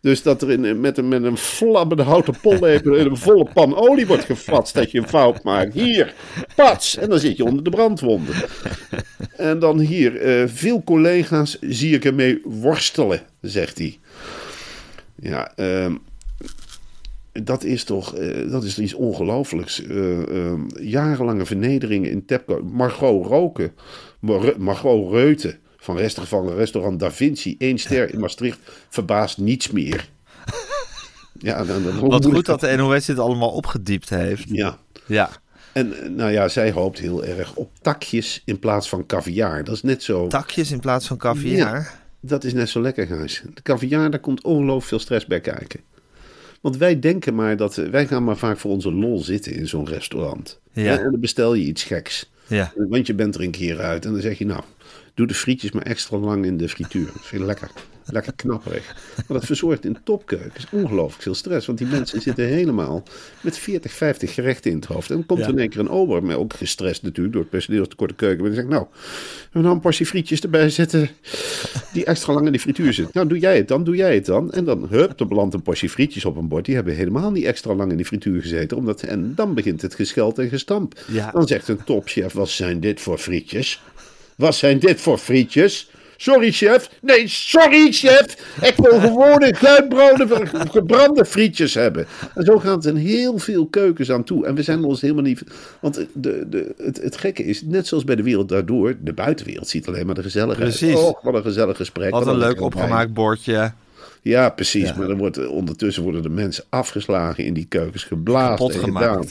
Dus 0.00 0.22
dat 0.22 0.42
er 0.42 0.50
in, 0.50 0.80
met, 0.80 0.98
een, 0.98 1.08
met 1.08 1.22
een 1.22 1.36
flabbende 1.36 2.02
houten 2.02 2.34
pollepel 2.40 2.94
in 2.94 3.06
een 3.06 3.16
volle 3.16 3.48
pan 3.54 3.76
olie 3.76 4.06
wordt 4.06 4.24
gefatst 4.24 4.74
dat 4.74 4.90
je 4.90 4.98
een 4.98 5.08
fout 5.08 5.42
maakt. 5.42 5.74
Hier, 5.74 6.14
pats. 6.54 6.96
En 6.96 7.08
dan 7.08 7.18
zit 7.18 7.36
je 7.36 7.44
onder 7.44 7.64
de 7.64 7.70
brandwonden. 7.70 8.34
En 9.36 9.58
dan 9.58 9.78
hier, 9.78 10.16
eh, 10.20 10.48
veel 10.48 10.82
collega's 10.84 11.58
zie 11.60 11.94
ik 11.94 12.04
ermee 12.04 12.40
worstelen, 12.44 13.20
zegt 13.40 13.78
hij. 13.78 13.98
Ja, 15.14 15.52
ehm, 15.56 15.94
dat 17.32 17.64
is 17.64 17.84
toch 17.84 18.14
eh, 18.14 18.50
dat 18.50 18.64
is 18.64 18.78
iets 18.78 18.94
ongelooflijks. 18.94 19.86
Eh, 19.86 20.28
ehm, 20.28 20.60
jarenlange 20.80 21.46
vernederingen 21.46 22.10
in 22.10 22.24
Tepco. 22.24 22.62
Margot 22.62 23.26
Roken, 23.26 23.72
Mar- 24.20 24.54
Margot 24.58 25.12
Reuten 25.12 25.58
van, 25.86 25.96
restaurant, 25.96 26.46
van 26.48 26.56
restaurant 26.56 27.00
Da 27.00 27.10
Vinci, 27.10 27.54
één 27.58 27.78
ster 27.78 28.12
in 28.12 28.20
Maastricht, 28.20 28.58
verbaast 28.88 29.38
niets 29.38 29.70
meer. 29.70 30.08
Ja, 31.38 31.64
dan, 31.64 31.82
dan, 31.82 32.08
Wat 32.08 32.24
goed 32.26 32.46
dat 32.46 32.60
de 32.60 32.76
NOS 32.76 33.04
dit 33.04 33.18
allemaal 33.18 33.50
opgediept 33.50 34.08
heeft. 34.08 34.44
Ja. 34.48 34.78
Ja. 35.06 35.30
En 35.72 36.02
eh, 36.02 36.08
nou 36.08 36.30
ja, 36.30 36.48
zij 36.48 36.70
hoopt 36.72 36.98
heel 36.98 37.24
erg 37.24 37.54
op 37.54 37.70
takjes 37.80 38.42
in 38.44 38.58
plaats 38.58 38.88
van 38.88 39.06
caviar. 39.06 39.64
Dat 39.64 39.74
is 39.74 39.82
net 39.82 40.02
zo. 40.02 40.26
Takjes 40.26 40.70
in 40.70 40.80
plaats 40.80 41.06
van 41.06 41.16
caviar. 41.16 41.74
Ja, 41.76 41.86
dat 42.20 42.44
is 42.44 42.52
net 42.52 42.68
zo 42.68 42.80
lekker, 42.80 43.06
Gijs. 43.06 43.42
De 43.54 43.62
caviar, 43.62 44.10
daar 44.10 44.20
komt 44.20 44.42
ongelooflijk 44.44 44.86
veel 44.86 44.98
stress 44.98 45.26
bij 45.26 45.40
kijken. 45.40 45.80
Want 46.60 46.76
wij 46.76 46.98
denken 47.00 47.34
maar 47.34 47.56
dat... 47.56 47.78
eh, 47.78 47.88
Wij 47.88 48.06
gaan 48.06 48.24
maar 48.24 48.36
vaak 48.36 48.58
voor 48.58 48.70
onze 48.70 48.92
lol 48.92 49.18
zitten 49.18 49.52
in 49.52 49.68
zo'n 49.68 49.88
restaurant. 49.88 50.60
Ja. 50.72 50.98
En 50.98 51.10
dan 51.10 51.20
bestel 51.20 51.54
je 51.54 51.64
iets 51.64 51.82
geks. 51.84 52.30
Ja. 52.46 52.72
Want 52.76 53.06
je 53.06 53.14
bent 53.14 53.34
er 53.34 53.40
een 53.40 53.50
keer 53.50 53.80
uit. 53.80 54.04
En 54.04 54.12
dan 54.12 54.20
zeg 54.20 54.38
je, 54.38 54.46
nou, 54.46 54.62
doe 55.16 55.26
de 55.26 55.34
frietjes 55.34 55.70
maar 55.72 55.82
extra 55.82 56.16
lang 56.16 56.44
in 56.44 56.56
de 56.56 56.68
frituur. 56.68 57.06
Dat 57.06 57.26
vind 57.26 57.42
lekker. 57.42 57.70
Lekker 58.08 58.32
knapperig. 58.36 58.94
Maar 59.16 59.38
dat 59.38 59.44
verzorgt 59.46 59.84
in 59.84 59.96
topkeukens 60.04 60.66
ongelooflijk 60.70 61.22
veel 61.22 61.34
stress. 61.34 61.66
Want 61.66 61.78
die 61.78 61.86
mensen 61.86 62.20
zitten 62.20 62.44
helemaal 62.46 63.02
met 63.40 63.58
40, 63.58 63.92
50 63.92 64.34
gerechten 64.34 64.70
in 64.70 64.76
het 64.76 64.86
hoofd. 64.86 65.10
En 65.10 65.16
dan 65.16 65.26
komt 65.26 65.38
Ja. 65.40 65.46
er 65.46 65.52
in 65.52 65.58
één 65.58 65.68
keer 65.68 65.80
een 65.80 65.88
ober, 65.88 66.22
maar 66.24 66.36
ook 66.36 66.52
gestrest 66.54 67.02
natuurlijk 67.02 67.32
door 67.32 67.42
het 67.42 67.50
personeelstekort 67.50 68.10
de 68.10 68.16
keuken. 68.16 68.38
En 68.38 68.44
dan 68.44 68.54
zegt, 68.54 68.68
nou, 68.68 68.86
we 69.52 69.60
nou 69.60 69.74
een 69.74 69.80
portie 69.80 70.06
frietjes 70.06 70.40
erbij 70.40 70.70
zetten 70.70 71.08
die 71.92 72.04
extra 72.04 72.32
lang 72.32 72.46
in 72.46 72.52
die 72.52 72.60
frituur 72.60 72.92
zit. 72.92 73.12
Nou, 73.14 73.28
doe 73.28 73.38
jij 73.38 73.56
het 73.56 73.68
dan, 73.68 73.84
doe 73.84 73.96
jij 73.96 74.14
het 74.14 74.26
dan. 74.26 74.52
En 74.52 74.64
dan, 74.64 74.86
hup, 74.88 75.20
er 75.20 75.28
belandt 75.28 75.54
een 75.54 75.62
portie 75.62 75.88
frietjes 75.90 76.24
op 76.24 76.36
een 76.36 76.48
bord. 76.48 76.64
Die 76.64 76.74
hebben 76.74 76.94
helemaal 76.94 77.30
niet 77.30 77.44
extra 77.44 77.74
lang 77.74 77.90
in 77.90 77.96
die 77.96 78.06
frituur 78.06 78.40
gezeten. 78.40 78.76
Omdat, 78.76 79.02
en 79.02 79.32
dan 79.34 79.54
begint 79.54 79.82
het 79.82 79.94
gescheld 79.94 80.38
en 80.38 80.48
gestamp. 80.48 81.00
Ja. 81.06 81.30
Dan 81.30 81.46
zegt 81.46 81.68
een 81.68 81.84
topchef, 81.84 82.32
wat 82.32 82.48
zijn 82.48 82.80
dit 82.80 83.00
voor 83.00 83.18
frietjes? 83.18 83.82
Wat 84.36 84.54
zijn 84.54 84.78
dit 84.78 85.00
voor 85.00 85.18
frietjes? 85.18 85.90
Sorry, 86.16 86.52
chef. 86.52 86.90
Nee, 87.02 87.28
sorry, 87.28 87.92
chef. 87.92 88.36
Ik 88.62 88.74
wil 88.76 89.00
gewone 89.00 89.52
kluitbrode, 89.52 90.46
gebrande 90.70 91.24
frietjes 91.24 91.74
hebben. 91.74 92.06
En 92.34 92.44
zo 92.44 92.58
gaat 92.58 92.84
het 92.84 92.94
in 92.94 92.96
heel 92.96 93.38
veel 93.38 93.66
keukens 93.66 94.10
aan 94.10 94.24
toe. 94.24 94.46
En 94.46 94.54
we 94.54 94.62
zijn 94.62 94.84
ons 94.84 95.00
helemaal 95.00 95.22
niet... 95.22 95.42
Want 95.80 96.06
de, 96.12 96.46
de, 96.48 96.74
het, 96.76 97.02
het 97.02 97.16
gekke 97.16 97.44
is, 97.44 97.62
net 97.62 97.86
zoals 97.86 98.04
bij 98.04 98.16
de 98.16 98.22
wereld 98.22 98.48
daardoor... 98.48 98.96
de 99.00 99.12
buitenwereld 99.12 99.68
ziet 99.68 99.86
alleen 99.86 100.06
maar 100.06 100.14
de 100.14 100.22
gezelligheid. 100.22 100.78
Precies. 100.78 100.94
Oh, 100.94 101.22
wat 101.22 101.34
een 101.34 101.42
gezellig 101.42 101.76
gesprek. 101.76 102.10
Wat 102.10 102.22
een 102.22 102.28
een 102.28 102.38
leuk 102.38 102.60
opgemaakt 102.60 103.12
bordje. 103.12 103.72
ja, 104.22 104.48
precies. 104.48 104.88
Ja. 104.88 104.96
Maar 104.96 105.08
dan 105.08 105.18
wordt, 105.18 105.46
ondertussen 105.48 106.02
worden 106.02 106.22
de 106.22 106.28
mensen 106.28 106.64
afgeslagen 106.68 107.44
in 107.44 107.54
die 107.54 107.66
keukens, 107.68 108.04
geblazen 108.04 108.70
en 108.70 108.80
gedaan. 108.80 109.24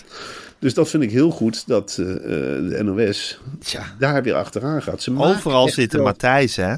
Dus 0.66 0.74
dat 0.74 0.90
vind 0.90 1.04
ik 1.04 1.12
heel 1.12 1.30
goed 1.30 1.68
dat 1.68 1.98
eh, 2.00 2.16
eh, 2.16 2.22
de 2.70 2.84
NOS 2.84 3.40
Tja. 3.60 3.84
daar 4.00 4.24
weer 4.24 4.34
achteraan 4.34 4.82
gaat. 4.82 5.02
Ze 5.02 5.18
Overal 5.18 5.70
zitten 5.70 5.98
wel- 6.00 6.08
Matthijs, 6.08 6.56
hè? 6.56 6.74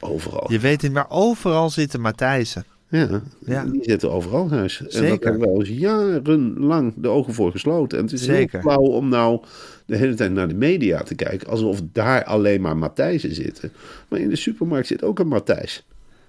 Overal. 0.00 0.52
Je 0.52 0.58
weet 0.58 0.82
het, 0.82 0.92
maar 0.92 1.06
overal 1.08 1.70
zitten 1.70 2.00
Matthijsen. 2.00 2.64
Ja, 2.88 3.22
Ja. 3.46 3.64
die 3.64 3.82
zitten 3.84 4.10
overal 4.12 4.50
huis. 4.50 4.78
En 4.78 4.84
dat 4.84 4.92
Zeker. 4.94 5.28
hebben 5.30 5.40
we 5.48 5.54
al 5.54 5.60
eens 5.60 5.68
jarenlang 5.68 6.92
de 6.96 7.08
ogen 7.08 7.34
voor 7.34 7.50
gesloten. 7.50 7.98
En 7.98 8.04
het 8.04 8.12
is 8.12 8.22
Zeker. 8.22 8.60
heel 8.60 8.70
flauw 8.70 8.86
om 8.86 9.08
nou 9.08 9.40
de 9.86 9.96
hele 9.96 10.14
tijd 10.14 10.32
naar 10.32 10.48
de 10.48 10.54
media 10.54 11.02
te 11.02 11.14
kijken. 11.14 11.48
Alsof 11.48 11.80
daar 11.92 12.24
alleen 12.24 12.60
maar 12.60 12.76
Matthijsen 12.76 13.34
zitten. 13.34 13.72
Maar 14.08 14.18
in 14.20 14.28
de 14.28 14.36
supermarkt 14.36 14.86
zit 14.86 15.02
ook 15.02 15.18
een 15.18 15.28
Matthijs. 15.28 15.84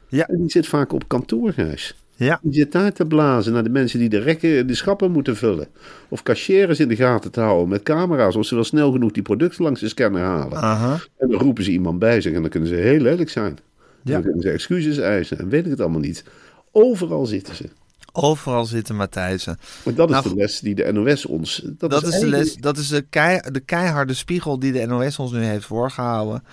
Ja. 0.08 0.28
En 0.28 0.38
die 0.38 0.52
zit 0.52 0.68
vaak 0.68 0.94
op 0.94 1.08
kantoorhuis. 1.08 1.96
Ja. 2.26 2.40
Die 2.42 2.54
zit 2.54 2.72
daar 2.72 2.92
te 2.94 3.06
blazen 3.06 3.54
naar 3.54 3.64
de 3.64 3.70
mensen 3.70 4.00
die 4.00 4.10
de 4.10 4.20
rekken, 4.20 4.68
de 4.68 4.76
schappen 4.76 5.12
moeten 5.12 5.36
vullen. 5.36 5.68
Of 6.10 6.24
cashiers 6.24 6.80
in 6.80 6.88
de 6.88 6.96
gaten 6.96 7.32
te 7.32 7.40
houden 7.40 7.68
met 7.68 7.84
camera's. 7.84 8.36
Of 8.36 8.46
ze 8.46 8.56
wel 8.56 8.64
snel 8.64 8.92
genoeg 8.92 9.12
die 9.12 9.24
producten 9.24 9.64
langs 9.64 9.80
de 9.80 9.88
scanner 9.90 10.22
halen. 10.22 10.58
Aha. 10.58 11.00
En 11.18 11.30
dan 11.30 11.40
roepen 11.40 11.64
ze 11.64 11.72
iemand 11.72 12.00
bij 12.00 12.22
zich 12.22 12.34
en 12.34 12.42
dan 12.42 12.50
kunnen 12.50 12.70
ze 12.70 12.76
heel 12.76 13.00
lelijk 13.00 13.30
zijn. 13.30 13.58
Ja. 14.04 14.12
Dan 14.14 14.22
kunnen 14.22 14.42
ze 14.42 14.50
excuses 14.50 14.98
eisen 14.98 15.40
en 15.40 15.50
weet 15.50 15.64
ik 15.66 15.72
het 15.72 15.82
allemaal 15.82 16.00
niet. 16.00 16.24
Overal 16.72 17.26
zitten 17.26 17.56
ze. 17.56 17.70
Overal 18.14 18.66
zitten 18.66 18.96
Matthijsen. 18.96 19.60
Maar 19.86 19.94
dat 19.94 20.10
is 20.10 20.16
Nou, 20.16 20.30
de 20.30 20.36
les 20.36 20.60
die 20.60 20.76
de 20.76 20.92
NOS 20.92 21.26
ons... 21.26 21.62
Dat, 21.66 21.90
Dat 21.90 22.02
is 22.02 22.08
de 22.08 22.14
eigenlijk- 22.14 22.44
les, 22.44 22.56
dat 22.56 22.78
is 22.78 22.88
de, 22.88 23.06
kei, 23.10 23.40
de 23.52 23.60
keiharde 23.60 24.14
spiegel 24.14 24.60
die 24.60 24.72
de 24.72 24.86
NOS 24.86 25.20
ons 25.20 25.32
nu 25.32 25.44
heeft 25.44 25.66
voorgehouden. 25.66 26.44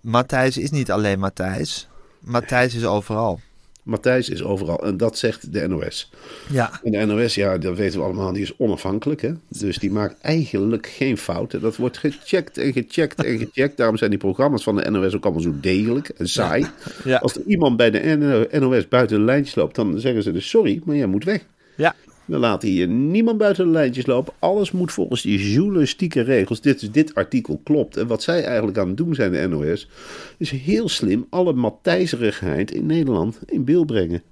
Matthijs 0.00 0.56
is 0.58 0.70
niet 0.70 0.90
alleen 0.90 1.18
Matthijs. 1.18 1.88
Matthijs 2.20 2.74
is 2.74 2.84
overal. 2.84 3.40
Matthijs 3.86 4.28
is 4.28 4.42
overal 4.42 4.84
en 4.84 4.96
dat 4.96 5.18
zegt 5.18 5.52
de 5.52 5.68
NOS. 5.68 6.10
Ja. 6.50 6.80
En 6.82 6.90
de 6.90 7.04
NOS, 7.04 7.34
ja, 7.34 7.58
dat 7.58 7.76
weten 7.76 7.98
we 7.98 8.04
allemaal, 8.04 8.32
die 8.32 8.42
is 8.42 8.56
onafhankelijk. 8.56 9.20
Hè? 9.20 9.32
Dus 9.48 9.78
die 9.78 9.90
maakt 9.90 10.20
eigenlijk 10.20 10.86
geen 10.86 11.18
fouten. 11.18 11.60
Dat 11.60 11.76
wordt 11.76 11.98
gecheckt 11.98 12.58
en 12.58 12.72
gecheckt 12.72 13.24
en 13.24 13.38
gecheckt. 13.38 13.76
Daarom 13.76 13.96
zijn 13.96 14.10
die 14.10 14.18
programma's 14.18 14.62
van 14.62 14.76
de 14.76 14.90
NOS 14.90 15.14
ook 15.14 15.24
allemaal 15.24 15.42
zo 15.42 15.54
degelijk 15.60 16.08
en 16.08 16.28
saai. 16.28 16.66
Ja. 17.04 17.16
Als 17.16 17.36
er 17.36 17.42
iemand 17.46 17.76
bij 17.76 17.90
de 17.90 18.48
NOS 18.60 18.88
buiten 18.88 19.18
de 19.18 19.24
lijntjes 19.24 19.54
loopt, 19.54 19.74
dan 19.74 20.00
zeggen 20.00 20.22
ze 20.22 20.32
dus 20.32 20.48
sorry, 20.48 20.80
maar 20.84 20.96
jij 20.96 21.06
moet 21.06 21.24
weg. 21.24 21.44
Ja. 21.76 21.94
We 22.26 22.38
laten 22.38 22.68
hier 22.68 22.88
niemand 22.88 23.38
buiten 23.38 23.64
de 23.64 23.70
lijntjes 23.70 24.06
lopen. 24.06 24.32
Alles 24.38 24.70
moet 24.72 24.92
volgens 24.92 25.22
die 25.22 25.52
journalistieke 25.52 26.20
regels. 26.20 26.60
Dit, 26.60 26.82
is- 26.82 26.90
dit 26.90 27.14
artikel 27.14 27.60
klopt. 27.64 27.96
En 27.96 28.06
wat 28.06 28.22
zij 28.22 28.44
eigenlijk 28.44 28.78
aan 28.78 28.88
het 28.88 28.96
doen 28.96 29.14
zijn, 29.14 29.32
de 29.32 29.46
NOS, 29.48 29.88
is 30.36 30.50
heel 30.50 30.88
slim 30.88 31.26
alle 31.30 31.52
matthijzerigheid 31.52 32.70
in 32.70 32.86
Nederland 32.86 33.38
in 33.46 33.64
beeld 33.64 33.86
brengen. 33.86 34.22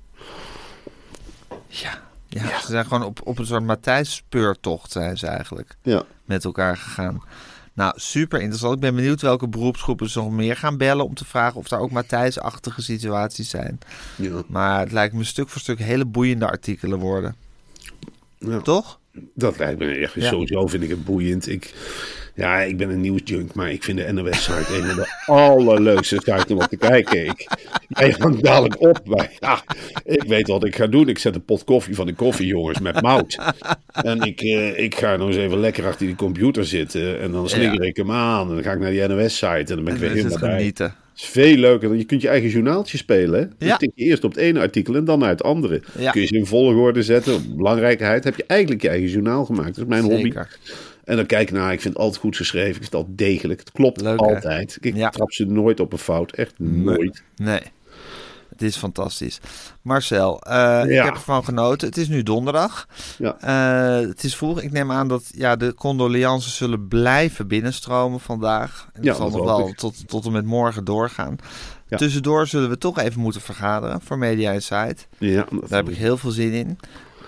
Ja. 1.69 2.03
ja. 2.29 2.61
Ze 2.61 2.67
zijn 2.67 2.85
gewoon 2.87 3.05
op, 3.05 3.21
op 3.25 3.39
een 3.39 3.47
soort 3.47 3.63
Matthijs-speurtocht 3.65 4.91
zijn 4.93 5.17
ze 5.19 5.27
eigenlijk 5.27 5.77
Ja. 5.83 6.03
met 6.25 6.45
elkaar 6.45 6.77
gegaan. 6.77 7.23
Nou, 7.73 7.93
super 7.97 8.39
interessant. 8.41 8.75
Ik 8.75 8.81
ben 8.81 8.95
benieuwd 8.95 9.21
welke 9.21 9.49
beroepsgroepen 9.49 10.11
ze 10.11 10.19
nog 10.19 10.31
meer 10.31 10.57
gaan 10.57 10.77
bellen 10.77 11.05
om 11.05 11.15
te 11.15 11.25
vragen 11.25 11.57
of 11.61 11.69
daar 11.69 11.81
ook 11.81 11.91
Matthijs-achtige 11.91 12.83
situaties 12.83 13.51
zijn. 13.51 13.79
ja. 14.17 14.43
Maar 14.47 14.81
het 14.81 14.93
lijkt 14.93 15.15
me 15.15 15.25
stuk 15.25 15.49
voor 15.49 15.61
stuk 15.61 15.79
hele 15.79 16.05
boeiende 16.05 16.47
artikelen 16.47 16.99
worden. 16.99 17.35
Ja. 18.49 18.61
Toch? 18.61 19.01
Dat 19.35 19.59
lijkt 19.59 19.79
me 19.79 19.87
echt. 19.95 20.15
Ja. 20.15 20.29
Sowieso 20.29 20.67
vind 20.67 20.83
ik 20.83 20.91
het 20.91 21.05
boeiend. 21.05 21.49
Ik, 21.49 21.75
ja, 22.35 22.61
ik 22.61 22.77
ben 22.77 22.91
een 22.91 23.01
nieuwsjunk, 23.01 23.55
maar 23.55 23.71
ik 23.71 23.83
vind 23.85 23.99
de 23.99 24.13
NOS-site 24.13 24.77
een 24.77 24.85
van 24.87 24.97
de 24.97 25.09
allerleukste 25.33 26.15
site 26.25 26.45
om 26.55 26.61
op 26.63 26.69
te 26.69 26.77
kijken. 26.77 27.25
Ik, 27.27 27.47
jij 27.89 28.15
hangt 28.19 28.45
dadelijk 28.45 28.81
op. 28.81 29.01
Maar 29.07 29.33
ja, 29.41 29.63
ik 30.05 30.23
weet 30.23 30.49
wat 30.49 30.65
ik 30.65 30.77
ga 30.77 30.87
doen. 30.87 31.09
Ik 31.09 31.19
zet 31.19 31.35
een 31.35 31.45
pot 31.45 31.65
koffie 31.65 31.95
van 31.95 32.07
de 32.07 32.15
koffiejongens 32.15 32.81
met 32.81 33.03
mout. 33.03 33.39
En 33.93 34.21
ik, 34.21 34.41
eh, 34.41 34.79
ik 34.79 34.95
ga 34.95 35.17
nog 35.17 35.29
eens 35.29 35.37
even 35.37 35.59
lekker 35.61 35.87
achter 35.87 36.07
die 36.07 36.17
computer 36.17 36.65
zitten. 36.65 37.21
En 37.21 37.33
dan 37.33 37.49
slinger 37.49 37.83
ik 37.85 37.97
hem 37.97 38.11
aan. 38.11 38.49
En 38.49 38.55
dan 38.55 38.63
ga 38.63 38.73
ik 38.73 38.79
naar 38.81 38.91
die 38.91 39.07
NOS-site. 39.07 39.47
En 39.47 39.65
dan 39.67 39.85
ben 39.85 39.95
ik 39.95 40.01
En 40.03 40.07
weer 40.09 40.11
helemaal 40.17 40.39
bij. 40.39 40.57
genieten. 40.57 40.95
Het 41.15 41.23
is 41.23 41.29
veel 41.29 41.57
leuker. 41.57 41.89
dan 41.89 41.99
Je 41.99 42.05
kunt 42.05 42.23
je 42.23 42.29
eigen 42.29 42.49
journaaltje 42.51 42.97
spelen. 42.97 43.41
Hè? 43.41 43.47
Dan 43.59 43.69
Ja. 43.69 43.77
tik 43.77 43.91
je 43.95 44.05
eerst 44.05 44.25
op 44.25 44.31
het 44.31 44.41
ene 44.41 44.61
artikel 44.61 44.95
en 44.95 45.05
dan 45.05 45.19
naar 45.19 45.29
het 45.29 45.43
andere. 45.43 45.83
Ja. 45.99 46.11
Kun 46.11 46.21
je 46.21 46.27
ze 46.27 46.35
in 46.37 46.47
volgorde 46.47 47.03
zetten. 47.03 47.35
Op 47.35 47.43
belangrijkheid 47.57 48.25
heb 48.25 48.37
je 48.37 48.45
eigenlijk 48.47 48.83
je 48.83 48.89
eigen 48.89 49.09
journaal 49.09 49.45
gemaakt. 49.45 49.69
Dat 49.75 49.79
is 49.79 49.85
mijn 49.91 50.03
hobby. 50.03 50.33
En 51.05 51.17
dan 51.17 51.27
kijk 51.27 51.49
ik 51.49 51.55
naar, 51.55 51.73
ik 51.73 51.81
vind 51.81 51.95
het 51.95 52.03
altijd 52.03 52.21
goed 52.21 52.37
geschreven. 52.37 52.69
Ik 52.69 52.75
vind 52.75 52.85
het 52.85 52.95
altijd 52.95 53.19
degelijk. 53.19 53.61
Het 53.61 53.73
klopt 53.73 54.01
Leuk, 54.01 54.21
hè? 54.21 54.27
altijd. 54.35 54.79
Ik 54.81 54.97
Ja. 54.97 55.11
trap 55.11 55.33
ze 55.33 55.45
nooit 55.45 55.81
op 55.81 55.93
een 55.93 55.99
fout. 55.99 56.33
Echt 56.33 56.55
nooit. 56.59 57.23
Nee. 57.37 57.61
Het 58.55 58.63
is 58.63 58.77
fantastisch. 58.77 59.41
Marcel, 59.83 60.41
eh, 60.43 60.83
ik 60.85 61.03
heb 61.05 61.15
ervan 61.15 61.45
genoten. 61.45 61.89
Het 61.89 61.97
is 61.97 62.09
nu 62.09 62.23
donderdag. 62.23 62.87
Ja. 63.19 63.37
Eh, 63.41 64.09
het 64.09 64.25
is 64.25 64.37
vroeg. 64.37 64.61
Ik 64.61 64.73
neem 64.73 64.93
aan 64.93 65.09
dat 65.09 65.25
ja, 65.35 65.57
de 65.57 65.75
condolences 65.75 66.57
zullen 66.57 66.89
blijven 66.89 67.47
binnenstromen 67.49 68.21
vandaag. 68.21 68.89
En 68.93 69.03
Ja, 69.03 69.09
dat 69.09 69.17
zal 69.17 69.31
nog 69.31 69.45
wel 69.45 69.69
ik. 69.69 69.77
tot, 69.77 70.09
tot 70.09 70.25
en 70.27 70.33
met 70.33 70.45
morgen 70.45 70.85
doorgaan. 70.85 71.37
Ja. 71.89 71.97
Tussendoor 71.97 72.47
zullen 72.47 72.69
we 72.69 72.79
toch 72.79 72.99
even 72.99 73.21
moeten 73.21 73.41
vergaderen 73.41 74.01
voor 74.01 74.19
Media 74.19 74.53
Insight. 74.53 75.07
Ja, 75.19 75.47
Daar 75.51 75.79
heb 75.79 75.89
ik 75.89 75.97
heel 75.97 76.17
veel 76.17 76.31
zin 76.31 76.53
in. 76.53 76.79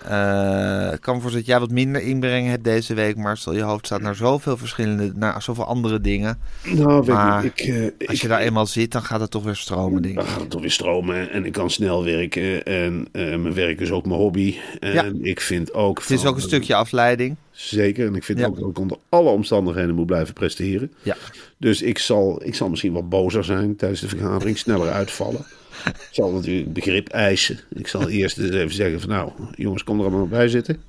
Eh, 0.04 0.92
ik 0.92 1.00
kan 1.00 1.14
me 1.14 1.20
voorstellen 1.20 1.32
dat 1.32 1.46
jij 1.46 1.58
wat 1.60 1.70
minder 1.70 2.02
inbreng 2.02 2.48
hebt 2.48 2.64
deze 2.64 2.94
week, 2.94 3.16
Marcel. 3.16 3.54
Je 3.54 3.62
hoofd 3.62 3.86
staat 3.86 4.00
naar 4.00 4.14
zoveel 4.14 4.56
verschillende, 4.56 5.12
naar 5.14 5.42
zoveel 5.42 5.64
andere 5.64 6.00
dingen. 6.00 6.38
Nou, 6.64 6.96
weet 6.98 7.06
Maar 7.06 7.42
je, 7.42 7.48
ik, 7.54 7.60
eh, 7.60 8.08
Als 8.08 8.16
ik, 8.16 8.22
je 8.22 8.28
daar 8.28 8.40
eenmaal 8.40 8.66
zit, 8.66 8.92
dan 8.92 9.02
gaat 9.02 9.20
het 9.20 9.30
toch 9.30 9.44
weer 9.44 9.56
stromen, 9.56 10.02
denk 10.02 10.14
dan 10.14 10.24
ik. 10.24 10.30
gaat 10.30 10.40
het 10.40 10.50
toch 10.50 10.60
weer 10.60 10.70
stromen 10.70 11.30
en 11.30 11.44
ik 11.44 11.52
kan 11.52 11.70
snel 11.70 12.04
werken. 12.04 12.64
En 12.64 13.08
eh, 13.12 13.22
mijn 13.28 13.54
werk 13.54 13.80
is 13.80 13.90
ook 13.90 14.06
mijn 14.06 14.20
hobby. 14.20 14.56
En 14.80 14.92
Ja. 14.92 15.04
ik 15.22 15.40
vind 15.40 15.74
ook... 15.74 15.98
Het 16.00 16.10
is 16.10 16.20
van- 16.20 16.28
ook 16.28 16.36
een 16.36 16.42
stukje 16.42 16.74
afleiding. 16.74 17.36
Zeker. 17.50 18.06
En 18.06 18.14
ik 18.14 18.24
vind 18.24 18.38
Ja. 18.38 18.46
ook 18.46 18.58
dat 18.60 18.68
ik 18.70 18.78
onder 18.78 18.96
alle 19.08 19.30
omstandigheden 19.30 19.94
moet 19.94 20.06
blijven 20.06 20.34
presteren. 20.34 20.92
Ja. 21.02 21.16
Dus 21.58 21.82
ik 21.82 21.98
zal, 21.98 22.40
ik 22.44 22.54
zal 22.54 22.68
misschien 22.68 22.92
wat 22.92 23.08
bozer 23.08 23.44
zijn 23.44 23.76
tijdens 23.76 24.00
de 24.00 24.08
vergadering. 24.08 24.58
Sneller 24.58 24.90
uitvallen. 24.90 25.44
Ik 25.84 26.08
zal 26.10 26.32
natuurlijk 26.32 26.72
begrip 26.72 27.08
eisen. 27.08 27.58
Ik 27.74 27.88
zal 27.88 28.08
eerst 28.08 28.38
even 28.38 28.74
zeggen 28.74 29.00
van 29.00 29.08
nou, 29.08 29.32
jongens, 29.54 29.84
kom 29.84 29.98
er 29.98 30.06
allemaal 30.06 30.28
bij 30.28 30.48
zitten. 30.48 30.82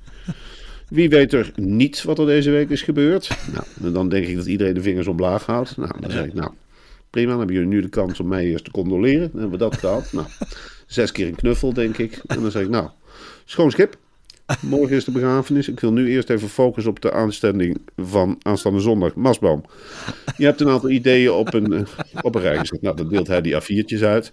Wie 0.88 1.08
weet 1.08 1.32
er 1.32 1.52
niet 1.54 2.02
wat 2.02 2.18
er 2.18 2.26
deze 2.26 2.50
week 2.50 2.70
is 2.70 2.82
gebeurd? 2.82 3.30
Nou, 3.52 3.92
dan 3.92 4.08
denk 4.08 4.26
ik 4.26 4.36
dat 4.36 4.46
iedereen 4.46 4.74
de 4.74 4.82
vingers 4.82 5.06
omlaag 5.06 5.46
houdt. 5.46 5.76
Nou, 5.76 6.00
dan 6.00 6.10
zeg 6.10 6.24
ik 6.24 6.34
nou, 6.34 6.50
prima. 7.10 7.28
Dan 7.28 7.38
hebben 7.38 7.56
jullie 7.56 7.70
nu 7.70 7.80
de 7.80 7.88
kans 7.88 8.20
om 8.20 8.28
mij 8.28 8.44
eerst 8.44 8.64
te 8.64 8.70
condoleren. 8.70 9.30
Dan 9.32 9.40
hebben 9.40 9.58
we 9.58 9.64
dat 9.64 9.76
gehad. 9.76 10.12
Nou, 10.12 10.26
zes 10.86 11.12
keer 11.12 11.26
een 11.26 11.34
knuffel, 11.34 11.72
denk 11.72 11.98
ik. 11.98 12.20
En 12.26 12.42
dan 12.42 12.50
zeg 12.50 12.62
ik 12.62 12.68
nou, 12.68 12.88
schoon 13.44 13.70
schip. 13.70 13.96
Morgen 14.60 14.96
is 14.96 15.04
de 15.04 15.10
begrafenis. 15.10 15.68
Ik 15.68 15.80
wil 15.80 15.92
nu 15.92 16.08
eerst 16.08 16.30
even 16.30 16.48
focussen 16.48 16.92
op 16.92 17.00
de 17.00 17.12
aanstelling 17.12 17.80
van 17.96 18.36
aanstaande 18.42 18.80
zondag. 18.80 19.14
Masboom. 19.14 19.64
Je 20.36 20.44
hebt 20.44 20.60
een 20.60 20.68
aantal 20.68 20.90
ideeën 20.90 21.32
op 21.32 21.54
een, 21.54 21.72
eh, 21.72 21.82
op 22.22 22.34
een 22.34 22.40
rij 22.40 22.58
gezet. 22.58 22.82
Nou, 22.82 22.96
dan 22.96 23.08
deelt 23.08 23.26
hij 23.26 23.40
die 23.40 23.54
A4'tjes 23.54 24.02
uit. 24.02 24.32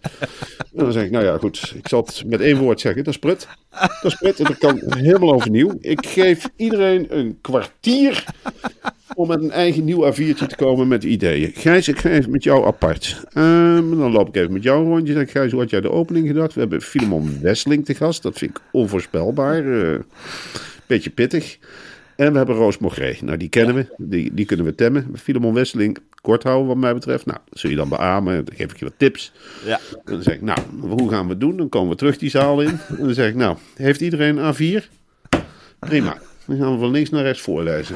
En 0.74 0.84
dan 0.84 0.92
zeg 0.92 1.04
ik, 1.04 1.12
nou 1.12 1.26
ja, 1.26 1.38
goed. 1.38 1.74
Ik 1.76 1.88
zal 1.88 2.04
het 2.06 2.24
met 2.28 2.42
één 2.42 2.58
woord 2.58 2.80
zeggen. 2.80 3.04
Dat 3.04 3.14
is 3.14 3.20
prut. 3.20 3.48
Dat 3.72 4.12
is 4.12 4.16
prut. 4.16 4.40
En 4.40 4.46
dat 4.46 4.58
kan 4.58 4.82
helemaal 4.86 5.34
overnieuw. 5.34 5.78
Ik 5.80 6.06
geef 6.06 6.50
iedereen 6.56 7.18
een 7.18 7.38
kwartier 7.42 8.26
om 9.14 9.28
met 9.28 9.42
een 9.42 9.52
eigen 9.52 9.84
nieuw 9.84 10.14
A4'tje 10.14 10.46
te 10.48 10.56
komen 10.56 10.88
met 10.88 11.04
ideeën. 11.04 11.52
Gijs, 11.54 11.88
ik 11.88 12.00
ga 12.00 12.10
even 12.10 12.32
met 12.32 12.44
jou 12.44 12.66
apart. 12.66 13.24
Ehm, 13.34 13.98
dan 13.98 14.12
loop 14.12 14.28
ik 14.28 14.36
even 14.36 14.54
met 14.54 14.64
jou 14.64 14.84
een 14.84 14.92
rondje. 14.92 15.20
Ik, 15.20 15.32
Gijs, 15.32 15.52
hoe 15.52 15.60
had 15.60 15.70
jij 15.70 15.82
de 15.82 15.92
opening 15.92 16.28
gedacht? 16.28 16.54
We 16.54 16.60
hebben 16.60 16.82
Filemon 16.82 17.42
Wesseling 17.42 17.86
te 17.86 17.96
gast. 17.96 18.22
Dat 18.22 18.38
vind 18.38 18.52
ik 18.52 18.64
onvoorspelbaar. 18.72 19.82
Eh, 19.82 20.00
beetje 20.86 21.10
pittig. 21.10 21.58
En 22.16 22.32
we 22.32 22.38
hebben 22.38 22.56
Roos 22.56 22.78
Mogré. 22.78 23.16
Nou, 23.22 23.38
die 23.38 23.50
kennen 23.50 23.76
we. 23.76 23.86
Die, 23.98 24.34
die 24.34 24.46
kunnen 24.46 24.66
we 24.66 24.76
temmen. 24.76 25.12
Filemon 25.16 25.54
Wesseling, 25.54 25.98
kort 26.22 26.44
houden 26.44 26.68
wat 26.68 26.78
mij 26.78 26.94
betreft. 26.94 27.26
Nou, 27.26 27.40
dat 27.50 27.60
zul 27.60 27.70
je 27.70 27.76
dan 27.76 27.90
beamen. 27.90 28.46
Dan 28.46 28.56
geef 28.56 28.72
ik 28.72 28.80
je 28.80 28.86
wat 28.86 28.94
tips. 28.98 29.34
Ja. 29.66 29.80
En 29.92 30.14
dan 30.14 30.24
zeg 30.24 30.34
ik, 30.34 30.42
nou, 30.42 30.60
hoe 30.80 31.10
gaan 31.10 31.24
we 31.24 31.30
het 31.30 31.40
doen? 31.40 31.58
Dan 31.58 31.70
komen 31.70 31.90
we 31.90 31.96
terug 31.96 32.18
die 32.18 32.30
zaal 32.30 32.62
in. 32.62 32.80
En 32.88 33.06
dan 33.06 33.14
zeg 33.14 33.30
ik, 33.30 33.36
nou, 33.36 33.58
heeft 33.76 34.02
iedereen 34.02 34.38
een 34.38 34.54
A4? 34.54 34.86
Prima. 35.80 36.18
Dan 36.46 36.58
gaan 36.58 36.74
we 36.74 36.80
van 36.80 36.92
links 36.92 37.10
naar 37.10 37.24
rechts 37.24 37.42
voorlezen. 37.42 37.96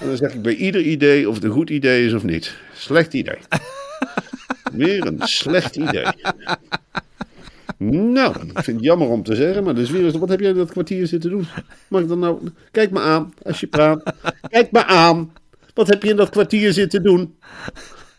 En 0.00 0.06
dan 0.06 0.16
zeg 0.16 0.34
ik 0.34 0.42
bij 0.42 0.54
ieder 0.54 0.80
idee 0.80 1.28
of 1.28 1.34
het 1.34 1.44
een 1.44 1.50
goed 1.50 1.70
idee 1.70 2.06
is 2.06 2.12
of 2.12 2.24
niet. 2.24 2.56
Slecht 2.74 3.14
idee. 3.14 3.38
Weer 4.72 5.06
een 5.06 5.20
slecht 5.22 5.76
idee. 5.76 6.06
Nou, 7.90 8.34
ik 8.34 8.62
vind 8.62 8.76
het 8.76 8.86
jammer 8.86 9.08
om 9.08 9.22
te 9.22 9.34
zeggen, 9.34 9.64
maar 9.64 9.74
dus 9.74 9.90
weer 9.90 10.04
eens, 10.04 10.16
wat 10.16 10.28
heb 10.28 10.40
jij 10.40 10.50
in 10.50 10.56
dat 10.56 10.70
kwartier 10.70 11.06
zitten 11.06 11.30
doen? 11.30 11.46
Mag 11.88 12.00
ik 12.00 12.08
dan 12.08 12.18
nou, 12.18 12.50
kijk 12.70 12.90
me 12.90 13.00
aan 13.00 13.34
als 13.42 13.60
je 13.60 13.66
praat. 13.66 14.14
Kijk 14.48 14.72
me 14.72 14.84
aan. 14.84 15.32
Wat 15.74 15.88
heb 15.88 16.02
je 16.02 16.08
in 16.08 16.16
dat 16.16 16.30
kwartier 16.30 16.72
zitten 16.72 17.02
doen? 17.02 17.34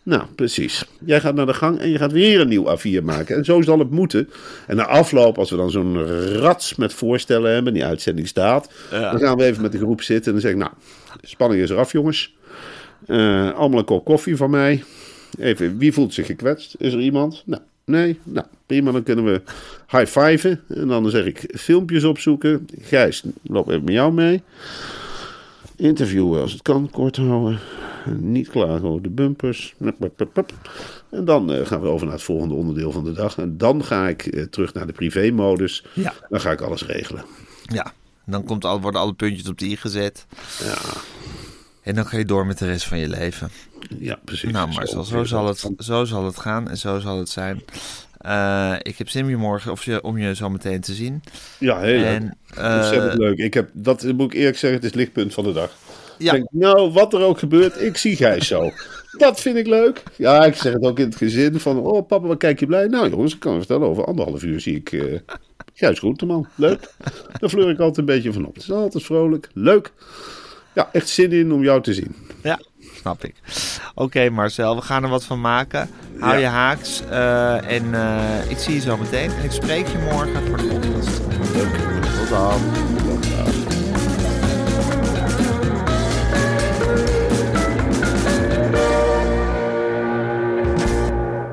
Nou, 0.04 0.24
precies. 0.36 0.86
Jij 1.06 1.20
gaat 1.20 1.36
naar 1.36 1.46
de 1.46 1.54
gang 1.54 1.80
en 1.80 1.90
je 1.90 1.98
gaat 1.98 2.12
weer 2.12 2.40
een 2.40 2.48
nieuw 2.48 2.78
A4 2.78 3.04
maken. 3.04 3.36
En 3.36 3.46
zo 3.46 3.62
zal 3.62 3.80
het 3.80 3.90
moeten. 3.90 4.30
En 4.68 4.76
na 4.76 4.86
afloop, 4.86 5.38
als 5.38 5.50
we 5.50 5.56
dan 5.56 5.72
zo'n 5.72 6.06
rats 6.38 6.76
met 6.76 6.94
voorstellen 6.94 7.54
hebben, 7.54 7.74
die 7.74 7.86
uitzending 7.86 8.28
staat, 8.28 8.70
dan 8.90 9.20
gaan 9.20 9.38
we 9.38 9.44
even 9.44 9.62
met 9.62 9.72
de 9.72 9.78
groep 9.78 10.02
zitten 10.02 10.26
en 10.26 10.32
dan 10.32 10.42
zeg 10.42 10.52
ik, 10.52 10.58
nou, 10.58 10.72
de 11.22 11.28
spanning 11.28 11.62
is 11.62 11.70
eraf, 11.70 11.92
jongens. 11.92 12.36
Eh, 13.06 13.54
allemaal 13.54 13.80
een 13.80 13.86
kop 13.86 14.06
koffie 14.06 14.36
van 14.36 14.50
mij. 14.50 14.84
Even, 15.40 15.78
wie 15.78 15.94
voelt 15.94 16.14
zich 16.14 16.26
gekwetst? 16.26 16.76
Is 16.78 16.94
er 16.94 17.00
iemand? 17.00 17.44
Nou, 17.46 17.62
nee. 17.86 18.20
Nou, 18.24 18.46
prima, 18.66 18.92
dan 18.92 19.04
kunnen 19.04 19.26
we 19.26 19.42
high-fiven. 19.88 20.62
En 20.68 20.88
dan 20.88 21.10
zeg 21.10 21.26
ik 21.26 21.46
filmpjes 21.56 22.04
opzoeken. 22.04 22.68
Gijs, 22.82 23.24
loop 23.42 23.70
even 23.70 23.84
met 23.84 23.94
jou 23.94 24.14
mee. 24.14 24.42
Interviewen 25.76 26.42
als 26.42 26.52
het 26.52 26.62
kan, 26.62 26.90
kort 26.92 27.18
houden. 27.18 27.60
Niet 28.20 28.50
klagen 28.50 28.84
over 28.84 29.02
de 29.02 29.10
bumpers. 29.10 29.76
En 31.10 31.26
dan 31.26 31.54
eh, 31.54 31.66
gaan 31.66 31.82
we 31.82 31.88
over 31.88 32.06
naar 32.06 32.16
het 32.16 32.24
volgende 32.24 32.54
onderdeel 32.54 32.92
van 32.92 33.04
de 33.04 33.12
dag. 33.12 33.38
En 33.38 33.58
dan 33.58 33.84
ga 33.84 34.08
ik 34.08 34.26
eh, 34.26 34.44
terug 34.44 34.74
naar 34.74 34.88
de 34.88 34.94
privé-modus. 34.94 35.86
Ja. 35.94 36.14
Dan 36.30 36.42
ga 36.42 36.52
ik 36.52 36.62
alles 36.62 36.86
regelen. 36.86 37.24
Ja, 37.62 37.94
dan 38.26 38.44
komt 38.44 38.66
al, 38.66 38.82
worden 38.82 39.02
alle 39.02 39.14
puntjes 39.14 39.48
op 39.48 39.58
de 39.58 39.66
i 39.66 39.76
gezet. 39.76 40.26
Ja, 40.64 40.78
En 41.82 41.96
dan 41.96 42.06
ga 42.06 42.18
je 42.18 42.26
door 42.26 42.46
met 42.46 42.58
de 42.58 42.66
rest 42.66 42.86
van 42.86 42.98
je 42.98 43.10
leven. 43.10 43.50
ja 44.00 44.20
precies. 44.26 44.52
Nou, 44.52 44.72
Marcel, 44.72 45.04
zo 45.04 45.24
zal, 45.24 45.48
het, 45.48 45.70
zo 45.78 46.06
zal 46.06 46.26
het 46.26 46.40
gaan 46.40 46.70
en 46.70 46.78
zo 46.78 47.00
zal 47.00 47.20
het 47.20 47.30
zijn. 47.30 47.64
Eh, 48.18 48.76
ik 48.82 48.98
heb 48.98 49.10
zin 49.10 49.38
morgen, 49.38 49.72
of 49.72 49.86
je, 49.86 50.04
om 50.04 50.18
je 50.18 50.36
zo 50.36 50.50
meteen 50.50 50.82
te 50.82 50.94
zien. 50.94 51.24
Ja, 51.58 51.80
heel 51.80 52.00
leuk. 52.00 52.06
En, 52.06 52.38
eh, 52.56 52.76
Ontzettend 52.76 53.18
leuk. 53.18 53.38
Ik 53.38 53.54
heb, 53.54 53.70
dat 53.74 54.04
moet 54.04 54.34
ik 54.34 54.40
eerlijk 54.40 54.58
zeggen, 54.58 54.80
het 54.82 54.90
is 54.90 54.96
lichtpunt 54.96 55.34
van 55.34 55.44
de 55.44 55.54
dag. 55.54 55.72
Ja. 56.18 56.34
Ik 56.34 56.38
denk, 56.38 56.48
nou, 56.52 56.92
wat 56.92 57.14
er 57.14 57.22
ook 57.22 57.40
gebeurt, 57.40 57.82
ik 57.82 57.98
zie 57.98 58.16
Gijs 58.16 58.48
zo. 58.48 58.72
Dat 59.18 59.42
vind 59.42 59.58
ik 59.58 59.68
leuk. 59.68 60.04
Ja, 60.16 60.46
ik 60.46 60.56
zeg 60.56 60.74
het 60.74 60.84
ook 60.84 61.00
in 61.00 61.06
het 61.06 61.16
gezin 61.16 61.60
van, 61.60 61.78
oh 61.78 62.08
papa, 62.08 62.28
wat 62.28 62.38
kijk 62.38 62.60
je 62.60 62.66
blij? 62.66 62.88
Nou 62.88 63.10
jongens, 63.10 63.34
ik 63.34 63.40
kan 63.40 63.58
vertellen, 63.58 63.88
over 63.88 64.06
anderhalf 64.06 64.44
uur 64.44 64.62
zie 64.62 64.76
ik 64.76 64.92
eh 64.92 65.20
Gijs 65.74 66.00
Groenteman. 66.00 66.48
Leuk. 66.56 66.80
Daar 67.40 67.50
fleur 67.50 67.70
ik 67.70 67.80
altijd 67.80 67.98
een 67.98 68.06
beetje 68.06 68.34
van 68.34 68.46
op. 68.46 68.54
Het 68.54 68.64
is 68.64 68.72
altijd 68.72 69.04
vrolijk, 69.04 69.50
leuk. 69.54 69.92
Ja, 70.74 70.90
echt 70.92 71.10
zin 71.10 71.32
in 71.32 71.52
om 71.52 71.64
jou 71.64 71.82
te 71.82 71.94
zien. 71.94 72.16
Ja, 72.44 72.60
snap 72.96 73.24
ik. 73.24 73.36
Oké 73.96 74.30
Marcel, 74.30 74.76
we 74.76 74.82
gaan 74.82 75.04
er 75.04 75.10
wat 75.10 75.26
van 75.26 75.42
maken. 75.42 75.90
Hou 76.20 76.34
Ja. 76.34 76.40
je 76.40 76.46
haaks. 76.46 77.02
eh, 77.10 77.72
en 77.72 77.94
eh, 77.94 78.50
ik 78.52 78.58
zie 78.58 78.74
je 78.74 78.80
zo 78.80 78.98
meteen. 78.98 79.32
En 79.32 79.44
ik 79.44 79.52
spreek 79.52 79.88
je 79.88 79.98
morgen 80.12 80.48
voor 80.48 80.58
de 80.58 80.64
podcast. 80.68 81.20
Leuk. 81.54 81.80
Tot 82.20 82.30
dan. 82.30 82.62